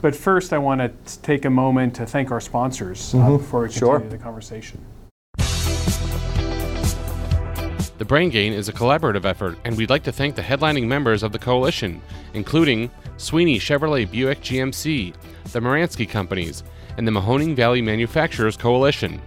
But 0.00 0.14
first, 0.14 0.52
I 0.52 0.58
want 0.58 0.80
to 0.80 1.20
take 1.22 1.44
a 1.44 1.50
moment 1.50 1.94
to 1.96 2.06
thank 2.06 2.30
our 2.30 2.40
sponsors 2.40 3.14
uh, 3.14 3.36
before 3.36 3.62
we 3.62 3.68
continue 3.68 3.98
Sure. 3.98 4.08
the 4.08 4.16
conversation. 4.16 4.80
The 7.98 8.04
Brain 8.04 8.30
Gain 8.30 8.52
is 8.52 8.68
a 8.68 8.72
collaborative 8.72 9.24
effort, 9.24 9.58
and 9.64 9.76
we'd 9.76 9.90
like 9.90 10.04
to 10.04 10.12
thank 10.12 10.36
the 10.36 10.42
headlining 10.42 10.86
members 10.86 11.24
of 11.24 11.32
the 11.32 11.38
coalition, 11.38 12.00
including 12.32 12.92
Sweeney 13.16 13.58
Chevrolet 13.58 14.08
Buick 14.08 14.40
GMC, 14.40 15.12
the 15.50 15.58
Moransky 15.58 16.08
Companies, 16.08 16.62
and 16.98 17.06
the 17.06 17.12
Mahoning 17.12 17.54
Valley 17.54 17.80
Manufacturers 17.80 18.56
Coalition. 18.56 19.22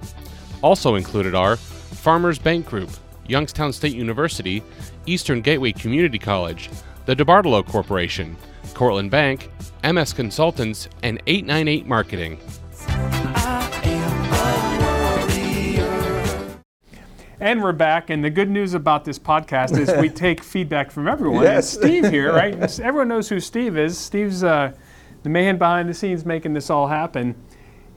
Also 0.61 0.95
included 0.95 1.33
are 1.33 1.55
Farmers 1.55 2.37
Bank 2.37 2.67
Group, 2.67 2.89
Youngstown 3.27 3.71
State 3.71 3.95
University, 3.95 4.61
Eastern 5.05 5.41
Gateway 5.41 5.71
Community 5.71 6.19
College, 6.19 6.69
the 7.05 7.15
DeBartolo 7.15 7.65
Corporation, 7.65 8.35
Cortland 8.73 9.09
Bank, 9.09 9.49
MS 9.85 10.11
Consultants, 10.11 10.89
and 11.01 11.21
898 11.25 11.87
Marketing. 11.87 12.37
And 17.39 17.63
we're 17.63 17.71
back, 17.71 18.09
and 18.11 18.23
the 18.23 18.29
good 18.29 18.49
news 18.49 18.73
about 18.73 19.05
this 19.05 19.17
podcast 19.17 19.75
is 19.79 19.91
we 19.99 20.09
take 20.25 20.43
feedback 20.43 20.91
from 20.91 21.07
everyone. 21.07 21.43
Yes. 21.43 21.75
And 21.75 21.83
Steve 21.83 22.11
here, 22.11 22.33
right? 22.33 22.53
Everyone 22.79 23.07
knows 23.07 23.29
who 23.29 23.39
Steve 23.39 23.77
is. 23.77 23.97
Steve's 23.97 24.43
uh, 24.43 24.73
the 25.23 25.29
man 25.29 25.57
behind 25.57 25.89
the 25.89 25.93
scenes 25.93 26.25
making 26.25 26.53
this 26.53 26.69
all 26.69 26.87
happen. 26.87 27.35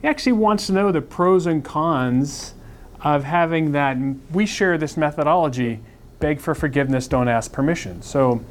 He 0.01 0.07
actually 0.07 0.33
wants 0.33 0.67
to 0.67 0.73
know 0.73 0.91
the 0.91 1.01
pros 1.01 1.45
and 1.45 1.63
cons 1.63 2.53
of 3.01 3.23
having 3.23 3.71
that. 3.71 3.97
We 4.31 4.45
share 4.45 4.77
this 4.77 4.97
methodology 4.97 5.79
beg 6.19 6.39
for 6.39 6.55
forgiveness, 6.55 7.07
don't 7.07 7.27
ask 7.27 7.51
permission. 7.51 8.01
So, 8.01 8.41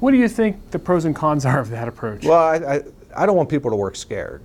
what 0.00 0.12
do 0.12 0.16
you 0.16 0.28
think 0.28 0.70
the 0.70 0.78
pros 0.78 1.04
and 1.04 1.14
cons 1.14 1.44
are 1.44 1.58
of 1.58 1.70
that 1.70 1.88
approach? 1.88 2.24
Well, 2.24 2.38
I, 2.38 2.56
I, 2.56 2.82
I 3.16 3.26
don't 3.26 3.36
want 3.36 3.48
people 3.48 3.70
to 3.70 3.76
work 3.76 3.96
scared. 3.96 4.42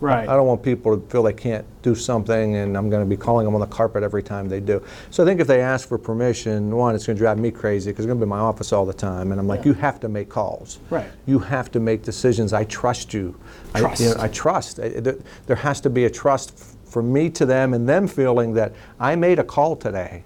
Right. 0.00 0.28
I 0.28 0.34
don't 0.34 0.46
want 0.46 0.62
people 0.62 0.98
to 0.98 1.06
feel 1.08 1.22
they 1.22 1.32
can't 1.32 1.64
do 1.82 1.94
something 1.94 2.56
and 2.56 2.76
I'm 2.76 2.88
going 2.90 3.02
to 3.04 3.08
be 3.08 3.16
calling 3.16 3.44
them 3.44 3.54
on 3.54 3.60
the 3.60 3.66
carpet 3.66 4.02
every 4.02 4.22
time 4.22 4.48
they 4.48 4.60
do. 4.60 4.82
So 5.10 5.22
I 5.22 5.26
think 5.26 5.40
if 5.40 5.46
they 5.46 5.60
ask 5.60 5.88
for 5.88 5.98
permission, 5.98 6.74
one, 6.74 6.94
it's 6.94 7.06
going 7.06 7.16
to 7.16 7.20
drive 7.20 7.38
me 7.38 7.50
crazy 7.50 7.90
because 7.90 8.04
it's 8.04 8.08
going 8.08 8.18
to 8.18 8.24
be 8.24 8.28
in 8.28 8.28
my 8.30 8.38
office 8.38 8.72
all 8.72 8.84
the 8.86 8.92
time. 8.92 9.32
And 9.32 9.40
I'm 9.40 9.46
like, 9.46 9.64
you 9.64 9.72
have 9.74 9.98
to 10.00 10.08
make 10.08 10.28
calls. 10.28 10.78
Right. 10.90 11.08
You 11.26 11.38
have 11.40 11.70
to 11.72 11.80
make 11.80 12.02
decisions. 12.02 12.52
I 12.52 12.64
trust 12.64 13.12
you. 13.14 13.38
Trust. 13.74 14.00
I, 14.00 14.04
you 14.04 14.10
know, 14.14 14.20
I 14.20 14.28
trust. 14.28 14.80
I- 14.80 14.84
it- 14.84 15.22
there 15.46 15.56
has 15.56 15.80
to 15.82 15.90
be 15.90 16.04
a 16.04 16.10
trust 16.10 16.52
f- 16.58 16.76
from 16.92 17.12
me 17.12 17.28
to 17.30 17.44
them 17.46 17.74
and 17.74 17.88
them 17.88 18.06
feeling 18.08 18.54
that 18.54 18.72
I 18.98 19.16
made 19.16 19.38
a 19.38 19.44
call 19.44 19.76
today. 19.76 20.24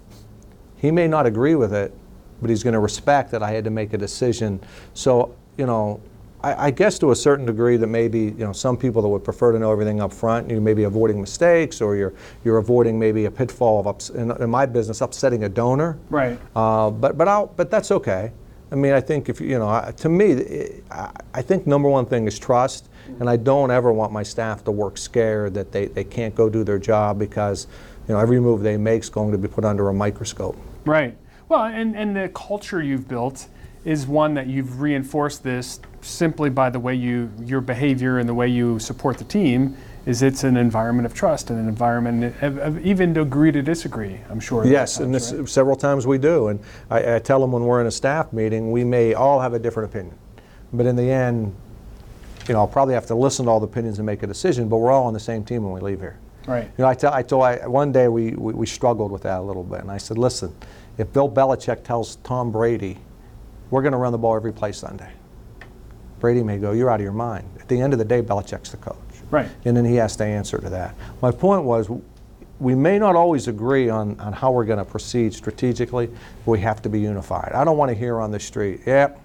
He 0.77 0.91
may 0.91 1.07
not 1.09 1.27
agree 1.27 1.55
with 1.55 1.73
it, 1.73 1.93
but 2.41 2.51
he's 2.51 2.63
going 2.63 2.75
to 2.75 2.81
respect 2.81 3.31
that 3.31 3.43
I 3.43 3.51
had 3.53 3.65
to 3.65 3.71
make 3.71 3.93
a 3.93 3.99
decision. 3.99 4.61
So, 4.95 5.35
you 5.57 5.67
know, 5.67 6.01
I, 6.43 6.67
I 6.67 6.71
guess 6.71 6.99
to 7.01 7.11
a 7.13 7.17
certain 7.17 7.47
degree 7.47 7.77
that 7.77 7.87
maybe, 7.87 8.21
you 8.21 8.45
know, 8.45 8.53
some 8.53 8.77
people 8.77 9.01
that 9.03 9.09
would 9.09 9.25
prefer 9.25 9.53
to 9.53 9.59
know 9.59 9.71
everything 9.73 10.01
up 10.01 10.13
front, 10.13 10.51
you 10.51 10.61
may 10.61 10.75
be 10.75 10.85
avoiding 10.85 11.21
mistakes 11.21 11.81
or 11.81 11.97
you're, 11.97 12.15
you're 12.45 12.59
avoiding 12.59 12.99
maybe 12.99 13.27
a 13.27 13.31
pitfall 13.31 13.81
of, 13.81 13.87
ups, 13.87 14.11
in, 14.11 14.31
in 14.33 14.51
my 14.51 14.67
business, 14.67 15.01
upsetting 15.01 15.45
a 15.45 15.49
donor. 15.49 15.99
right. 16.11 16.39
Uh, 16.57 16.91
but, 16.91 17.17
but, 17.17 17.29
I'll, 17.29 17.47
but 17.47 17.71
that's 17.71 17.91
okay. 17.93 18.33
I 18.71 18.75
mean, 18.75 18.93
I 18.93 19.01
think 19.01 19.29
if, 19.29 19.41
you 19.41 19.59
know, 19.59 19.93
to 19.97 20.09
me, 20.09 20.33
it- 20.33 20.85
I 20.91 21.11
I 21.35 21.43
think 21.43 21.67
number 21.67 21.89
one 21.89 22.05
thing 22.07 22.27
is 22.27 22.39
trust, 22.39 22.89
and 23.21 23.29
I 23.29 23.37
don't 23.37 23.71
ever 23.71 23.93
want 23.93 24.13
my 24.13 24.23
staff 24.23 24.65
to 24.65 24.71
work 24.71 24.97
scared 24.99 25.55
that 25.55 25.73
they, 25.73 25.87
they 25.87 26.05
can't 26.05 26.35
go 26.35 26.49
do 26.51 26.63
their 26.65 26.79
job 26.79 27.19
because, 27.19 27.67
you 28.09 28.15
know, 28.15 28.21
every 28.21 28.39
move 28.41 28.63
they 28.63 28.77
make 28.77 29.03
is 29.03 29.11
going 29.11 29.33
to 29.33 29.39
be 29.39 29.49
put 29.49 29.65
under 29.65 29.89
a 29.89 29.95
microscope. 29.95 30.57
Right. 30.85 31.17
Well, 31.49 31.65
and, 31.65 31.95
and 31.97 32.17
the 32.17 32.31
culture 32.35 32.83
you've 32.83 33.09
built 33.09 33.47
is 33.85 34.07
one 34.07 34.35
that 34.35 34.47
you've 34.47 34.81
reinforced 34.81 35.43
this 35.43 35.81
simply 36.01 36.51
by 36.51 36.71
the 36.71 36.81
way 36.81 36.95
you 36.95 37.31
your 37.45 37.61
behavior 37.61 38.19
and 38.19 38.29
the 38.29 38.35
way 38.35 38.49
you 38.49 38.79
support 38.79 39.19
the 39.19 39.25
team 39.25 39.77
is 40.05 40.23
it's 40.23 40.43
an 40.45 40.57
environment 40.57 41.07
of 41.07 41.15
trust 41.15 41.51
and 41.51 41.59
an 41.59 41.69
environment 41.69 42.35
of, 42.43 42.59
of 42.59 42.85
even 42.85 43.15
to 43.15 43.21
agree 43.21 43.53
to 43.53 43.63
disagree. 43.63 44.19
I'm 44.31 44.41
sure. 44.41 44.67
Yes, 44.67 44.99
at 44.99 45.05
and 45.05 45.15
this, 45.15 45.33
right? 45.33 45.49
several 45.49 45.77
times 45.77 46.07
we 46.07 46.19
do. 46.19 46.49
And 46.49 46.61
I, 46.91 47.17
I 47.17 47.19
tell 47.21 47.41
them 47.41 47.53
when 47.53 47.65
we're 47.65 47.81
in 47.81 47.87
a 47.87 47.93
staff 47.93 48.33
meeting, 48.33 48.73
we 48.73 48.83
may 48.83 49.15
all 49.15 49.41
have 49.41 49.55
a 49.55 49.59
different 49.59 49.91
opinion. 49.91 50.19
But 50.73 50.87
in 50.87 50.97
the 50.97 51.09
end, 51.09 51.55
you 52.49 52.55
know, 52.55 52.61
I'll 52.61 52.69
probably 52.69 52.95
have 52.95 53.07
to 53.07 53.15
listen 53.15 53.45
to 53.45 53.51
all 53.51 53.61
the 53.61 53.67
opinions 53.67 53.99
and 53.99 54.07
make 54.07 54.23
a 54.25 54.27
decision, 54.27 54.69
but 54.69 54.79
we're 54.79 54.91
all 54.91 55.07
on 55.07 55.15
the 55.15 55.21
same 55.21 55.45
team 55.45 55.63
when 55.63 55.73
we 55.73 55.81
leave 55.81 56.01
here. 56.01 56.19
Right. 56.47 56.65
You 56.65 56.83
know, 56.83 56.89
I 56.89 56.95
tell, 56.95 57.13
I 57.13 57.23
told, 57.23 57.45
I, 57.45 57.67
one 57.69 57.93
day 57.93 58.09
we, 58.09 58.33
we, 58.33 58.53
we 58.53 58.67
struggled 58.67 59.13
with 59.13 59.23
that 59.23 59.39
a 59.39 59.43
little 59.43 59.63
bit, 59.63 59.81
and 59.81 59.91
I 59.91 59.99
said, 59.99 60.19
listen, 60.19 60.53
if 60.99 61.13
Bill 61.13 61.31
Belichick 61.31 61.85
tells 61.85 62.17
Tom 62.17 62.51
Brady, 62.51 62.99
we're 63.73 63.83
going 63.83 63.93
to 63.93 63.99
run 63.99 64.13
the 64.13 64.19
ball 64.19 64.37
every 64.37 64.53
play 64.53 64.71
Sunday, 64.71 65.11
Brady 66.21 66.43
may 66.43 66.59
go, 66.59 66.73
you're 66.73 66.91
out 66.91 67.01
of 67.01 67.05
your 67.05 67.13
mind. 67.13 67.49
At 67.59 67.69
the 67.69 67.81
end 67.81 67.95
of 67.95 67.99
the 67.99 68.05
day, 68.05 68.21
Belichick's 68.23 68.71
the 68.71 68.77
coach. 68.77 68.97
Right. 69.31 69.49
And 69.65 69.75
then 69.75 69.85
he 69.85 69.97
has 69.97 70.15
to 70.17 70.25
answer 70.25 70.59
to 70.59 70.69
that. 70.69 70.95
My 71.23 71.31
point 71.33 71.65
was, 71.65 71.89
we 72.61 72.75
may 72.75 72.99
not 72.99 73.17
always 73.17 73.49
agree 73.49 73.89
on, 73.89 74.21
on 74.21 74.35
how 74.35 74.53
we're 74.53 74.67
going 74.67 74.79
to 74.79 74.85
proceed 74.85 75.33
strategically, 75.33 76.07
but 76.07 76.51
we 76.53 76.61
have 76.61 76.83
to 76.83 76.91
be 76.91 77.01
unified. 77.01 77.53
I 77.55 77.65
don't 77.65 77.79
want 77.79 77.89
to 77.89 77.95
hear 77.95 78.21
on 78.21 78.31
the 78.31 78.39
street, 78.39 78.83
yep, 78.87 79.21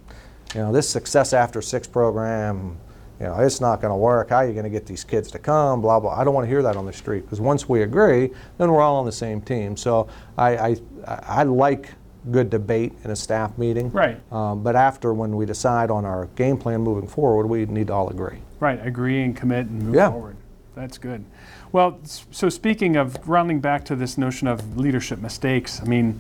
you 0.56 0.62
know, 0.62 0.72
this 0.72 0.90
success 0.90 1.34
after 1.34 1.62
six 1.62 1.86
program, 1.86 2.78
you 3.20 3.26
know, 3.26 3.36
it's 3.40 3.60
not 3.60 3.82
going 3.82 3.92
to 3.92 3.98
work. 3.98 4.30
How 4.30 4.38
are 4.38 4.48
you 4.48 4.54
going 4.54 4.64
to 4.64 4.70
get 4.70 4.86
these 4.86 5.04
kids 5.04 5.30
to 5.32 5.40
come? 5.40 5.82
Blah 5.82 6.00
blah. 6.00 6.18
I 6.18 6.24
don't 6.24 6.34
want 6.34 6.46
to 6.46 6.50
hear 6.50 6.62
that 6.62 6.78
on 6.78 6.86
the 6.86 6.94
street 6.94 7.22
because 7.22 7.42
once 7.42 7.68
we 7.68 7.82
agree, 7.82 8.30
then 8.60 8.72
we're 8.72 8.82
all 8.82 8.96
on 8.96 9.06
the 9.06 9.12
same 9.12 9.42
team. 9.42 9.76
So 9.76 10.08
I 10.38 10.58
I, 10.58 10.76
I 11.06 11.44
like 11.44 11.90
good 12.32 12.50
debate 12.50 12.94
in 13.04 13.12
a 13.12 13.16
staff 13.16 13.58
meeting. 13.58 13.92
Right. 13.92 14.20
Um, 14.32 14.64
but 14.64 14.76
after 14.76 15.14
when 15.14 15.36
we 15.36 15.46
decide 15.46 15.90
on 15.92 16.06
our 16.06 16.28
game 16.36 16.58
plan 16.58 16.82
moving 16.82 17.08
forward, 17.08 17.48
we 17.48 17.66
need 17.66 17.88
to 17.88 17.94
all 17.94 18.10
agree. 18.10 18.38
Right. 18.60 18.80
Agree 18.86 19.24
and 19.24 19.36
commit 19.36 19.68
and 19.68 19.84
move 19.84 19.96
Yeah. 19.96 20.12
forward. 20.12 20.36
That's 20.76 20.98
good. 20.98 21.24
Well, 21.72 22.00
so 22.04 22.50
speaking 22.50 22.96
of 22.96 23.28
rounding 23.28 23.60
back 23.60 23.84
to 23.86 23.96
this 23.96 24.18
notion 24.18 24.48
of 24.48 24.78
leadership 24.78 25.20
mistakes, 25.20 25.82
I 25.82 25.86
mean, 25.88 26.20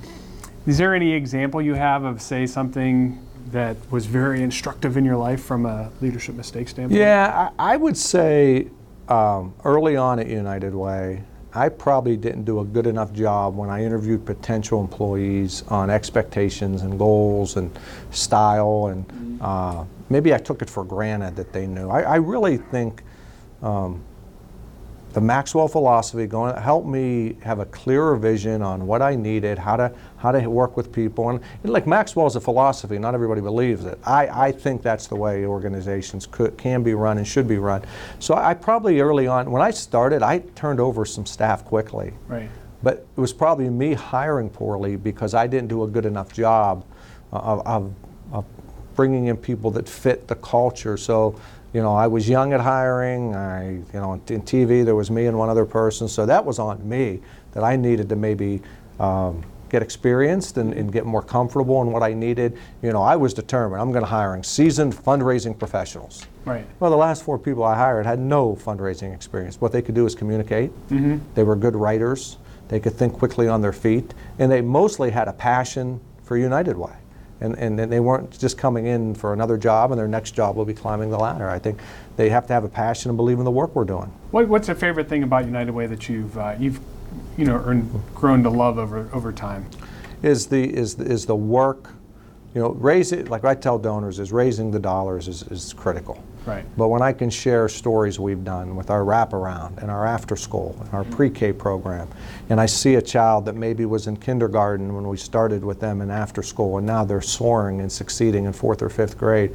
is 0.65 0.77
there 0.77 0.93
any 0.93 1.13
example 1.13 1.61
you 1.61 1.75
have 1.75 2.03
of 2.03 2.21
say 2.21 2.45
something 2.45 3.19
that 3.51 3.77
was 3.91 4.05
very 4.07 4.43
instructive 4.43 4.97
in 4.97 5.05
your 5.05 5.15
life 5.15 5.41
from 5.43 5.65
a 5.65 5.89
leadership 6.01 6.35
mistake 6.35 6.67
standpoint? 6.67 6.99
Yeah, 6.99 7.51
I, 7.57 7.73
I 7.73 7.77
would 7.77 7.95
say 7.95 8.67
um, 9.07 9.53
early 9.63 9.95
on 9.95 10.19
at 10.19 10.27
United 10.27 10.73
Way, 10.75 11.23
I 11.53 11.69
probably 11.69 12.17
didn't 12.17 12.43
do 12.43 12.59
a 12.59 12.65
good 12.65 12.87
enough 12.87 13.13
job 13.13 13.55
when 13.55 13.69
I 13.69 13.83
interviewed 13.83 14.25
potential 14.25 14.81
employees 14.81 15.63
on 15.69 15.89
expectations 15.89 16.81
and 16.81 16.99
goals 16.99 17.57
and 17.57 17.77
style, 18.11 18.87
and 18.87 19.41
uh, 19.41 19.85
maybe 20.09 20.33
I 20.33 20.37
took 20.37 20.61
it 20.61 20.69
for 20.69 20.83
granted 20.83 21.35
that 21.37 21.53
they 21.53 21.65
knew. 21.65 21.89
I, 21.89 22.01
I 22.01 22.15
really 22.17 22.57
think 22.57 23.03
um, 23.61 24.03
the 25.13 25.21
Maxwell 25.21 25.67
philosophy 25.67 26.27
going 26.27 26.55
helped 26.55 26.87
me 26.87 27.37
have 27.41 27.59
a 27.59 27.65
clearer 27.65 28.15
vision 28.15 28.61
on 28.61 28.85
what 28.85 29.01
I 29.01 29.15
needed, 29.15 29.57
how 29.57 29.75
to 29.77 29.91
how 30.17 30.31
to 30.31 30.47
work 30.47 30.75
with 30.75 30.91
people, 30.91 31.29
and, 31.29 31.39
and 31.63 31.71
like 31.71 31.87
Maxwell's 31.87 32.35
a 32.35 32.41
philosophy. 32.41 32.99
Not 32.99 33.13
everybody 33.13 33.41
believes 33.41 33.85
it. 33.85 33.99
I, 34.03 34.27
I 34.47 34.51
think 34.51 34.81
that's 34.81 35.07
the 35.07 35.15
way 35.15 35.45
organizations 35.45 36.25
could, 36.25 36.57
can 36.57 36.83
be 36.83 36.93
run 36.93 37.17
and 37.17 37.27
should 37.27 37.47
be 37.47 37.57
run. 37.57 37.83
So 38.19 38.35
I 38.35 38.53
probably 38.53 38.99
early 38.99 39.27
on 39.27 39.51
when 39.51 39.61
I 39.61 39.71
started, 39.71 40.23
I 40.23 40.39
turned 40.55 40.79
over 40.79 41.05
some 41.05 41.25
staff 41.25 41.63
quickly. 41.65 42.13
Right. 42.27 42.49
But 42.83 43.07
it 43.15 43.19
was 43.19 43.33
probably 43.33 43.69
me 43.69 43.93
hiring 43.93 44.49
poorly 44.49 44.95
because 44.97 45.33
I 45.33 45.47
didn't 45.47 45.69
do 45.69 45.83
a 45.83 45.87
good 45.87 46.05
enough 46.05 46.31
job 46.31 46.85
of, 47.31 47.65
of, 47.65 47.93
of 48.31 48.45
bringing 48.95 49.27
in 49.27 49.37
people 49.37 49.71
that 49.71 49.87
fit 49.87 50.27
the 50.27 50.35
culture. 50.35 50.97
So, 50.97 51.39
you 51.73 51.81
know, 51.81 51.95
I 51.95 52.07
was 52.07 52.27
young 52.27 52.53
at 52.53 52.61
hiring. 52.61 53.35
I, 53.35 53.71
you 53.71 53.85
know, 53.93 54.13
in 54.13 54.41
TV 54.41 54.85
there 54.85 54.95
was 54.95 55.11
me 55.11 55.25
and 55.25 55.37
one 55.37 55.49
other 55.49 55.65
person. 55.65 56.07
So 56.07 56.25
that 56.25 56.43
was 56.43 56.59
on 56.59 56.87
me 56.87 57.19
that 57.51 57.63
I 57.63 57.75
needed 57.75 58.09
to 58.09 58.15
maybe 58.15 58.61
um, 58.99 59.43
get 59.69 59.81
experienced 59.81 60.57
and, 60.57 60.73
and 60.73 60.91
get 60.91 61.05
more 61.05 61.21
comfortable 61.21 61.81
in 61.81 61.91
what 61.91 62.03
I 62.03 62.13
needed. 62.13 62.57
You 62.81 62.91
know, 62.91 63.01
I 63.01 63.15
was 63.15 63.33
determined. 63.33 63.81
I'm 63.81 63.91
going 63.91 64.03
to 64.03 64.09
hiring 64.09 64.43
seasoned 64.43 64.95
fundraising 64.95 65.57
professionals. 65.57 66.25
Right. 66.45 66.65
Well, 66.79 66.89
the 66.89 66.97
last 66.97 67.23
four 67.23 67.37
people 67.37 67.63
I 67.63 67.75
hired 67.75 68.05
had 68.05 68.19
no 68.19 68.55
fundraising 68.55 69.13
experience. 69.13 69.59
What 69.59 69.71
they 69.71 69.81
could 69.81 69.95
do 69.95 70.05
is 70.05 70.15
communicate. 70.15 70.71
Mm-hmm. 70.89 71.17
They 71.35 71.43
were 71.43 71.55
good 71.55 71.75
writers. 71.75 72.37
They 72.69 72.79
could 72.79 72.93
think 72.93 73.13
quickly 73.13 73.47
on 73.47 73.61
their 73.61 73.73
feet. 73.73 74.13
And 74.39 74.51
they 74.51 74.61
mostly 74.61 75.11
had 75.11 75.27
a 75.27 75.33
passion 75.33 75.99
for 76.23 76.37
United 76.37 76.77
Way. 76.77 76.93
And, 77.39 77.55
and, 77.57 77.77
they 77.77 77.99
weren't 77.99 78.37
just 78.39 78.57
coming 78.57 78.87
in 78.87 79.13
for 79.13 79.31
another 79.31 79.57
job 79.57 79.91
and 79.91 79.99
their 79.99 80.07
next 80.07 80.31
job 80.31 80.55
will 80.55 80.65
be 80.65 80.73
climbing 80.73 81.11
the 81.11 81.19
ladder. 81.19 81.49
I 81.49 81.59
think 81.59 81.79
they 82.15 82.29
have 82.29 82.47
to 82.47 82.53
have 82.53 82.63
a 82.63 82.69
passion 82.69 83.09
and 83.09 83.17
believe 83.17 83.37
in 83.37 83.45
the 83.45 83.51
work 83.51 83.75
we're 83.75 83.85
doing. 83.85 84.11
What, 84.31 84.47
what's 84.47 84.69
a 84.69 84.75
favorite 84.75 85.07
thing 85.07 85.23
about 85.23 85.45
United 85.45 85.71
Way 85.71 85.85
that 85.85 86.09
you've 86.09 86.35
uh, 86.37 86.55
you've 86.57 86.79
you 87.37 87.45
know 87.45 87.55
earned, 87.65 87.91
grown 88.15 88.43
to 88.43 88.49
love 88.49 88.77
over 88.79 89.09
over 89.13 89.31
time? 89.31 89.67
Is 90.23 90.47
the 90.47 90.75
is 90.75 90.95
the, 90.95 91.05
is 91.05 91.27
the 91.27 91.35
work, 91.35 91.91
you 92.55 92.61
know, 92.61 92.69
raise 92.69 93.11
it 93.11 93.29
like 93.29 93.45
I 93.45 93.53
tell 93.53 93.77
donors 93.77 94.17
is 94.17 94.31
raising 94.31 94.71
the 94.71 94.79
dollars 94.79 95.27
is, 95.27 95.43
is 95.43 95.73
critical. 95.73 96.23
Right. 96.47 96.65
But 96.77 96.87
when 96.87 97.01
I 97.01 97.11
can 97.11 97.29
share 97.29 97.67
stories 97.67 98.21
we've 98.21 98.45
done 98.45 98.77
with 98.77 98.89
our 98.89 99.01
wraparound 99.01 99.79
and 99.79 99.91
our 99.91 100.07
after 100.07 100.37
school 100.37 100.77
and 100.79 100.93
our 100.93 101.03
pre-K 101.03 101.51
program, 101.51 102.07
and 102.49 102.61
I 102.61 102.65
see 102.65 102.95
a 102.95 103.01
child 103.01 103.43
that 103.45 103.55
maybe 103.55 103.83
was 103.83 104.07
in 104.07 104.15
kindergarten 104.15 104.95
when 104.95 105.05
we 105.09 105.17
started 105.17 105.65
with 105.65 105.81
them 105.81 105.99
in 105.99 106.09
after 106.09 106.41
school, 106.41 106.77
and 106.77 106.87
now 106.87 107.03
they're 107.03 107.19
soaring 107.19 107.81
and 107.81 107.91
succeeding 107.91 108.45
in 108.45 108.53
fourth 108.53 108.81
or 108.81 108.87
fifth 108.87 109.17
grade, 109.17 109.53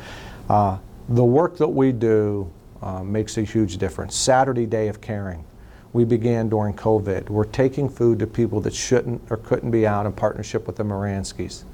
uh, 0.51 0.77
the 1.09 1.25
work 1.25 1.57
that 1.57 1.69
we 1.69 1.93
do 1.93 2.53
uh, 2.83 3.03
makes 3.03 3.39
a 3.39 3.43
huge 3.43 3.79
difference. 3.79 4.15
Saturday 4.15 4.67
Day 4.67 4.89
of 4.89 5.01
Caring. 5.01 5.47
We 5.95 6.05
began 6.05 6.51
during 6.51 6.75
COVID. 6.75 7.31
We're 7.31 7.45
taking 7.45 7.89
food 7.89 8.19
to 8.19 8.27
people 8.27 8.61
that 8.63 8.75
shouldn't 8.75 9.23
or 9.31 9.39
couldn't 9.39 9.71
be 9.71 9.87
out 9.87 10.05
in 10.05 10.13
partnership 10.13 10.67
with 10.67 10.77
the 10.77 10.85
Moranskis. 10.85 11.65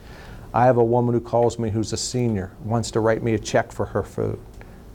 I 0.55 0.65
have 0.67 0.77
a 0.77 0.85
woman 0.85 1.13
who 1.13 1.21
calls 1.21 1.59
me 1.59 1.71
who's 1.71 1.93
a 1.93 1.97
senior, 1.97 2.53
wants 2.65 2.93
to 2.93 3.01
write 3.01 3.25
me 3.25 3.35
a 3.35 3.39
check 3.39 3.73
for 3.73 3.87
her 3.87 4.05
food. 4.05 4.39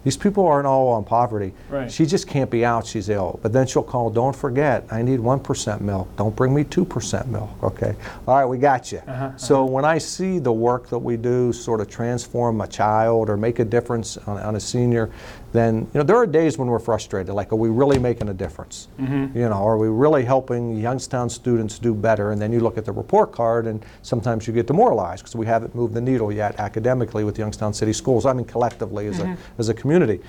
These 0.03 0.17
people 0.17 0.45
aren't 0.45 0.67
all 0.67 0.89
on 0.89 1.03
poverty. 1.03 1.53
Right. 1.69 1.91
She 1.91 2.05
just 2.05 2.27
can't 2.27 2.49
be 2.49 2.65
out, 2.65 2.85
she's 2.85 3.09
ill. 3.09 3.39
But 3.41 3.53
then 3.53 3.65
she'll 3.67 3.83
call, 3.83 4.09
don't 4.09 4.35
forget, 4.35 4.85
I 4.91 5.01
need 5.01 5.19
1% 5.19 5.81
milk. 5.81 6.15
Don't 6.17 6.35
bring 6.35 6.53
me 6.53 6.63
2% 6.63 7.27
milk, 7.27 7.49
okay? 7.63 7.95
All 8.27 8.35
right, 8.37 8.45
we 8.45 8.57
got 8.57 8.91
you. 8.91 8.99
Uh-huh, 9.07 9.37
so 9.37 9.63
when 9.63 9.85
I 9.85 9.97
see 9.97 10.39
the 10.39 10.51
work 10.51 10.89
that 10.89 10.99
we 10.99 11.15
do 11.17 11.53
sort 11.53 11.79
of 11.79 11.89
transform 11.89 12.61
a 12.61 12.67
child 12.67 13.29
or 13.29 13.37
make 13.37 13.59
a 13.59 13.65
difference 13.65 14.17
on, 14.17 14.37
on 14.39 14.55
a 14.55 14.59
senior, 14.59 15.09
then, 15.53 15.81
you 15.93 15.99
know, 15.99 16.03
there 16.03 16.15
are 16.17 16.25
days 16.25 16.57
when 16.57 16.67
we're 16.67 16.79
frustrated, 16.79 17.33
like, 17.33 17.51
are 17.51 17.55
we 17.55 17.69
really 17.69 17.99
making 17.99 18.29
a 18.29 18.33
difference? 18.33 18.87
Mm-hmm. 18.99 19.37
You 19.37 19.49
know, 19.49 19.63
are 19.63 19.77
we 19.77 19.87
really 19.87 20.25
helping 20.25 20.75
Youngstown 20.75 21.29
students 21.29 21.77
do 21.77 21.93
better? 21.93 22.31
And 22.31 22.41
then 22.41 22.51
you 22.51 22.59
look 22.59 22.75
at 22.79 22.85
the 22.85 22.91
report 22.91 23.31
card 23.31 23.67
and 23.67 23.85
sometimes 24.01 24.47
you 24.47 24.53
get 24.53 24.65
demoralized 24.65 25.21
because 25.21 25.35
we 25.35 25.45
haven't 25.45 25.75
moved 25.75 25.93
the 25.93 26.01
needle 26.01 26.31
yet 26.31 26.59
academically 26.59 27.23
with 27.23 27.37
Youngstown 27.37 27.71
City 27.71 27.93
Schools, 27.93 28.25
I 28.25 28.33
mean 28.33 28.47
collectively 28.47 29.05
as, 29.05 29.19
a, 29.19 29.37
as 29.59 29.69
a 29.69 29.75
community. 29.75 30.21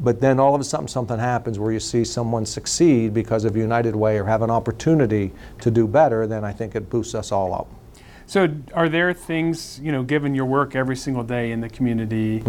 But 0.00 0.20
then 0.20 0.40
all 0.40 0.54
of 0.54 0.60
a 0.60 0.64
sudden 0.64 0.88
something 0.88 1.18
happens 1.18 1.60
where 1.60 1.70
you 1.70 1.78
see 1.78 2.04
someone 2.04 2.44
succeed 2.44 3.14
because 3.14 3.44
of 3.44 3.56
United 3.56 3.94
Way 3.94 4.18
or 4.18 4.24
have 4.24 4.42
an 4.42 4.50
opportunity 4.50 5.30
to 5.60 5.70
do 5.70 5.86
better, 5.86 6.26
then 6.26 6.44
I 6.44 6.52
think 6.52 6.74
it 6.74 6.90
boosts 6.90 7.14
us 7.14 7.30
all 7.30 7.54
up. 7.54 7.68
So, 8.26 8.48
are 8.74 8.88
there 8.88 9.12
things 9.12 9.80
you 9.82 9.90
know, 9.90 10.04
given 10.04 10.34
your 10.36 10.44
work 10.44 10.76
every 10.76 10.96
single 10.96 11.24
day 11.24 11.50
in 11.50 11.60
the 11.60 11.68
community? 11.68 12.42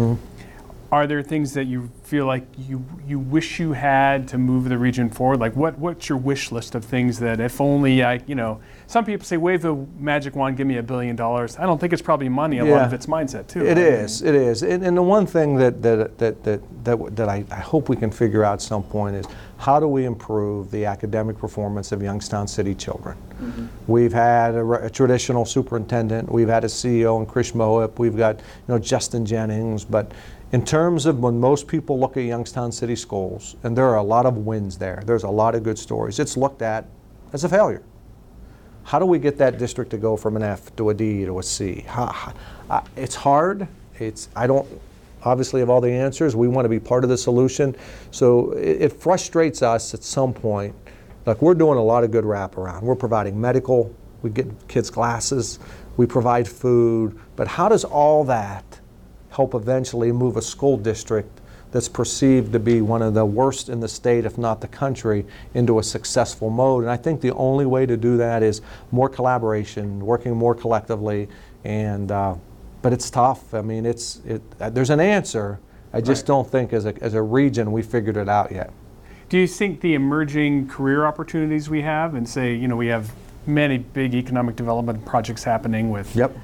Are 0.92 1.06
there 1.06 1.22
things 1.22 1.54
that 1.54 1.64
you 1.64 1.90
feel 2.02 2.26
like 2.26 2.44
you 2.58 2.84
you 3.08 3.18
wish 3.18 3.58
you 3.58 3.72
had 3.72 4.28
to 4.28 4.36
move 4.36 4.68
the 4.68 4.76
region 4.76 5.08
forward? 5.08 5.40
Like 5.40 5.56
what 5.56 5.78
what's 5.78 6.10
your 6.10 6.18
wish 6.18 6.52
list 6.52 6.74
of 6.74 6.84
things 6.84 7.18
that 7.20 7.40
if 7.40 7.62
only 7.62 8.04
I 8.04 8.20
you 8.26 8.34
know 8.34 8.60
some 8.92 9.06
people 9.06 9.24
say 9.24 9.38
wave 9.38 9.62
the 9.62 9.74
magic 9.98 10.36
wand, 10.36 10.58
give 10.58 10.66
me 10.66 10.76
a 10.76 10.82
billion 10.82 11.16
dollars. 11.16 11.56
I 11.56 11.64
don't 11.64 11.80
think 11.80 11.94
it's 11.94 12.02
probably 12.02 12.28
money. 12.28 12.58
A 12.58 12.64
lot 12.66 12.84
of 12.84 12.92
it's 12.92 13.06
mindset 13.06 13.46
too. 13.46 13.64
It 13.64 13.68
right? 13.68 13.78
is, 13.78 14.20
it 14.20 14.34
is. 14.34 14.62
And, 14.62 14.84
and 14.84 14.94
the 14.94 15.02
one 15.02 15.26
thing 15.26 15.56
that, 15.56 15.80
that, 15.80 16.18
that, 16.18 16.44
that, 16.44 16.84
that, 16.84 17.16
that 17.16 17.28
I, 17.30 17.42
I 17.50 17.60
hope 17.60 17.88
we 17.88 17.96
can 17.96 18.10
figure 18.10 18.44
out 18.44 18.54
at 18.54 18.60
some 18.60 18.82
point 18.82 19.16
is 19.16 19.24
how 19.56 19.80
do 19.80 19.88
we 19.88 20.04
improve 20.04 20.70
the 20.70 20.84
academic 20.84 21.38
performance 21.38 21.92
of 21.92 22.02
Youngstown 22.02 22.46
City 22.46 22.74
children? 22.74 23.16
Mm-hmm. 23.40 23.66
We've 23.86 24.12
had 24.12 24.56
a, 24.56 24.84
a 24.84 24.90
traditional 24.90 25.46
superintendent, 25.46 26.30
we've 26.30 26.48
had 26.48 26.64
a 26.64 26.68
CEO 26.68 27.18
in 27.18 27.26
Krish 27.26 27.54
Mohip, 27.54 27.98
we've 27.98 28.16
got 28.16 28.40
you 28.40 28.44
know, 28.68 28.78
Justin 28.78 29.24
Jennings, 29.24 29.86
but 29.86 30.12
in 30.52 30.64
terms 30.64 31.06
of 31.06 31.18
when 31.18 31.40
most 31.40 31.66
people 31.66 31.98
look 31.98 32.16
at 32.16 32.24
Youngstown 32.24 32.70
City 32.70 32.94
Schools, 32.94 33.56
and 33.62 33.76
there 33.76 33.86
are 33.86 33.96
a 33.96 34.02
lot 34.02 34.26
of 34.26 34.36
wins 34.36 34.76
there, 34.76 35.02
there's 35.06 35.24
a 35.24 35.30
lot 35.30 35.54
of 35.54 35.62
good 35.62 35.78
stories, 35.78 36.18
it's 36.18 36.36
looked 36.36 36.62
at 36.62 36.86
as 37.32 37.44
a 37.44 37.48
failure. 37.48 37.82
How 38.84 38.98
do 38.98 39.06
we 39.06 39.18
get 39.18 39.38
that 39.38 39.58
district 39.58 39.90
to 39.92 39.96
go 39.96 40.16
from 40.16 40.36
an 40.36 40.42
F 40.42 40.74
to 40.76 40.90
a 40.90 40.94
D 40.94 41.24
to 41.24 41.38
a 41.38 41.42
C? 41.42 41.84
Uh, 41.88 42.80
it's 42.96 43.14
hard. 43.14 43.68
It's 43.98 44.28
I 44.34 44.46
don't 44.46 44.66
obviously 45.24 45.60
have 45.60 45.70
all 45.70 45.80
the 45.80 45.90
answers. 45.92 46.34
We 46.34 46.48
want 46.48 46.64
to 46.64 46.68
be 46.68 46.80
part 46.80 47.04
of 47.04 47.10
the 47.10 47.16
solution. 47.16 47.76
So 48.10 48.52
it, 48.52 48.82
it 48.82 48.92
frustrates 48.92 49.62
us 49.62 49.94
at 49.94 50.02
some 50.02 50.34
point. 50.34 50.74
Like 51.26 51.40
we're 51.40 51.54
doing 51.54 51.78
a 51.78 51.82
lot 51.82 52.02
of 52.02 52.10
good 52.10 52.24
wraparound. 52.24 52.82
We're 52.82 52.96
providing 52.96 53.40
medical. 53.40 53.94
We 54.22 54.30
get 54.30 54.46
kids 54.68 54.90
glasses. 54.90 55.60
We 55.96 56.06
provide 56.06 56.48
food. 56.48 57.18
But 57.36 57.46
how 57.46 57.68
does 57.68 57.84
all 57.84 58.24
that 58.24 58.80
help 59.32 59.54
eventually 59.54 60.12
move 60.12 60.36
a 60.36 60.42
school 60.42 60.76
district 60.76 61.40
that's 61.72 61.88
perceived 61.88 62.52
to 62.52 62.58
be 62.58 62.82
one 62.82 63.00
of 63.00 63.14
the 63.14 63.24
worst 63.24 63.70
in 63.70 63.80
the 63.80 63.88
state, 63.88 64.26
if 64.26 64.36
not 64.36 64.60
the 64.60 64.68
country, 64.68 65.24
into 65.54 65.78
a 65.78 65.82
successful 65.82 66.50
mode. 66.50 66.84
And 66.84 66.90
I 66.90 66.98
think 66.98 67.22
the 67.22 67.32
only 67.32 67.64
way 67.64 67.86
to 67.86 67.96
do 67.96 68.18
that 68.18 68.42
is 68.42 68.60
more 68.90 69.08
collaboration, 69.08 70.04
working 70.04 70.36
more 70.36 70.54
collectively. 70.54 71.28
And 71.64 72.12
uh, 72.12 72.34
but 72.82 72.92
it's 72.92 73.08
tough. 73.08 73.54
I 73.54 73.62
mean, 73.62 73.86
it's 73.86 74.20
it. 74.26 74.42
Uh, 74.60 74.68
there's 74.68 74.90
an 74.90 75.00
answer. 75.00 75.60
I 75.94 76.00
just 76.00 76.22
Right. 76.22 76.26
don't 76.26 76.50
think 76.50 76.72
as 76.72 76.84
a 76.84 76.94
as 77.02 77.14
a 77.14 77.22
region 77.22 77.72
we 77.72 77.82
figured 77.82 78.16
it 78.18 78.28
out 78.28 78.52
yet. 78.52 78.70
Do 79.30 79.38
you 79.38 79.46
think 79.46 79.80
the 79.80 79.94
emerging 79.94 80.68
career 80.68 81.06
opportunities 81.06 81.70
we 81.70 81.80
have, 81.82 82.14
and 82.14 82.28
say, 82.28 82.54
you 82.54 82.68
know, 82.68 82.76
we 82.76 82.88
have 82.88 83.10
many 83.46 83.78
big 83.78 84.14
economic 84.14 84.56
development 84.56 85.04
projects 85.06 85.42
happening 85.42 85.90
with 85.90 86.14
Yep. 86.14 86.36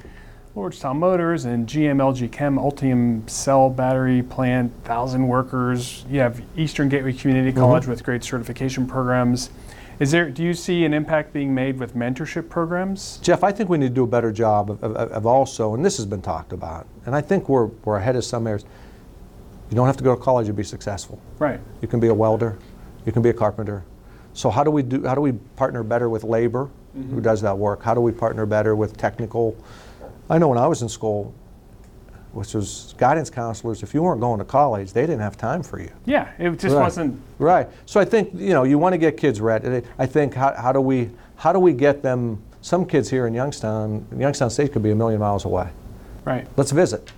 Lordstown 0.59 0.97
Motors 0.97 1.45
and 1.45 1.69
GM 1.69 1.99
LG 1.99 2.33
Chem, 2.33 2.57
Ultium 2.57 3.31
Cell 3.31 3.71
Battery 3.71 4.25
Plant, 4.25 4.73
thousand 4.83 5.29
workers. 5.29 6.05
You 6.11 6.19
have 6.19 6.43
Eastern 6.57 6.89
Gateway 6.89 7.13
Community 7.13 7.51
mm-hmm. 7.51 7.61
College 7.61 7.87
with 7.87 8.03
great 8.03 8.25
certification 8.25 8.85
programs. 8.85 9.51
Is 10.01 10.11
there? 10.11 10.29
Do 10.29 10.43
you 10.43 10.55
see 10.55 10.85
an 10.85 10.93
impact 10.95 11.33
being 11.33 11.55
made 11.55 11.79
with 11.79 11.95
mentorship 11.95 12.49
programs? 12.49 13.19
Jeff, 13.19 13.45
I 13.45 13.53
think 13.53 13.71
we 13.71 13.79
need 13.79 13.91
to 13.91 13.95
do 13.95 14.03
a 14.03 14.09
better 14.09 14.33
job 14.33 14.73
of, 14.73 14.83
of, 14.83 14.97
of 14.97 15.27
also, 15.27 15.75
and 15.75 15.85
this 15.85 15.97
has 15.97 16.07
been 16.07 16.23
talked 16.23 16.53
about, 16.53 16.89
and 17.07 17.15
I 17.15 17.21
think 17.21 17.49
we're, 17.49 17.67
we're 17.85 17.97
ahead 17.97 18.17
of 18.17 18.25
some 18.25 18.45
areas. 18.49 18.65
You 19.71 19.77
don't 19.77 19.87
have 19.87 19.97
to 19.99 20.05
go 20.05 20.17
to 20.17 20.21
college 20.21 20.49
to 20.49 20.53
be 20.53 20.65
successful. 20.65 21.21
Right. 21.39 21.61
You 21.81 21.87
can 21.87 22.01
be 22.01 22.09
a 22.09 22.15
welder, 22.15 22.59
you 23.07 23.13
can 23.13 23.23
be 23.23 23.29
a 23.29 23.35
carpenter. 23.35 23.85
So 24.33 24.51
how 24.51 24.65
do 24.65 24.73
we 24.73 24.83
do? 24.83 25.07
How 25.07 25.15
do 25.15 25.21
we 25.21 25.33
partner 25.55 25.85
better 25.85 26.09
with 26.11 26.25
labor, 26.25 26.69
who 26.95 27.01
mm-hmm. 27.01 27.21
does 27.21 27.43
that 27.43 27.57
work? 27.57 27.85
How 27.85 27.95
do 27.95 28.01
we 28.01 28.11
partner 28.11 28.45
better 28.45 28.75
with 28.75 28.97
technical? 28.97 29.57
I 30.31 30.39
know 30.39 30.49
when 30.49 30.59
I 30.59 30.67
was 30.67 30.83
in 30.83 30.89
school, 30.89 31.33
which 32.33 32.55
was 32.55 32.95
guidance 32.99 33.31
counselors, 33.31 33.83
if 33.83 33.95
you 33.95 34.03
weren't 34.03 34.21
going 34.21 34.39
to 34.39 34.45
college, 34.45 34.93
they 34.93 35.03
didn't 35.03 35.21
have 35.21 35.37
time 35.37 35.63
for 35.63 35.81
you. 35.81 35.91
Yeah. 36.05 36.29
It 36.39 36.51
just 36.59 36.75
Right. 36.75 36.83
wasn't. 36.83 37.21
Right. 37.39 37.69
So 37.87 38.01
I 38.01 38.05
think 38.05 38.31
you 38.35 38.51
know 38.53 38.65
you 38.65 38.79
want 38.79 38.93
to 38.93 38.99
get 38.99 39.17
kids 39.17 39.41
ready. 39.41 39.83
I 39.99 40.07
think 40.07 40.35
how, 40.35 40.55
how 40.55 40.73
do 40.73 40.81
we 40.81 41.11
how 41.37 41.53
do 41.53 41.59
we 41.61 41.73
get 41.73 42.03
them? 42.03 42.43
Some 42.61 42.85
kids 42.85 43.09
here 43.09 43.27
in 43.29 43.35
Youngstown, 43.35 44.05
Youngstown 44.19 44.51
State 44.51 44.73
could 44.73 44.83
be 44.83 44.91
a 44.91 44.95
million 44.95 45.21
miles 45.21 45.45
away. 45.45 45.69
Right. 46.25 46.47
Let's 46.57 46.73
visit. 46.73 47.13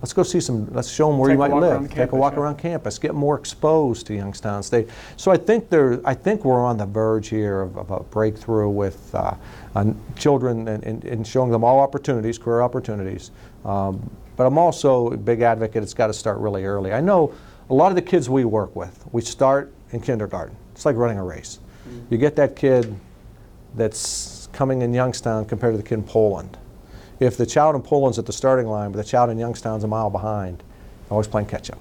Let's 0.00 0.14
go 0.14 0.22
see 0.22 0.40
some. 0.40 0.66
Let's 0.72 0.90
show 0.90 1.10
them 1.10 1.18
where 1.18 1.28
Take 1.28 1.38
you 1.38 1.44
a 1.44 1.48
might 1.48 1.54
walk 1.54 1.62
live. 1.62 1.82
the 1.82 1.88
Take 1.88 1.96
a 1.96 2.00
campus, 2.00 2.18
walk 2.18 2.32
yeah. 2.32 2.40
around 2.40 2.56
campus. 2.56 2.98
Get 2.98 3.14
more 3.14 3.38
exposed 3.38 4.06
to 4.06 4.14
Youngstown 4.14 4.62
State. 4.62 4.88
So 5.16 5.30
I 5.30 5.36
think 5.36 5.68
there. 5.68 6.00
I 6.06 6.14
think 6.14 6.44
we're 6.44 6.64
on 6.64 6.78
the 6.78 6.86
verge 6.86 7.28
here 7.28 7.60
of, 7.60 7.76
of 7.76 7.90
a 7.90 8.00
breakthrough 8.00 8.70
with 8.70 9.14
uh, 9.14 9.34
on 9.74 10.00
children 10.16 10.68
and, 10.68 10.82
and, 10.84 11.04
and 11.04 11.26
showing 11.26 11.50
them 11.50 11.64
all 11.64 11.80
opportunities, 11.80 12.38
career 12.38 12.62
opportunities. 12.62 13.30
Um, 13.64 14.10
but 14.36 14.46
I'm 14.46 14.56
also 14.56 15.10
a 15.10 15.16
big 15.18 15.42
advocate. 15.42 15.82
It's 15.82 15.92
got 15.92 16.06
to 16.06 16.14
start 16.14 16.38
really 16.38 16.64
early. 16.64 16.94
I 16.94 17.00
know 17.02 17.34
a 17.68 17.74
lot 17.74 17.92
of 17.92 17.96
the 17.96 18.02
kids 18.02 18.30
we 18.30 18.46
work 18.46 18.74
with. 18.74 19.04
We 19.12 19.20
start 19.20 19.70
in 19.92 20.00
kindergarten. 20.00 20.56
It's 20.72 20.86
like 20.86 20.96
running 20.96 21.18
a 21.18 21.24
race. 21.24 21.58
You 22.08 22.16
get 22.16 22.36
that 22.36 22.56
kid 22.56 22.94
that's 23.74 24.48
coming 24.52 24.82
in 24.82 24.94
Youngstown 24.94 25.44
compared 25.44 25.74
to 25.74 25.76
the 25.76 25.82
kid 25.82 25.94
in 25.94 26.04
Poland. 26.04 26.56
If 27.20 27.36
the 27.36 27.44
child 27.44 27.76
in 27.76 27.82
Poland's 27.82 28.18
at 28.18 28.24
the 28.24 28.32
starting 28.32 28.66
line, 28.66 28.92
but 28.92 28.96
the 28.96 29.04
child 29.04 29.28
in 29.28 29.38
Youngstown's 29.38 29.84
a 29.84 29.86
mile 29.86 30.08
behind, 30.08 30.62
always 31.10 31.28
playing 31.28 31.48
catch 31.48 31.70
up. 31.70 31.78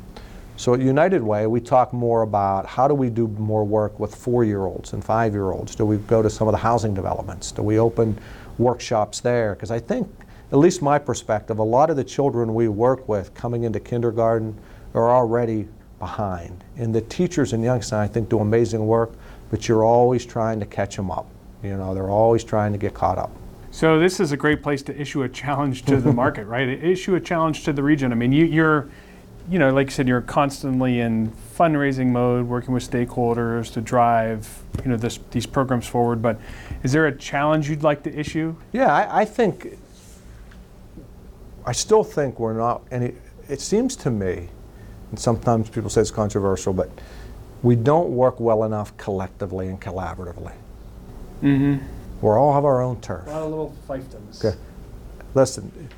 So 0.58 0.74
at 0.74 0.82
United 0.82 1.24
Way, 1.24 1.48
we 1.48 1.62
talk 1.62 1.94
more 1.94 2.24
about 2.24 2.66
how 2.66 2.90
do 2.90 2.94
we 2.94 3.10
do 3.10 3.30
more 3.30 3.64
work 3.64 3.98
with 4.02 4.14
four-year-olds 4.14 4.92
and 4.92 5.04
five-year-olds? 5.04 5.76
Do 5.76 5.86
we 5.86 5.96
go 5.96 6.22
to 6.22 6.30
some 6.30 6.50
of 6.50 6.52
the 6.52 6.58
housing 6.58 6.94
developments? 6.94 7.54
Do 7.54 7.62
we 7.62 7.80
open 7.80 8.20
workshops 8.58 9.22
there? 9.22 9.56
Because 9.56 9.72
I 9.72 9.80
think, 9.80 10.10
at 10.52 10.58
least 10.58 10.82
my 10.82 11.00
perspective, 11.00 11.60
a 11.60 11.64
lot 11.64 11.90
of 11.90 11.96
the 11.96 12.04
children 12.04 12.54
we 12.54 12.68
work 12.68 13.08
with 13.08 13.34
coming 13.34 13.64
into 13.64 13.80
kindergarten 13.80 14.58
are 14.94 15.10
already 15.10 15.70
behind. 16.00 16.66
And 16.76 16.94
the 16.94 17.02
teachers 17.02 17.54
in 17.54 17.64
Youngstown, 17.64 18.02
I 18.02 18.08
think, 18.08 18.28
do 18.28 18.42
amazing 18.42 18.86
work, 18.86 19.14
but 19.52 19.70
you're 19.70 19.86
always 19.86 20.26
trying 20.26 20.60
to 20.60 20.66
catch 20.66 20.98
them 20.98 21.10
up. 21.10 21.28
You 21.64 21.78
know, 21.78 21.94
they're 21.94 22.10
always 22.10 22.44
trying 22.44 22.74
to 22.74 22.78
get 22.78 22.94
caught 22.94 23.18
up. 23.18 23.32
So 23.72 24.00
this 24.00 24.20
is 24.20 24.32
a 24.32 24.38
great 24.38 24.64
place 24.64 24.82
to 24.84 25.00
issue 25.00 25.24
a 25.24 25.30
challenge 25.30 25.86
to 25.86 25.98
the 25.98 26.12
market, 26.24 26.46
right? 26.46 26.68
Issue 26.68 27.16
a 27.16 27.20
challenge 27.20 27.64
to 27.66 27.74
the 27.74 27.84
region. 27.84 28.12
I 28.12 28.16
mean, 28.16 28.32
you, 28.32 28.46
you're, 28.46 28.90
you 29.50 29.60
know, 29.60 29.74
like 29.74 29.88
you 29.88 29.92
said, 29.92 30.08
you're 30.08 30.22
constantly 30.22 31.00
in 31.00 31.32
fundraising 31.58 32.08
mode, 32.08 32.48
working 32.48 32.74
with 32.74 32.90
stakeholders 32.90 33.72
to 33.74 33.82
drive, 33.82 34.64
you 34.84 34.90
know, 34.90 34.98
this, 34.98 35.20
these 35.32 35.46
programs 35.46 35.88
forward. 35.88 36.22
But 36.22 36.40
is 36.84 36.92
there 36.92 37.08
a 37.08 37.16
challenge 37.16 37.70
you'd 37.70 37.84
like 37.84 38.04
to 38.04 38.14
issue? 38.14 38.56
Yeah, 38.72 38.94
I, 38.94 39.22
I 39.22 39.26
think, 39.26 39.78
I 41.66 41.72
still 41.72 42.04
think 42.04 42.40
we're 42.40 42.54
not, 42.54 42.82
and 42.92 43.04
it, 43.04 43.16
it 43.48 43.62
seems 43.62 43.96
to 43.98 44.12
me, 44.12 44.50
and 45.12 45.20
sometimes 45.20 45.70
people 45.70 45.90
say 45.90 46.02
it's 46.02 46.12
controversial, 46.12 46.74
but 46.74 46.90
we 47.62 47.76
don't 47.76 48.10
work 48.10 48.40
well 48.40 48.64
enough 48.64 48.96
collectively 48.98 49.68
and 49.68 49.80
collaboratively. 49.80 50.54
Mm-hmm. 51.42 51.99
We 52.22 52.30
all 52.30 52.54
have 52.54 52.66
our 52.66 52.82
own 52.82 53.00
turf. 53.02 53.28
A 53.28 53.32
lot 53.32 53.44
of 53.44 53.50
little 53.50 53.76
fiefdoms. 53.88 54.44
Okay. 54.44 54.58
Listen, 55.36 55.90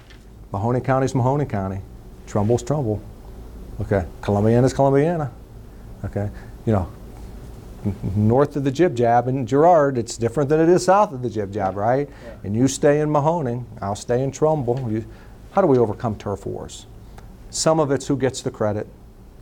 Mahoning 0.54 0.84
County 0.84 1.06
is 1.06 1.14
Mahoning 1.14 1.50
County, 1.50 1.82
Trumbull's 2.28 2.64
Trumbull. 2.64 3.02
Okay, 3.80 4.06
Columbiana's 4.22 4.74
Columbiana. 4.74 5.32
Okay, 6.06 6.30
you 6.66 6.74
know, 6.74 6.92
north 8.16 8.56
of 8.56 8.64
the 8.64 8.72
Jib 8.72 8.96
Jab 8.96 9.28
in 9.28 9.48
Girard, 9.48 9.98
it's 9.98 10.18
different 10.18 10.50
than 10.50 10.60
it 10.60 10.70
is 10.70 10.86
south 10.86 11.14
of 11.14 11.22
the 11.22 11.30
Jib 11.30 11.52
Jab, 11.52 11.76
right? 11.76 12.08
Yeah. 12.10 12.34
And 12.44 12.56
you 12.56 12.68
stay 12.68 13.00
in 13.00 13.10
Mahoning, 13.10 13.66
I'll 13.82 13.96
stay 13.96 14.22
in 14.22 14.32
Trumbull. 14.32 14.92
You, 14.92 15.06
how 15.52 15.62
do 15.62 15.68
we 15.68 15.78
overcome 15.78 16.16
turf 16.16 16.46
wars? 16.46 16.86
Some 17.50 17.80
of 17.80 17.92
it's 17.92 18.08
who 18.08 18.18
gets 18.18 18.42
the 18.42 18.52
credit, 18.52 18.88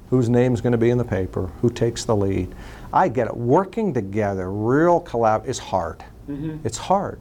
whose 0.10 0.30
name's 0.30 0.62
going 0.62 0.72
to 0.72 0.78
be 0.78 0.90
in 0.90 0.98
the 0.98 1.06
paper, 1.06 1.48
who 1.62 1.70
takes 1.70 2.06
the 2.06 2.16
lead. 2.16 2.54
I 2.92 3.08
get 3.08 3.28
it. 3.28 3.38
Working 3.38 3.94
together, 3.94 4.52
real 4.52 5.02
collab, 5.02 5.46
is 5.46 5.60
hard. 5.60 6.04
It's 6.64 6.78
hard. 6.78 7.20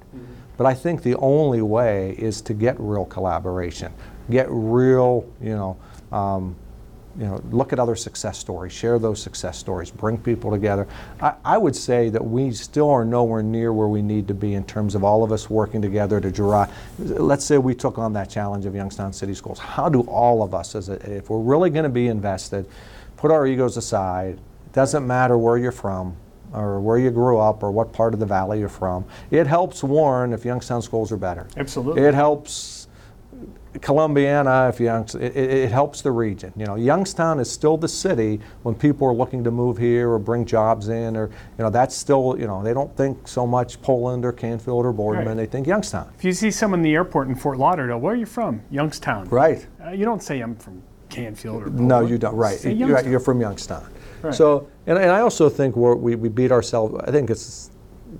But 0.56 0.66
I 0.66 0.74
think 0.74 1.02
the 1.02 1.14
only 1.16 1.62
way 1.62 2.16
is 2.18 2.42
to 2.42 2.54
get 2.54 2.76
real 2.78 3.04
collaboration, 3.04 3.92
get 4.28 4.46
real, 4.50 5.24
you 5.40 5.54
know, 5.54 5.76
um, 6.10 6.56
you 7.16 7.24
know, 7.24 7.42
look 7.50 7.72
at 7.72 7.80
other 7.80 7.96
success 7.96 8.38
stories, 8.38 8.72
share 8.72 8.98
those 8.98 9.20
success 9.20 9.58
stories, 9.58 9.90
bring 9.90 10.18
people 10.18 10.50
together. 10.52 10.86
I, 11.20 11.34
I 11.44 11.58
would 11.58 11.74
say 11.74 12.10
that 12.10 12.24
we 12.24 12.52
still 12.52 12.90
are 12.90 13.04
nowhere 13.04 13.42
near 13.42 13.72
where 13.72 13.88
we 13.88 14.02
need 14.02 14.28
to 14.28 14.34
be 14.34 14.54
in 14.54 14.64
terms 14.64 14.94
of 14.94 15.02
all 15.02 15.24
of 15.24 15.32
us 15.32 15.50
working 15.50 15.82
together 15.82 16.20
to 16.20 16.30
drive. 16.30 16.70
Let's 16.98 17.44
say 17.44 17.58
we 17.58 17.74
took 17.74 17.98
on 17.98 18.12
that 18.12 18.30
challenge 18.30 18.66
of 18.66 18.74
Youngstown 18.74 19.12
City 19.12 19.34
Schools. 19.34 19.58
How 19.58 19.88
do 19.88 20.02
all 20.02 20.42
of 20.44 20.54
us, 20.54 20.76
as 20.76 20.90
a, 20.90 20.94
if 21.16 21.28
we're 21.28 21.40
really 21.40 21.70
going 21.70 21.84
to 21.84 21.88
be 21.88 22.06
invested, 22.06 22.66
put 23.16 23.32
our 23.32 23.46
egos 23.46 23.76
aside? 23.76 24.34
It 24.66 24.72
doesn't 24.72 25.04
matter 25.04 25.36
where 25.36 25.56
you're 25.56 25.72
from 25.72 26.16
or 26.52 26.80
where 26.80 26.98
you 26.98 27.10
grew 27.10 27.38
up 27.38 27.62
or 27.62 27.70
what 27.70 27.92
part 27.92 28.14
of 28.14 28.20
the 28.20 28.26
valley 28.26 28.60
you're 28.60 28.68
from. 28.68 29.04
It 29.30 29.46
helps 29.46 29.82
Warren 29.82 30.32
if 30.32 30.44
Youngstown 30.44 30.82
schools 30.82 31.12
are 31.12 31.16
better. 31.16 31.46
Absolutely. 31.56 32.02
It 32.02 32.14
helps 32.14 32.88
Columbiana 33.74 34.68
if 34.70 34.80
Youngs, 34.80 35.14
it, 35.14 35.36
it, 35.36 35.70
helps 35.70 36.00
the 36.00 36.10
region. 36.10 36.52
You 36.56 36.66
know, 36.66 36.74
Youngstown 36.74 37.38
is 37.38 37.50
still 37.50 37.76
the 37.76 37.88
city 37.88 38.40
when 38.62 38.74
people 38.74 39.06
are 39.06 39.12
looking 39.12 39.44
to 39.44 39.50
move 39.50 39.76
here 39.76 40.10
or 40.10 40.18
bring 40.18 40.44
jobs 40.44 40.88
in 40.88 41.16
or 41.16 41.28
you 41.28 41.64
know 41.64 41.70
that's 41.70 41.94
still 41.94 42.36
you 42.38 42.46
know 42.46 42.62
they 42.62 42.74
don't 42.74 42.94
think 42.96 43.28
so 43.28 43.46
much 43.46 43.80
Poland 43.82 44.24
or 44.24 44.32
Canfield 44.32 44.84
or 44.84 44.92
Boardman. 44.92 45.28
Right. 45.28 45.36
They 45.36 45.46
think 45.46 45.66
Youngstown. 45.66 46.10
If 46.16 46.24
you 46.24 46.32
see 46.32 46.50
someone 46.50 46.80
in 46.80 46.84
the 46.84 46.94
airport 46.94 47.28
in 47.28 47.34
Fort 47.34 47.58
Lauderdale, 47.58 47.98
where 47.98 48.14
are 48.14 48.16
you 48.16 48.26
from? 48.26 48.62
Youngstown. 48.70 49.28
Right. 49.28 49.66
Uh, 49.84 49.90
you 49.90 50.04
don't 50.04 50.22
say 50.22 50.40
I'm 50.40 50.56
from 50.56 50.82
Canfield 51.08 51.62
or 51.62 51.70
No, 51.70 52.00
you 52.00 52.18
don't. 52.18 52.34
Right. 52.34 52.62
You're, 52.64 53.06
you're 53.06 53.20
from 53.20 53.40
Youngstown. 53.40 53.88
Right. 54.22 54.34
So, 54.34 54.68
and, 54.86 54.98
and 54.98 55.10
I 55.10 55.20
also 55.20 55.48
think 55.48 55.76
we're, 55.76 55.94
we 55.94 56.14
we 56.14 56.28
beat 56.28 56.52
ourselves. 56.52 56.94
I 57.06 57.10
think 57.10 57.30
it's 57.30 57.70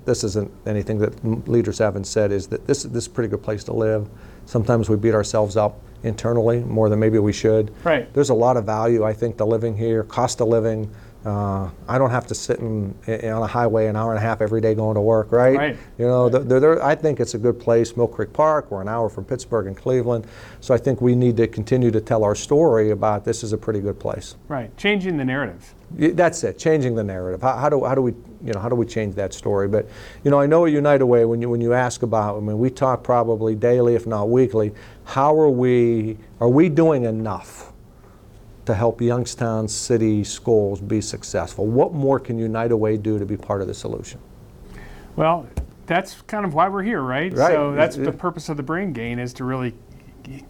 this 0.04 0.22
isn't 0.24 0.50
anything 0.66 0.98
that 0.98 1.48
leaders 1.48 1.78
haven't 1.78 2.04
said. 2.04 2.32
Is 2.32 2.46
that 2.48 2.66
this 2.66 2.82
this 2.84 3.04
is 3.04 3.06
a 3.06 3.10
pretty 3.10 3.28
good 3.28 3.42
place 3.42 3.64
to 3.64 3.72
live? 3.72 4.08
Sometimes 4.46 4.88
we 4.88 4.96
beat 4.96 5.14
ourselves 5.14 5.56
up 5.56 5.80
internally 6.02 6.60
more 6.60 6.88
than 6.88 6.98
maybe 7.00 7.18
we 7.18 7.32
should. 7.32 7.72
Right. 7.84 8.12
There's 8.14 8.30
a 8.30 8.34
lot 8.34 8.56
of 8.56 8.64
value 8.64 9.04
I 9.04 9.12
think 9.12 9.36
to 9.38 9.44
living 9.44 9.76
here. 9.76 10.04
Cost 10.04 10.40
of 10.40 10.48
living. 10.48 10.90
Uh, 11.26 11.68
I 11.88 11.98
don't 11.98 12.10
have 12.10 12.28
to 12.28 12.34
sit 12.34 12.60
in, 12.60 12.94
in, 13.08 13.30
on 13.30 13.42
a 13.42 13.46
highway 13.46 13.88
an 13.88 13.96
hour 13.96 14.10
and 14.12 14.18
a 14.18 14.22
half 14.22 14.40
every 14.40 14.60
day 14.60 14.74
going 14.74 14.94
to 14.94 15.00
work, 15.00 15.32
right? 15.32 15.56
Right. 15.56 15.76
You 15.98 16.06
know, 16.06 16.30
th 16.30 16.44
there 16.44 16.60
there- 16.60 16.82
I 16.82 16.94
think 16.94 17.18
it's 17.18 17.34
a 17.34 17.38
good 17.38 17.58
place. 17.58 17.96
Mill 17.96 18.06
Creek 18.06 18.32
Park. 18.32 18.70
We're 18.70 18.82
an 18.82 18.88
hour 18.88 19.08
from 19.08 19.24
Pittsburgh 19.24 19.66
and 19.66 19.76
Cleveland, 19.76 20.26
so 20.60 20.72
I 20.72 20.78
think 20.78 21.00
we 21.00 21.16
need 21.16 21.36
to 21.38 21.48
continue 21.48 21.90
to 21.90 22.00
tell 22.00 22.22
our 22.22 22.36
story 22.36 22.90
about 22.90 23.24
this 23.24 23.42
is 23.42 23.52
a 23.52 23.58
pretty 23.58 23.80
good 23.80 23.98
place. 23.98 24.36
Right. 24.46 24.74
Changing 24.76 25.16
the 25.16 25.24
narrative. 25.24 25.74
That's 25.90 26.44
it, 26.44 26.58
changing 26.58 26.94
the 26.94 27.04
narrative. 27.04 27.40
How, 27.40 27.56
how 27.56 27.68
do 27.68 27.84
how 27.84 27.94
do 27.94 28.02
we 28.02 28.12
you 28.44 28.52
know 28.52 28.60
how 28.60 28.68
do 28.68 28.74
we 28.74 28.84
change 28.86 29.14
that 29.14 29.32
story? 29.32 29.68
But 29.68 29.88
you 30.22 30.30
know, 30.30 30.38
I 30.38 30.46
know 30.46 30.66
at 30.66 30.72
United 30.72 31.06
Way 31.06 31.24
when 31.24 31.40
you 31.40 31.48
when 31.48 31.60
you 31.60 31.72
ask 31.72 32.02
about, 32.02 32.36
I 32.36 32.40
mean, 32.40 32.58
we 32.58 32.68
talk 32.70 33.02
probably 33.02 33.54
daily, 33.54 33.94
if 33.94 34.06
not 34.06 34.28
weekly. 34.28 34.72
How 35.04 35.38
are 35.38 35.48
we 35.48 36.18
are 36.40 36.48
we 36.48 36.68
doing 36.68 37.04
enough 37.04 37.72
to 38.66 38.74
help 38.74 39.00
Youngstown 39.00 39.66
City 39.66 40.24
schools 40.24 40.80
be 40.80 41.00
successful? 41.00 41.66
What 41.66 41.94
more 41.94 42.20
can 42.20 42.38
United 42.38 42.76
Way 42.76 42.98
do 42.98 43.18
to 43.18 43.24
be 43.24 43.38
part 43.38 43.62
of 43.62 43.66
the 43.66 43.74
solution? 43.74 44.20
Well, 45.16 45.48
that's 45.86 46.20
kind 46.22 46.44
of 46.44 46.52
why 46.52 46.68
we're 46.68 46.82
here, 46.82 47.00
right? 47.00 47.32
Right. 47.32 47.50
So 47.54 47.72
that's 47.74 47.96
It- 47.96 48.04
the 48.04 48.12
purpose 48.12 48.50
of 48.50 48.58
the 48.58 48.62
brain 48.62 48.92
gain 48.92 49.18
is 49.18 49.32
to 49.34 49.44
really 49.44 49.72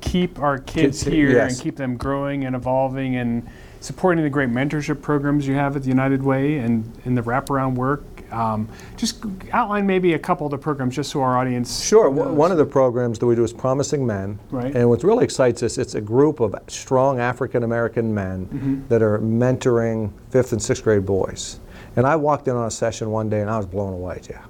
keep 0.01 0.41
our 0.41 0.59
kids 0.59 1.05
Kids, 1.05 1.15
here 1.15 1.31
yes. 1.31 1.53
and 1.53 1.63
keep 1.63 1.77
them 1.77 1.97
growing 1.97 2.45
and 2.45 2.57
evolving 2.57 3.15
and 3.15 3.47
supporting 3.81 4.25
the 4.25 4.31
great 4.31 4.49
mentorship 4.51 5.01
programs 5.03 5.47
you 5.47 5.55
have 5.55 5.77
at 5.77 5.83
the 5.83 5.89
United 5.89 6.23
Way 6.23 6.59
and 6.59 6.91
in 7.05 7.15
the 7.15 7.23
wraparound 7.23 7.75
work. 7.75 8.03
Um, 8.33 8.69
just 8.99 9.25
outline 9.53 9.87
maybe 9.87 10.13
a 10.13 10.19
couple 10.19 10.47
of 10.47 10.51
the 10.51 10.59
programs 10.59 10.95
just 10.97 11.11
so 11.11 11.23
our 11.23 11.39
audience. 11.39 11.83
Sure. 11.83 12.13
knows. 12.13 12.35
One 12.37 12.53
of 12.53 12.59
the 12.59 12.67
programs 12.67 13.19
that 13.21 13.27
we 13.27 13.35
do 13.35 13.43
is 13.43 13.55
Promising 13.55 14.07
Men. 14.07 14.39
Right. 14.51 14.75
And 14.77 14.89
what 14.91 15.03
really 15.03 15.25
excites 15.25 15.63
us, 15.63 15.79
it's 15.79 15.95
a 15.95 16.01
group 16.01 16.41
of 16.41 16.55
strong 16.69 17.21
African 17.21 17.63
American 17.63 18.13
men 18.13 18.47
Mm-hmm. 18.47 18.89
that 18.89 19.01
are 19.03 19.19
mentoring 19.21 20.13
fifth 20.31 20.53
and 20.53 20.63
sixth 20.63 20.85
grade 20.85 21.07
boys. 21.07 21.59
And 21.97 22.07
I 22.07 22.17
walked 22.17 22.49
in 22.49 22.55
on 22.57 22.67
a 22.67 22.71
session 22.71 23.11
one 23.11 23.29
day 23.31 23.41
and 23.41 23.49
I 23.51 23.57
was 23.57 23.67
blown 23.67 23.95
away, 23.95 24.21
yeah. 24.29 24.45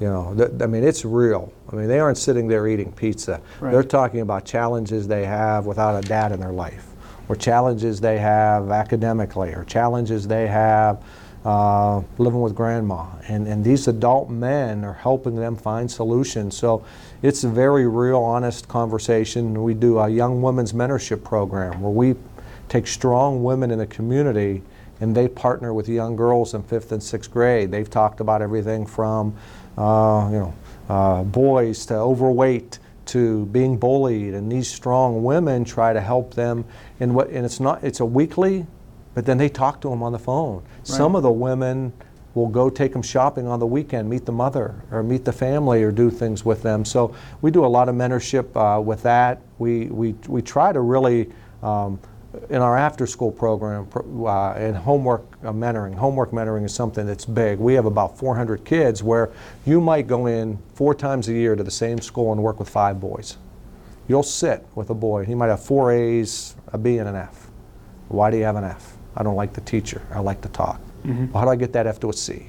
You 0.00 0.08
know, 0.08 0.34
th- 0.36 0.60
I 0.60 0.66
mean, 0.66 0.82
it's 0.82 1.04
real. 1.04 1.52
I 1.72 1.76
mean, 1.76 1.86
they 1.86 2.00
aren't 2.00 2.18
sitting 2.18 2.48
there 2.48 2.66
eating 2.66 2.90
pizza. 2.92 3.40
Right. 3.60 3.70
They're 3.70 3.84
talking 3.84 4.20
about 4.22 4.44
challenges 4.44 5.06
they 5.06 5.24
have 5.24 5.66
without 5.66 6.04
a 6.04 6.06
dad 6.06 6.32
in 6.32 6.40
their 6.40 6.52
life, 6.52 6.84
or 7.28 7.36
challenges 7.36 8.00
they 8.00 8.18
have 8.18 8.70
academically, 8.70 9.52
or 9.54 9.64
challenges 9.64 10.26
they 10.26 10.46
have 10.46 11.02
uh, 11.44 12.00
living 12.18 12.40
with 12.40 12.54
grandma. 12.54 13.06
And, 13.28 13.46
and 13.46 13.62
these 13.62 13.86
adult 13.88 14.30
men 14.30 14.84
are 14.84 14.94
helping 14.94 15.36
them 15.36 15.56
find 15.56 15.90
solutions. 15.90 16.56
So 16.56 16.84
it's 17.22 17.44
a 17.44 17.48
very 17.48 17.86
real, 17.86 18.18
honest 18.18 18.68
conversation. 18.68 19.62
We 19.62 19.74
do 19.74 19.98
a 19.98 20.08
young 20.08 20.42
women's 20.42 20.72
mentorship 20.72 21.22
program 21.22 21.80
where 21.80 21.92
we 21.92 22.14
take 22.68 22.86
strong 22.86 23.42
women 23.42 23.70
in 23.70 23.78
the 23.78 23.86
community 23.86 24.62
and 25.00 25.14
they 25.14 25.28
partner 25.28 25.74
with 25.74 25.88
young 25.88 26.16
girls 26.16 26.54
in 26.54 26.62
fifth 26.62 26.92
and 26.92 27.02
sixth 27.02 27.30
grade. 27.30 27.70
They've 27.70 27.90
talked 27.90 28.20
about 28.20 28.40
everything 28.40 28.86
from, 28.86 29.36
uh, 29.76 30.28
you 30.30 30.38
know, 30.38 30.54
uh, 30.88 31.24
boys 31.24 31.84
to 31.86 31.94
overweight 31.94 32.78
to 33.06 33.46
being 33.46 33.76
bullied, 33.76 34.34
and 34.34 34.50
these 34.50 34.68
strong 34.68 35.22
women 35.22 35.64
try 35.64 35.92
to 35.92 36.00
help 36.00 36.34
them. 36.34 36.64
And 37.00 37.14
what, 37.14 37.28
and 37.28 37.44
it's 37.44 37.60
not, 37.60 37.84
it's 37.84 38.00
a 38.00 38.04
weekly, 38.04 38.66
but 39.14 39.24
then 39.26 39.38
they 39.38 39.48
talk 39.48 39.80
to 39.82 39.90
them 39.90 40.02
on 40.02 40.12
the 40.12 40.18
phone. 40.18 40.64
Some 40.82 41.14
of 41.14 41.22
the 41.22 41.30
women 41.32 41.92
will 42.34 42.48
go 42.48 42.68
take 42.68 42.92
them 42.92 43.02
shopping 43.02 43.46
on 43.46 43.60
the 43.60 43.66
weekend, 43.66 44.10
meet 44.10 44.26
the 44.26 44.32
mother 44.32 44.74
or 44.90 45.02
meet 45.02 45.24
the 45.24 45.32
family 45.32 45.82
or 45.82 45.92
do 45.92 46.10
things 46.10 46.44
with 46.44 46.62
them. 46.62 46.84
So 46.84 47.14
we 47.40 47.50
do 47.50 47.64
a 47.64 47.66
lot 47.66 47.88
of 47.88 47.94
mentorship 47.94 48.56
uh, 48.56 48.80
with 48.80 49.02
that. 49.04 49.40
We, 49.58 49.86
we, 49.86 50.14
we 50.26 50.42
try 50.42 50.72
to 50.72 50.80
really, 50.80 51.30
um, 51.62 52.00
in 52.50 52.56
our 52.56 52.76
after 52.76 53.06
school 53.06 53.30
program 53.30 53.88
uh, 53.94 54.52
and 54.52 54.76
homework 54.76 55.22
uh, 55.44 55.52
mentoring, 55.52 55.94
homework 55.94 56.30
mentoring 56.30 56.64
is 56.64 56.74
something 56.74 57.06
that's 57.06 57.24
big. 57.24 57.58
We 57.58 57.74
have 57.74 57.86
about 57.86 58.18
400 58.18 58.64
kids 58.64 59.02
where 59.02 59.30
you 59.64 59.80
might 59.80 60.06
go 60.06 60.26
in 60.26 60.58
four 60.74 60.94
times 60.94 61.28
a 61.28 61.32
year 61.32 61.56
to 61.56 61.62
the 61.62 61.70
same 61.70 61.98
school 62.00 62.32
and 62.32 62.42
work 62.42 62.58
with 62.58 62.68
five 62.68 63.00
boys. 63.00 63.36
You'll 64.08 64.22
sit 64.22 64.66
with 64.74 64.90
a 64.90 64.94
boy, 64.94 65.24
he 65.24 65.34
might 65.34 65.48
have 65.48 65.64
four 65.64 65.92
A's, 65.92 66.54
a 66.72 66.78
B, 66.78 66.98
and 66.98 67.08
an 67.08 67.16
F. 67.16 67.48
Why 68.08 68.30
do 68.30 68.36
you 68.36 68.44
have 68.44 68.56
an 68.56 68.64
F? 68.64 68.96
I 69.16 69.22
don't 69.22 69.36
like 69.36 69.54
the 69.54 69.62
teacher. 69.62 70.02
I 70.12 70.20
like 70.20 70.40
to 70.42 70.48
talk. 70.48 70.80
Well, 71.04 71.40
how 71.40 71.44
do 71.44 71.50
I 71.50 71.56
get 71.56 71.72
that 71.74 71.86
F 71.86 72.00
to 72.00 72.10
a 72.10 72.12
C? 72.12 72.46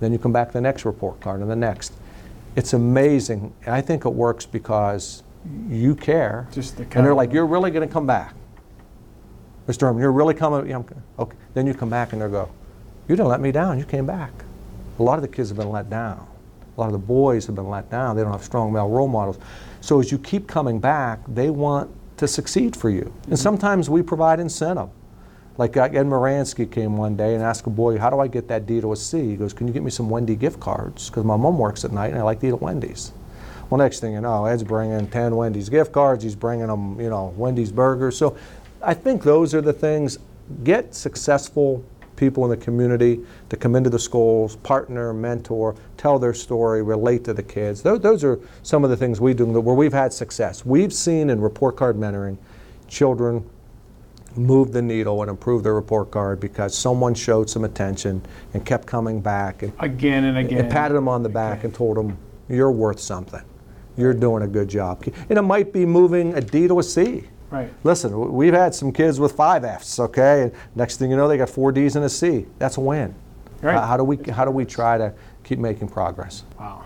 Then 0.00 0.12
you 0.12 0.18
come 0.18 0.32
back 0.32 0.52
the 0.52 0.60
next 0.60 0.84
report 0.84 1.20
card 1.20 1.40
and 1.40 1.50
the 1.50 1.56
next. 1.56 1.92
It's 2.56 2.72
amazing. 2.72 3.52
I 3.66 3.80
think 3.80 4.04
it 4.04 4.10
works 4.10 4.46
because 4.46 5.22
you 5.68 5.94
care. 5.94 6.48
Just 6.52 6.76
the 6.76 6.82
and 6.82 7.04
they're 7.04 7.14
like, 7.14 7.32
you're 7.32 7.46
really 7.46 7.70
going 7.70 7.86
to 7.86 7.92
come 7.92 8.06
back. 8.06 8.34
Mr. 9.66 9.82
Herman, 9.82 10.02
you're 10.02 10.12
really 10.12 10.34
coming? 10.34 10.68
Yeah, 10.68 10.76
I'm, 10.76 10.86
okay. 11.18 11.36
Then 11.54 11.66
you 11.66 11.74
come 11.74 11.90
back 11.90 12.12
and 12.12 12.20
they 12.20 12.28
go, 12.28 12.50
you 13.08 13.16
didn't 13.16 13.28
let 13.28 13.40
me 13.40 13.52
down. 13.52 13.78
You 13.78 13.84
came 13.84 14.06
back. 14.06 14.32
A 14.98 15.02
lot 15.02 15.16
of 15.16 15.22
the 15.22 15.28
kids 15.28 15.48
have 15.48 15.58
been 15.58 15.70
let 15.70 15.90
down. 15.90 16.26
A 16.76 16.80
lot 16.80 16.86
of 16.86 16.92
the 16.92 16.98
boys 16.98 17.46
have 17.46 17.54
been 17.54 17.68
let 17.68 17.90
down. 17.90 18.16
They 18.16 18.22
don't 18.22 18.32
have 18.32 18.42
strong 18.42 18.72
male 18.72 18.88
role 18.88 19.08
models. 19.08 19.38
So 19.80 20.00
as 20.00 20.10
you 20.10 20.18
keep 20.18 20.46
coming 20.46 20.80
back, 20.80 21.20
they 21.28 21.50
want 21.50 21.90
to 22.18 22.28
succeed 22.28 22.76
for 22.76 22.90
you. 22.90 23.12
And 23.28 23.38
sometimes 23.38 23.88
we 23.88 24.02
provide 24.02 24.40
incentive. 24.40 24.88
Like 25.56 25.76
uh, 25.76 25.84
Ed 25.84 26.06
Muransky 26.06 26.70
came 26.70 26.96
one 26.96 27.16
day 27.16 27.34
and 27.34 27.42
asked 27.42 27.66
a 27.66 27.70
boy, 27.70 27.98
how 27.98 28.10
do 28.10 28.18
I 28.18 28.26
get 28.26 28.48
that 28.48 28.66
D 28.66 28.80
to 28.80 28.92
a 28.92 28.96
C? 28.96 29.30
He 29.30 29.36
goes, 29.36 29.52
can 29.52 29.68
you 29.68 29.72
get 29.72 29.84
me 29.84 29.90
some 29.90 30.10
Wendy 30.10 30.34
gift 30.34 30.58
cards? 30.58 31.08
Because 31.08 31.24
my 31.24 31.36
mom 31.36 31.58
works 31.58 31.84
at 31.84 31.92
night 31.92 32.10
and 32.10 32.18
I 32.18 32.22
like 32.22 32.40
to 32.40 32.48
eat 32.48 32.54
at 32.54 32.60
Wendy's. 32.60 33.12
Well, 33.70 33.78
next 33.78 34.00
thing 34.00 34.12
you 34.12 34.20
know, 34.20 34.44
Ed's 34.46 34.62
bringing 34.62 35.06
10 35.08 35.34
Wendy's 35.34 35.68
gift 35.68 35.92
cards. 35.92 36.22
He's 36.24 36.34
bringing 36.34 36.66
them, 36.66 37.00
you 37.00 37.08
know, 37.08 37.32
Wendy's 37.36 37.72
burgers. 37.72 38.16
So 38.16 38.36
I 38.84 38.94
think 38.94 39.22
those 39.22 39.54
are 39.54 39.60
the 39.60 39.72
things. 39.72 40.18
Get 40.62 40.94
successful 40.94 41.84
people 42.16 42.44
in 42.44 42.50
the 42.50 42.64
community 42.64 43.20
to 43.48 43.56
come 43.56 43.74
into 43.74 43.90
the 43.90 43.98
schools, 43.98 44.56
partner, 44.56 45.12
mentor, 45.12 45.74
tell 45.96 46.18
their 46.18 46.34
story, 46.34 46.82
relate 46.82 47.24
to 47.24 47.34
the 47.34 47.42
kids. 47.42 47.82
Those, 47.82 48.00
those 48.00 48.22
are 48.22 48.38
some 48.62 48.84
of 48.84 48.90
the 48.90 48.96
things 48.96 49.20
we 49.20 49.34
do 49.34 49.46
where 49.46 49.74
we've 49.74 49.92
had 49.92 50.12
success. 50.12 50.64
We've 50.64 50.92
seen 50.92 51.30
in 51.30 51.40
report 51.40 51.76
card 51.76 51.96
mentoring 51.96 52.38
children 52.88 53.48
move 54.36 54.72
the 54.72 54.82
needle 54.82 55.22
and 55.22 55.30
improve 55.30 55.62
their 55.62 55.74
report 55.74 56.10
card 56.10 56.40
because 56.40 56.76
someone 56.76 57.14
showed 57.14 57.48
some 57.48 57.64
attention 57.64 58.22
and 58.52 58.64
kept 58.66 58.86
coming 58.86 59.20
back 59.20 59.62
and, 59.62 59.72
Again 59.80 60.24
and 60.24 60.38
again. 60.38 60.58
and 60.58 60.70
patted 60.70 60.94
them 60.94 61.08
on 61.08 61.22
the 61.22 61.28
back 61.28 61.64
and 61.64 61.72
told 61.72 61.96
them, 61.96 62.16
"You're 62.48 62.72
worth 62.72 62.98
something. 63.00 63.42
You're 63.96 64.12
doing 64.14 64.42
a 64.42 64.48
good 64.48 64.68
job." 64.68 65.04
And 65.28 65.38
it 65.38 65.42
might 65.42 65.72
be 65.72 65.86
moving 65.86 66.34
a 66.34 66.40
D 66.40 66.66
to 66.68 66.80
a 66.80 66.82
C. 66.82 67.24
Right. 67.54 67.72
Listen, 67.84 68.32
we've 68.32 68.52
had 68.52 68.74
some 68.74 68.90
kids 68.90 69.20
with 69.20 69.30
five 69.30 69.64
Fs, 69.64 70.00
okay, 70.00 70.42
and 70.42 70.52
next 70.74 70.96
thing 70.96 71.08
you 71.08 71.16
know, 71.16 71.28
they 71.28 71.36
got 71.36 71.48
four 71.48 71.70
Ds 71.70 71.94
and 71.94 72.04
a 72.04 72.08
C. 72.08 72.46
That's 72.58 72.78
a 72.78 72.80
win. 72.80 73.14
Right. 73.62 73.74
How, 73.74 73.86
how 73.86 73.96
do 73.96 74.02
we 74.02 74.16
how 74.28 74.44
do 74.44 74.50
we 74.50 74.64
try 74.64 74.98
to 74.98 75.14
keep 75.44 75.60
making 75.60 75.88
progress? 75.88 76.42
Wow. 76.58 76.84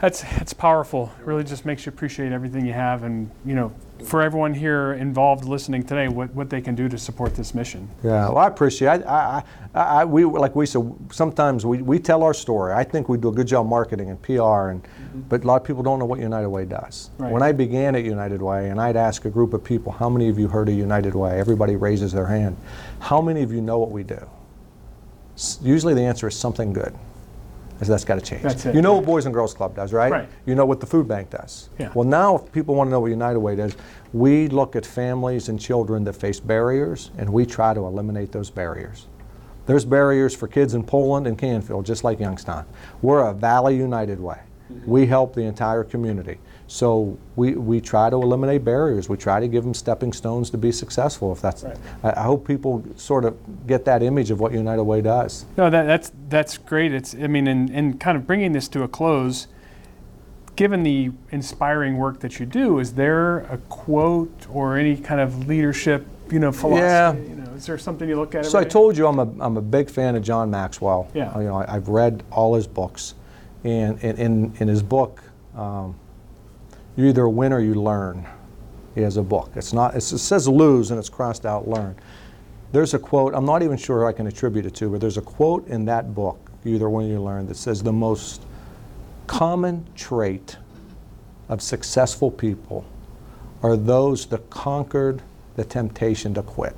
That's 0.00 0.22
that's 0.22 0.52
powerful. 0.52 1.12
Really 1.24 1.44
just 1.44 1.64
makes 1.64 1.86
you 1.86 1.90
appreciate 1.90 2.32
everything 2.32 2.66
you 2.66 2.72
have 2.72 3.04
and, 3.04 3.30
you 3.44 3.54
know, 3.54 3.72
for 4.04 4.22
everyone 4.22 4.54
here 4.54 4.92
involved 4.94 5.44
listening 5.44 5.82
today, 5.82 6.08
what, 6.08 6.34
what 6.34 6.50
they 6.50 6.60
can 6.60 6.74
do 6.74 6.88
to 6.88 6.98
support 6.98 7.34
this 7.34 7.54
mission. 7.54 7.88
Yeah, 8.02 8.28
well, 8.28 8.38
I 8.38 8.46
appreciate. 8.46 8.88
I, 8.88 8.96
I, 9.04 9.42
I, 9.74 9.80
I 9.80 10.04
we 10.04 10.24
like 10.24 10.54
we 10.56 10.66
said. 10.66 10.92
Sometimes 11.10 11.64
we, 11.66 11.82
we 11.82 11.98
tell 11.98 12.22
our 12.22 12.34
story. 12.34 12.72
I 12.72 12.84
think 12.84 13.08
we 13.08 13.18
do 13.18 13.28
a 13.28 13.32
good 13.32 13.46
job 13.46 13.66
marketing 13.66 14.10
and 14.10 14.20
PR, 14.22 14.32
and 14.70 14.82
mm-hmm. 14.82 15.20
but 15.28 15.44
a 15.44 15.46
lot 15.46 15.60
of 15.60 15.66
people 15.66 15.82
don't 15.82 15.98
know 15.98 16.04
what 16.04 16.20
United 16.20 16.48
Way 16.48 16.64
does. 16.64 17.10
Right. 17.18 17.32
When 17.32 17.42
I 17.42 17.52
began 17.52 17.94
at 17.94 18.04
United 18.04 18.42
Way, 18.42 18.70
and 18.70 18.80
I'd 18.80 18.96
ask 18.96 19.24
a 19.24 19.30
group 19.30 19.54
of 19.54 19.62
people, 19.62 19.92
"How 19.92 20.08
many 20.08 20.28
of 20.28 20.38
you 20.38 20.48
heard 20.48 20.68
of 20.68 20.74
United 20.74 21.14
Way?" 21.14 21.38
Everybody 21.38 21.76
raises 21.76 22.12
their 22.12 22.26
hand. 22.26 22.56
How 22.98 23.20
many 23.20 23.42
of 23.42 23.52
you 23.52 23.60
know 23.60 23.78
what 23.78 23.90
we 23.90 24.02
do? 24.02 24.28
S- 25.34 25.58
Usually, 25.62 25.94
the 25.94 26.02
answer 26.02 26.28
is 26.28 26.36
something 26.36 26.72
good. 26.72 26.94
I 27.80 27.84
said, 27.84 27.92
that's 27.94 28.04
got 28.04 28.16
to 28.16 28.20
change. 28.20 28.42
That's 28.42 28.66
it. 28.66 28.74
You 28.74 28.82
know 28.82 28.96
what 28.96 29.06
Boys 29.06 29.24
and 29.24 29.34
Girls 29.34 29.54
Club 29.54 29.74
does, 29.74 29.94
right? 29.94 30.12
Right. 30.12 30.28
You 30.44 30.54
know 30.54 30.66
what 30.66 30.80
the 30.80 30.86
food 30.86 31.08
bank 31.08 31.30
does. 31.30 31.70
Yeah. 31.78 31.90
Well, 31.94 32.06
now 32.06 32.36
if 32.36 32.52
people 32.52 32.74
want 32.74 32.88
to 32.88 32.92
know 32.92 33.00
what 33.00 33.10
United 33.10 33.40
Way 33.40 33.56
does, 33.56 33.74
we 34.12 34.48
look 34.48 34.76
at 34.76 34.84
families 34.84 35.48
and 35.48 35.58
children 35.58 36.04
that 36.04 36.12
face 36.12 36.40
barriers, 36.40 37.10
and 37.16 37.32
we 37.32 37.46
try 37.46 37.72
to 37.72 37.80
eliminate 37.80 38.32
those 38.32 38.50
barriers. 38.50 39.06
There's 39.64 39.84
barriers 39.84 40.36
for 40.36 40.46
kids 40.46 40.74
in 40.74 40.84
Poland 40.84 41.26
and 41.26 41.38
Canfield, 41.38 41.86
just 41.86 42.04
like 42.04 42.20
Youngstown. 42.20 42.66
We're 43.00 43.24
a 43.24 43.32
Valley 43.32 43.76
United 43.76 44.20
Way. 44.20 44.40
Mm-hmm. 44.70 44.90
We 44.90 45.06
help 45.06 45.34
the 45.34 45.42
entire 45.42 45.84
community. 45.84 46.38
So 46.70 47.18
we, 47.34 47.54
we 47.54 47.80
try 47.80 48.10
to 48.10 48.16
eliminate 48.16 48.64
barriers. 48.64 49.08
We 49.08 49.16
try 49.16 49.40
to 49.40 49.48
give 49.48 49.64
them 49.64 49.74
stepping 49.74 50.12
stones 50.12 50.50
to 50.50 50.56
be 50.56 50.70
successful. 50.70 51.32
If 51.32 51.40
that's, 51.40 51.64
Right. 51.64 51.76
I, 52.04 52.20
I 52.20 52.22
hope 52.22 52.46
people 52.46 52.84
sort 52.94 53.24
of 53.24 53.36
get 53.66 53.84
that 53.86 54.04
image 54.04 54.30
of 54.30 54.38
what 54.38 54.52
United 54.52 54.84
Way 54.84 55.00
does. 55.00 55.46
No, 55.56 55.68
that, 55.68 55.82
that's 55.82 56.12
that's 56.28 56.58
great. 56.58 56.94
It's 56.94 57.12
I 57.16 57.26
mean, 57.26 57.48
and, 57.48 57.70
and 57.70 57.98
kind 57.98 58.16
of 58.16 58.24
bringing 58.24 58.52
this 58.52 58.68
to 58.68 58.84
a 58.84 58.88
close. 58.88 59.48
Given 60.54 60.84
the 60.84 61.10
inspiring 61.32 61.96
work 61.96 62.20
that 62.20 62.38
you 62.38 62.46
do, 62.46 62.78
is 62.78 62.94
there 62.94 63.38
a 63.38 63.58
quote 63.68 64.46
or 64.52 64.76
any 64.76 64.96
kind 64.96 65.20
of 65.20 65.48
leadership, 65.48 66.06
you 66.30 66.38
know, 66.38 66.52
philosophy? 66.52 67.22
Yeah. 67.22 67.28
You 67.30 67.34
know, 67.34 67.50
is 67.54 67.66
there 67.66 67.78
something 67.78 68.08
you 68.08 68.14
look 68.14 68.36
at? 68.36 68.46
So 68.46 68.58
I 68.58 68.60
every 68.60 68.68
day? 68.68 68.72
told 68.72 68.96
you 68.96 69.08
I'm 69.08 69.18
a, 69.18 69.44
I'm 69.44 69.56
a 69.56 69.62
big 69.62 69.90
fan 69.90 70.14
of 70.14 70.22
John 70.22 70.52
Maxwell. 70.52 71.08
Yeah. 71.14 71.36
You 71.36 71.46
know, 71.46 71.56
I, 71.56 71.74
I've 71.74 71.88
read 71.88 72.22
all 72.30 72.54
his 72.54 72.68
books, 72.68 73.14
and 73.64 73.98
in, 74.04 74.16
in, 74.18 74.52
in 74.60 74.68
his 74.68 74.84
book, 74.84 75.20
um, 75.56 75.96
you 76.96 77.06
either 77.06 77.28
win 77.28 77.52
or 77.52 77.60
you 77.60 77.74
learn. 77.74 78.26
Has 78.96 79.16
a 79.16 79.22
book. 79.22 79.50
It's 79.54 79.72
not. 79.72 79.94
It's, 79.94 80.12
it 80.12 80.18
says 80.18 80.46
lose 80.46 80.90
and 80.90 80.98
it's 80.98 81.08
crossed 81.08 81.46
out 81.46 81.66
learn. 81.66 81.96
There's 82.72 82.94
a 82.94 82.98
quote. 82.98 83.34
I'm 83.34 83.46
not 83.46 83.62
even 83.62 83.76
sure 83.76 84.06
I 84.06 84.12
can 84.12 84.26
attribute 84.26 84.66
it 84.66 84.74
to, 84.74 84.90
but 84.90 85.00
there's 85.00 85.16
a 85.16 85.22
quote 85.22 85.66
in 85.68 85.84
that 85.86 86.14
book. 86.14 86.50
You 86.64 86.74
either 86.74 86.90
win 86.90 87.06
or 87.06 87.08
you 87.08 87.22
learn 87.22 87.46
that 87.46 87.56
says 87.56 87.82
the 87.82 87.92
most 87.92 88.42
common 89.26 89.86
trait 89.94 90.56
of 91.48 91.62
successful 91.62 92.30
people 92.30 92.84
are 93.62 93.76
those 93.76 94.26
that 94.26 94.50
conquered 94.50 95.22
the 95.56 95.64
temptation 95.64 96.34
to 96.34 96.42
quit. 96.42 96.76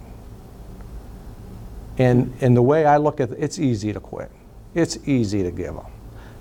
And, 1.99 2.35
and 2.41 2.57
the 2.57 2.63
way 2.63 2.87
I 2.87 2.97
look 2.97 3.21
at 3.21 3.31
it, 3.31 3.39
it's 3.39 3.59
easy 3.59 3.93
to 3.93 4.01
quit. 4.01 4.31
It's 4.75 4.99
easy 5.07 5.43
to 5.43 5.51
give 5.51 5.77
up. 5.77 5.92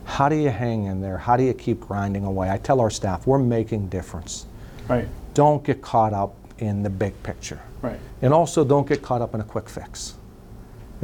How 0.05 0.29
do 0.29 0.35
you 0.35 0.49
hang 0.49 0.85
in 0.85 1.01
there? 1.01 1.17
How 1.17 1.37
do 1.37 1.43
you 1.43 1.53
keep 1.53 1.79
grinding 1.79 2.25
away? 2.25 2.49
I 2.49 2.57
tell 2.57 2.81
our 2.81 2.89
staff, 2.89 3.25
we're 3.27 3.39
making 3.39 3.87
difference. 3.89 4.45
Right. 4.87 5.07
Don't 5.33 5.63
get 5.63 5.81
caught 5.81 6.13
up 6.13 6.35
in 6.59 6.83
the 6.83 6.89
big 6.89 7.21
picture. 7.23 7.59
Right. 7.81 7.99
And 8.21 8.33
also 8.33 8.63
don't 8.65 8.87
get 8.87 9.01
caught 9.01 9.21
up 9.21 9.33
in 9.33 9.41
a 9.41 9.43
quick 9.43 9.69
fix. 9.69 10.15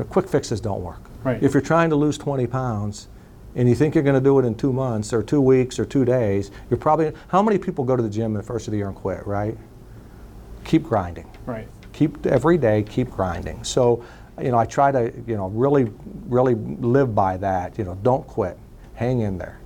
Quick 0.09 0.27
fixes 0.27 0.61
don't 0.61 0.81
work. 0.83 1.01
Right. 1.23 1.41
If 1.41 1.53
you're 1.53 1.61
trying 1.61 1.89
to 1.89 1.95
lose 1.95 2.17
20 2.17 2.45
pounds 2.47 3.07
and 3.55 3.67
you 3.67 3.73
think 3.73 3.95
you're 3.95 4.03
going 4.03 4.15
to 4.15 4.21
do 4.21 4.37
it 4.39 4.45
in 4.45 4.53
two 4.53 4.71
months 4.71 5.13
or 5.13 5.23
two 5.23 5.41
weeks 5.41 5.79
or 5.79 5.85
two 5.85 6.05
days, 6.05 6.51
you're 6.69 6.77
probably, 6.77 7.13
how 7.29 7.41
many 7.41 7.57
people 7.57 7.83
go 7.83 7.95
to 7.95 8.03
the 8.03 8.09
gym 8.09 8.33
the 8.33 8.43
first 8.43 8.67
of 8.67 8.71
the 8.71 8.77
year 8.77 8.87
and 8.87 8.95
quit, 8.95 9.25
right? 9.25 9.57
Keep 10.65 10.83
grinding 10.83 11.25
Right. 11.45 11.67
keep 11.93 12.25
every 12.25 12.57
day 12.57 12.83
keep 12.83 13.09
grinding 13.09 13.63
so 13.63 14.03
you 14.41 14.51
know 14.51 14.57
i 14.57 14.65
try 14.65 14.91
to 14.91 15.13
you 15.25 15.37
know 15.37 15.47
really 15.47 15.89
really 16.27 16.55
live 16.55 17.15
by 17.15 17.37
that 17.37 17.77
you 17.77 17.85
know 17.85 17.95
don't 18.03 18.27
quit 18.27 18.57
hang 18.97 19.19
in 19.21 19.37
there 19.37 19.59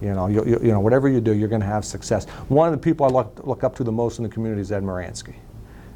you 0.00 0.12
know 0.14 0.28
you, 0.28 0.44
you, 0.46 0.60
you 0.62 0.70
know 0.70 0.78
whatever 0.80 1.08
you 1.08 1.20
do 1.20 1.32
you're 1.34 1.48
going 1.48 1.60
to 1.60 1.66
have 1.66 1.84
success 1.84 2.24
one 2.48 2.68
of 2.68 2.72
the 2.72 2.82
people 2.82 3.04
i 3.04 3.08
look, 3.08 3.40
look 3.44 3.64
up 3.64 3.74
to 3.74 3.82
the 3.82 3.90
most 3.90 4.18
in 4.18 4.22
the 4.22 4.28
community 4.30 4.60
is 4.62 4.70
ed 4.70 4.82
muransky 4.84 5.34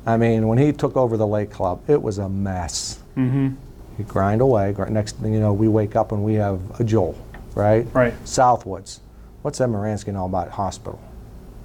i 0.06 0.16
mean 0.16 0.48
when 0.48 0.58
he 0.58 0.72
took 0.72 0.96
over 0.96 1.16
the 1.16 1.26
lake 1.26 1.50
club 1.50 1.80
it 1.88 2.00
was 2.02 2.18
a 2.18 2.28
mess 2.28 2.98
Mm-hmm. 3.16 3.48
you 3.98 4.04
grind 4.04 4.40
away 4.40 4.74
next 4.88 5.16
thing 5.18 5.32
you 5.32 5.40
know 5.40 5.52
we 5.52 5.68
wake 5.68 5.94
up 5.94 6.10
and 6.12 6.24
we 6.24 6.34
have 6.34 6.60
a 6.80 6.84
joel 6.84 7.16
right 7.54 7.86
Right. 7.92 8.14
southwoods 8.26 9.00
what's 9.42 9.60
ed 9.60 9.66
muransky 9.68 10.12
know 10.12 10.24
about 10.24 10.48
hospital 10.50 11.00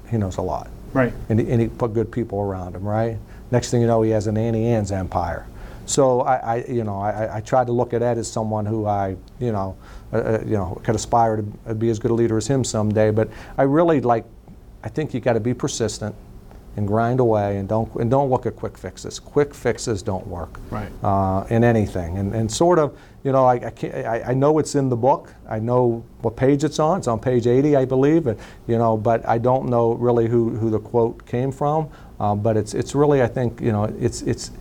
he 0.10 0.18
knows 0.18 0.38
a 0.38 0.42
lot 0.44 0.70
Right. 0.94 1.12
and 1.30 1.40
he, 1.40 1.50
and 1.52 1.60
he 1.62 1.68
put 1.68 1.94
good 1.94 2.10
people 2.10 2.40
around 2.40 2.74
him, 2.74 2.84
right? 2.88 3.18
Next 3.52 3.70
thing 3.70 3.82
you 3.82 3.88
know, 3.88 4.02
he 4.02 4.12
has 4.12 4.28
an 4.28 4.38
Annie 4.38 4.66
Ann's 4.68 4.94
empire. 4.94 5.46
So 5.86 6.22
I, 6.22 6.36
I 6.36 6.66
you 6.68 6.84
know, 6.84 7.00
I, 7.00 7.38
I 7.38 7.42
try 7.42 7.64
to 7.64 7.72
look 7.72 7.94
at 7.94 8.02
Ed 8.02 8.18
as 8.18 8.32
someone 8.32 8.66
who 8.66 8.86
I, 8.86 9.16
you 9.40 9.52
know, 9.52 9.76
uh, 10.14 10.18
uh, 10.18 10.44
you 10.46 10.54
know, 10.58 10.80
could 10.84 10.96
aspire 10.96 11.38
to 11.38 11.76
be 11.76 11.90
as 11.90 12.00
good 12.00 12.12
a 12.12 12.14
leader 12.14 12.38
as 12.38 12.48
him 12.48 12.64
someday. 12.64 13.12
But 13.12 13.30
I 13.58 13.64
really 13.64 14.02
like, 14.02 14.26
I 14.84 14.90
think 14.90 15.14
you 15.14 15.20
got 15.20 15.34
to 15.34 15.40
be 15.40 15.54
persistent 15.54 16.16
and 16.78 16.86
grind 16.88 17.22
away 17.22 17.58
and 17.58 17.70
don't 17.70 17.94
and 17.96 18.12
don't 18.12 18.30
look 18.30 18.46
at 18.46 18.56
quick 18.56 18.78
fixes. 18.78 19.18
Quick 19.18 19.54
fixes 19.56 20.04
don't 20.04 20.28
work 20.28 20.60
Right. 20.70 20.90
uh, 21.04 21.46
in 21.50 21.64
anything. 21.64 22.18
And, 22.18 22.36
and 22.36 22.52
sort 22.52 22.80
of, 22.80 22.98
you 23.24 23.32
know, 23.32 23.46
I, 23.46 23.54
I, 23.54 23.70
can't, 23.70 23.96
I, 23.96 24.22
I 24.28 24.34
know 24.34 24.60
it's 24.60 24.76
in 24.76 24.90
the 24.90 24.96
book. 24.98 25.34
I 25.48 25.58
know 25.60 26.04
what 26.22 26.36
page 26.36 26.64
it's 26.66 26.80
on. 26.80 26.98
It's 26.98 27.08
on 27.08 27.20
page 27.20 27.48
80, 27.48 27.78
I 27.78 27.86
believe. 27.86 28.28
And, 28.28 28.38
you 28.68 28.78
know, 28.78 28.98
but 28.98 29.26
I 29.28 29.38
don't 29.38 29.70
know 29.70 29.94
really 29.94 30.28
who, 30.28 30.50
who 30.50 30.70
the 30.70 30.80
quote 30.80 31.26
came 31.26 31.52
from. 31.52 31.90
Um, 32.20 32.42
but 32.42 32.58
it's, 32.58 32.74
it's 32.74 32.94
really, 32.94 33.22
I 33.22 33.28
think, 33.28 33.62
you 33.62 33.72
know, 33.72 33.86
it's, 33.86 34.22
it's 34.24 34.52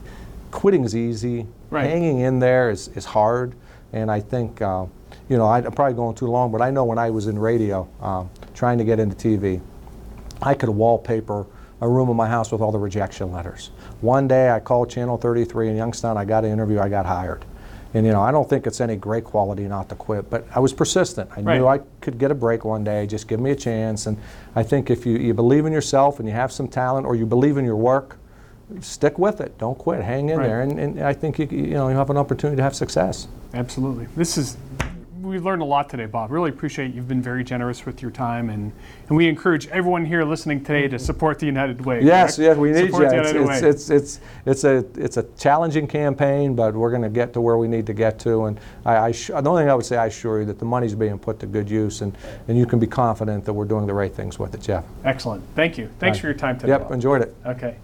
quitting 0.55 0.85
is 0.85 0.95
easy. 0.95 1.47
Right. 1.69 1.85
Hanging 1.85 2.21
in 2.21 2.39
there 2.39 2.71
is, 2.71 2.89
is 2.89 3.05
hard. 3.05 3.55
And 3.93 4.11
I 4.11 4.21
think, 4.21 4.63
uh, 4.63 4.87
you 5.29 5.37
know, 5.37 5.47
I, 5.47 5.59
I'm 5.59 5.73
probably 5.73 5.95
going 5.95 6.15
too 6.15 6.29
long, 6.29 6.53
but 6.53 6.63
I 6.63 6.71
know 6.71 6.85
when 6.85 6.99
I 6.99 7.11
was 7.11 7.27
in 7.27 7.39
radio, 7.39 7.89
um, 8.01 8.31
trying 8.55 8.79
to 8.79 8.85
get 8.85 9.01
into 9.01 9.17
TV, 9.17 9.61
I 10.41 10.55
could 10.55 10.69
wallpaper 10.69 11.45
a 11.81 11.89
room 11.89 12.09
in 12.09 12.17
my 12.17 12.29
house 12.29 12.53
with 12.53 12.61
all 12.61 12.73
the 12.73 12.79
rejection 12.79 13.33
letters. 13.33 13.73
One 14.01 14.29
day 14.29 14.51
I 14.51 14.61
called 14.61 14.89
Channel 14.91 15.19
33 15.19 15.71
in 15.71 15.77
Youngstown, 15.77 16.17
I 16.17 16.25
got 16.25 16.45
an 16.45 16.53
interview, 16.53 16.79
I 16.79 16.89
got 16.89 17.05
hired. 17.05 17.45
And 17.93 18.07
you 18.07 18.13
know, 18.13 18.23
I 18.23 18.33
don't 18.33 18.49
think 18.49 18.67
it's 18.67 18.81
any 18.81 18.97
great 18.97 19.25
quality 19.25 19.65
not 19.65 19.89
to 19.89 19.95
quit, 19.95 20.31
but 20.31 20.47
I 20.55 20.61
was 20.61 20.73
persistent. 20.73 21.31
I 21.37 21.43
knew 21.59 21.67
I 21.67 21.79
could 22.01 22.19
get 22.19 22.31
a 22.31 22.35
break 22.35 22.65
one 22.65 22.83
day, 22.85 23.07
just 23.07 23.29
give 23.29 23.39
me 23.39 23.51
a 23.51 23.57
chance. 23.57 24.07
And 24.07 24.19
I 24.57 24.63
think 24.63 24.91
if 24.91 25.05
you, 25.05 25.17
you 25.17 25.35
believe 25.35 25.67
in 25.67 25.73
yourself 25.73 26.19
and 26.21 26.29
you 26.29 26.35
have 26.35 26.51
some 26.51 26.69
talent 26.69 27.07
or 27.07 27.15
you 27.15 27.27
believe 27.27 27.57
in 27.57 27.65
your 27.65 27.77
work, 27.77 28.19
stick 28.81 29.19
with 29.19 29.41
it. 29.41 29.57
Don't 29.59 29.79
quit. 29.79 30.03
Hang 30.03 30.29
in 30.31 30.39
Right. 30.39 30.47
there. 30.47 30.63
And, 30.63 30.79
and 30.79 31.01
I 31.03 31.13
think 31.13 31.39
you, 31.39 31.47
you 31.47 31.75
know, 31.75 31.89
you 31.89 31.97
have 31.97 32.11
an 32.11 32.17
opportunity 32.17 32.57
to 32.57 32.63
have 32.63 32.75
success. 32.75 33.29
Absolutely. 33.53 34.07
This 34.17 34.37
is, 34.37 34.57
we 35.23 35.39
learned 35.39 35.63
a 35.63 35.65
lot 35.65 35.89
today, 35.89 36.05
Bob. 36.05 36.31
Really 36.31 36.51
appreciate 36.51 36.93
you've 36.93 37.09
been 37.09 37.23
very 37.23 37.43
generous 37.45 37.87
with 37.87 38.03
your 38.03 38.11
time, 38.11 38.51
and, 38.51 38.71
and 39.09 39.17
we 39.17 39.27
encourage 39.27 39.67
everyone 39.69 40.05
here 40.05 40.23
listening 40.23 40.63
today 40.63 40.87
to 40.89 40.99
support 40.99 41.39
the 41.39 41.47
United 41.47 41.83
Way. 41.87 42.03
Yes, 42.03 42.37
correct? 42.37 42.47
yes, 42.49 42.57
we 42.59 42.73
need 42.73 42.87
support 42.91 43.15
you. 43.15 43.23
The 43.23 43.51
It's, 43.51 43.63
it's, 43.63 43.91
it's, 43.91 43.91
it's, 43.91 44.21
it's, 44.45 44.65
a, 44.65 45.03
it's 45.03 45.17
a 45.17 45.23
challenging 45.39 45.87
campaign, 45.87 46.55
but 46.55 46.75
we're 46.75 46.91
going 46.91 47.01
to 47.03 47.09
get 47.09 47.33
to 47.35 47.41
where 47.41 47.57
we 47.57 47.69
need 47.69 47.87
to 47.87 47.95
get 47.95 48.19
to. 48.21 48.45
And 48.47 48.61
I, 48.85 48.97
I 48.97 49.13
sh- 49.13 49.29
the 49.29 49.49
only 49.49 49.63
thing 49.63 49.71
I 49.71 49.75
would 49.75 49.87
say, 49.87 49.97
I 49.97 50.07
assure 50.07 50.41
you 50.41 50.47
that 50.47 50.59
the 50.59 50.67
money's 50.67 50.95
being 50.95 51.19
put 51.19 51.39
to 51.41 51.47
good 51.47 51.71
use, 51.71 52.03
and, 52.03 52.15
and 52.49 52.59
you 52.59 52.67
can 52.67 52.79
be 52.79 52.87
confident 52.87 53.47
that 53.47 53.53
we're 53.55 53.65
doing 53.65 53.87
the 53.87 53.95
right 53.95 54.13
things 54.15 54.39
with 54.39 54.53
it, 54.55 54.61
Jeff. 54.61 54.85
Excellent. 55.05 55.43
Thank 55.55 55.79
you. 55.79 55.89
Thanks 56.01 56.17
Right. 56.17 56.21
for 56.21 56.27
your 56.27 56.35
time 56.35 56.59
today. 56.59 56.73
Yep, 56.73 56.83
Bob. 56.83 56.93
enjoyed 56.93 57.23
it. 57.23 57.35
Okay. 57.47 57.77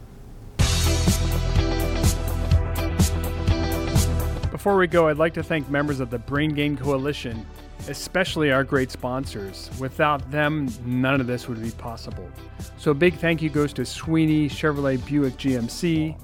Before 4.60 4.76
we 4.76 4.88
go, 4.88 5.08
I'd 5.08 5.16
like 5.16 5.32
to 5.34 5.42
thank 5.42 5.70
members 5.70 6.00
of 6.00 6.10
the 6.10 6.18
Brain 6.18 6.52
Gain 6.52 6.76
Coalition, 6.76 7.46
especially 7.88 8.52
our 8.52 8.62
great 8.62 8.90
sponsors. 8.90 9.70
Without 9.80 10.30
them, 10.30 10.68
none 10.84 11.18
of 11.18 11.26
this 11.26 11.48
would 11.48 11.62
be 11.62 11.70
possible. 11.70 12.28
So 12.76 12.90
a 12.90 12.94
big 12.94 13.14
thank 13.14 13.40
you 13.40 13.48
goes 13.48 13.72
to 13.72 13.86
Sweeney 13.86 14.50
Chevrolet 14.50 15.02
Buick 15.06 15.38
GMC, 15.38 16.14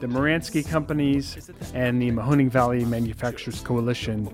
the 0.00 0.06
Muransky 0.08 0.68
Companies, 0.68 1.48
and 1.74 2.02
the 2.02 2.10
Mahoning 2.10 2.50
Valley 2.50 2.84
Manufacturers 2.84 3.60
Coalition. 3.60 4.28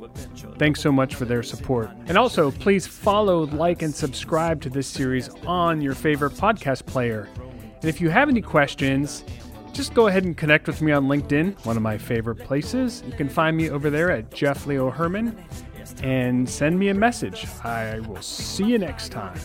Thanks 0.57 0.81
so 0.81 0.91
much 0.91 1.15
for 1.15 1.27
their 1.27 1.43
support. 1.43 1.91
And 2.07 2.17
also, 2.17 2.53
please 2.53 2.87
follow, 2.87 3.45
like, 3.49 3.83
and 3.83 3.95
subscribe 3.95 4.63
to 4.63 4.71
this 4.71 4.87
series 4.87 5.29
on 5.47 5.83
your 5.83 5.95
favorite 5.95 6.33
podcast 6.33 6.87
player. 6.87 7.29
And 7.83 7.85
if 7.85 8.01
you 8.01 8.09
have 8.09 8.31
any 8.31 8.41
questions, 8.41 9.25
just 9.73 9.95
go 9.95 10.07
ahead 10.07 10.25
and 10.25 10.37
connect 10.37 10.67
with 10.67 10.83
me 10.83 10.93
on 10.93 11.07
LinkedIn, 11.07 11.65
one 11.65 11.77
of 11.77 11.83
my 11.83 11.99
favorite 11.99 12.37
places. 12.37 13.03
You 13.07 13.13
can 13.13 13.29
find 13.29 13.57
me 13.57 13.71
over 13.71 13.91
there 13.91 14.11
at 14.11 14.33
Jeff 14.33 14.67
Leo 14.67 14.91
Herman 14.91 15.43
and 16.03 16.49
send 16.49 16.79
me 16.79 16.89
a 16.89 16.95
message. 16.95 17.47
I 17.65 18.01
will 18.01 18.23
see 18.23 18.65
you 18.65 18.79
next 18.79 19.11
time. 19.11 19.39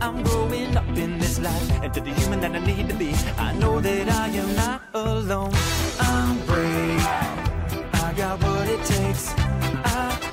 I'm 0.00 0.22
growing 0.22 0.76
up 0.76 0.86
in 0.96 1.18
this 1.18 1.38
life, 1.38 1.70
and 1.82 1.92
to 1.94 2.00
the 2.00 2.10
human 2.10 2.40
that 2.40 2.52
I 2.52 2.58
need 2.58 2.88
to 2.88 2.94
be, 2.94 3.12
I 3.38 3.52
know 3.54 3.80
that 3.80 4.08
I 4.08 4.28
am 4.28 4.56
not 4.56 4.82
alone. 4.94 5.52
I'm 6.00 6.38
brave, 6.44 7.00
I 7.92 8.14
got 8.16 8.42
what 8.42 8.68
it 8.68 8.84
takes. 8.84 9.32
I 9.36 10.25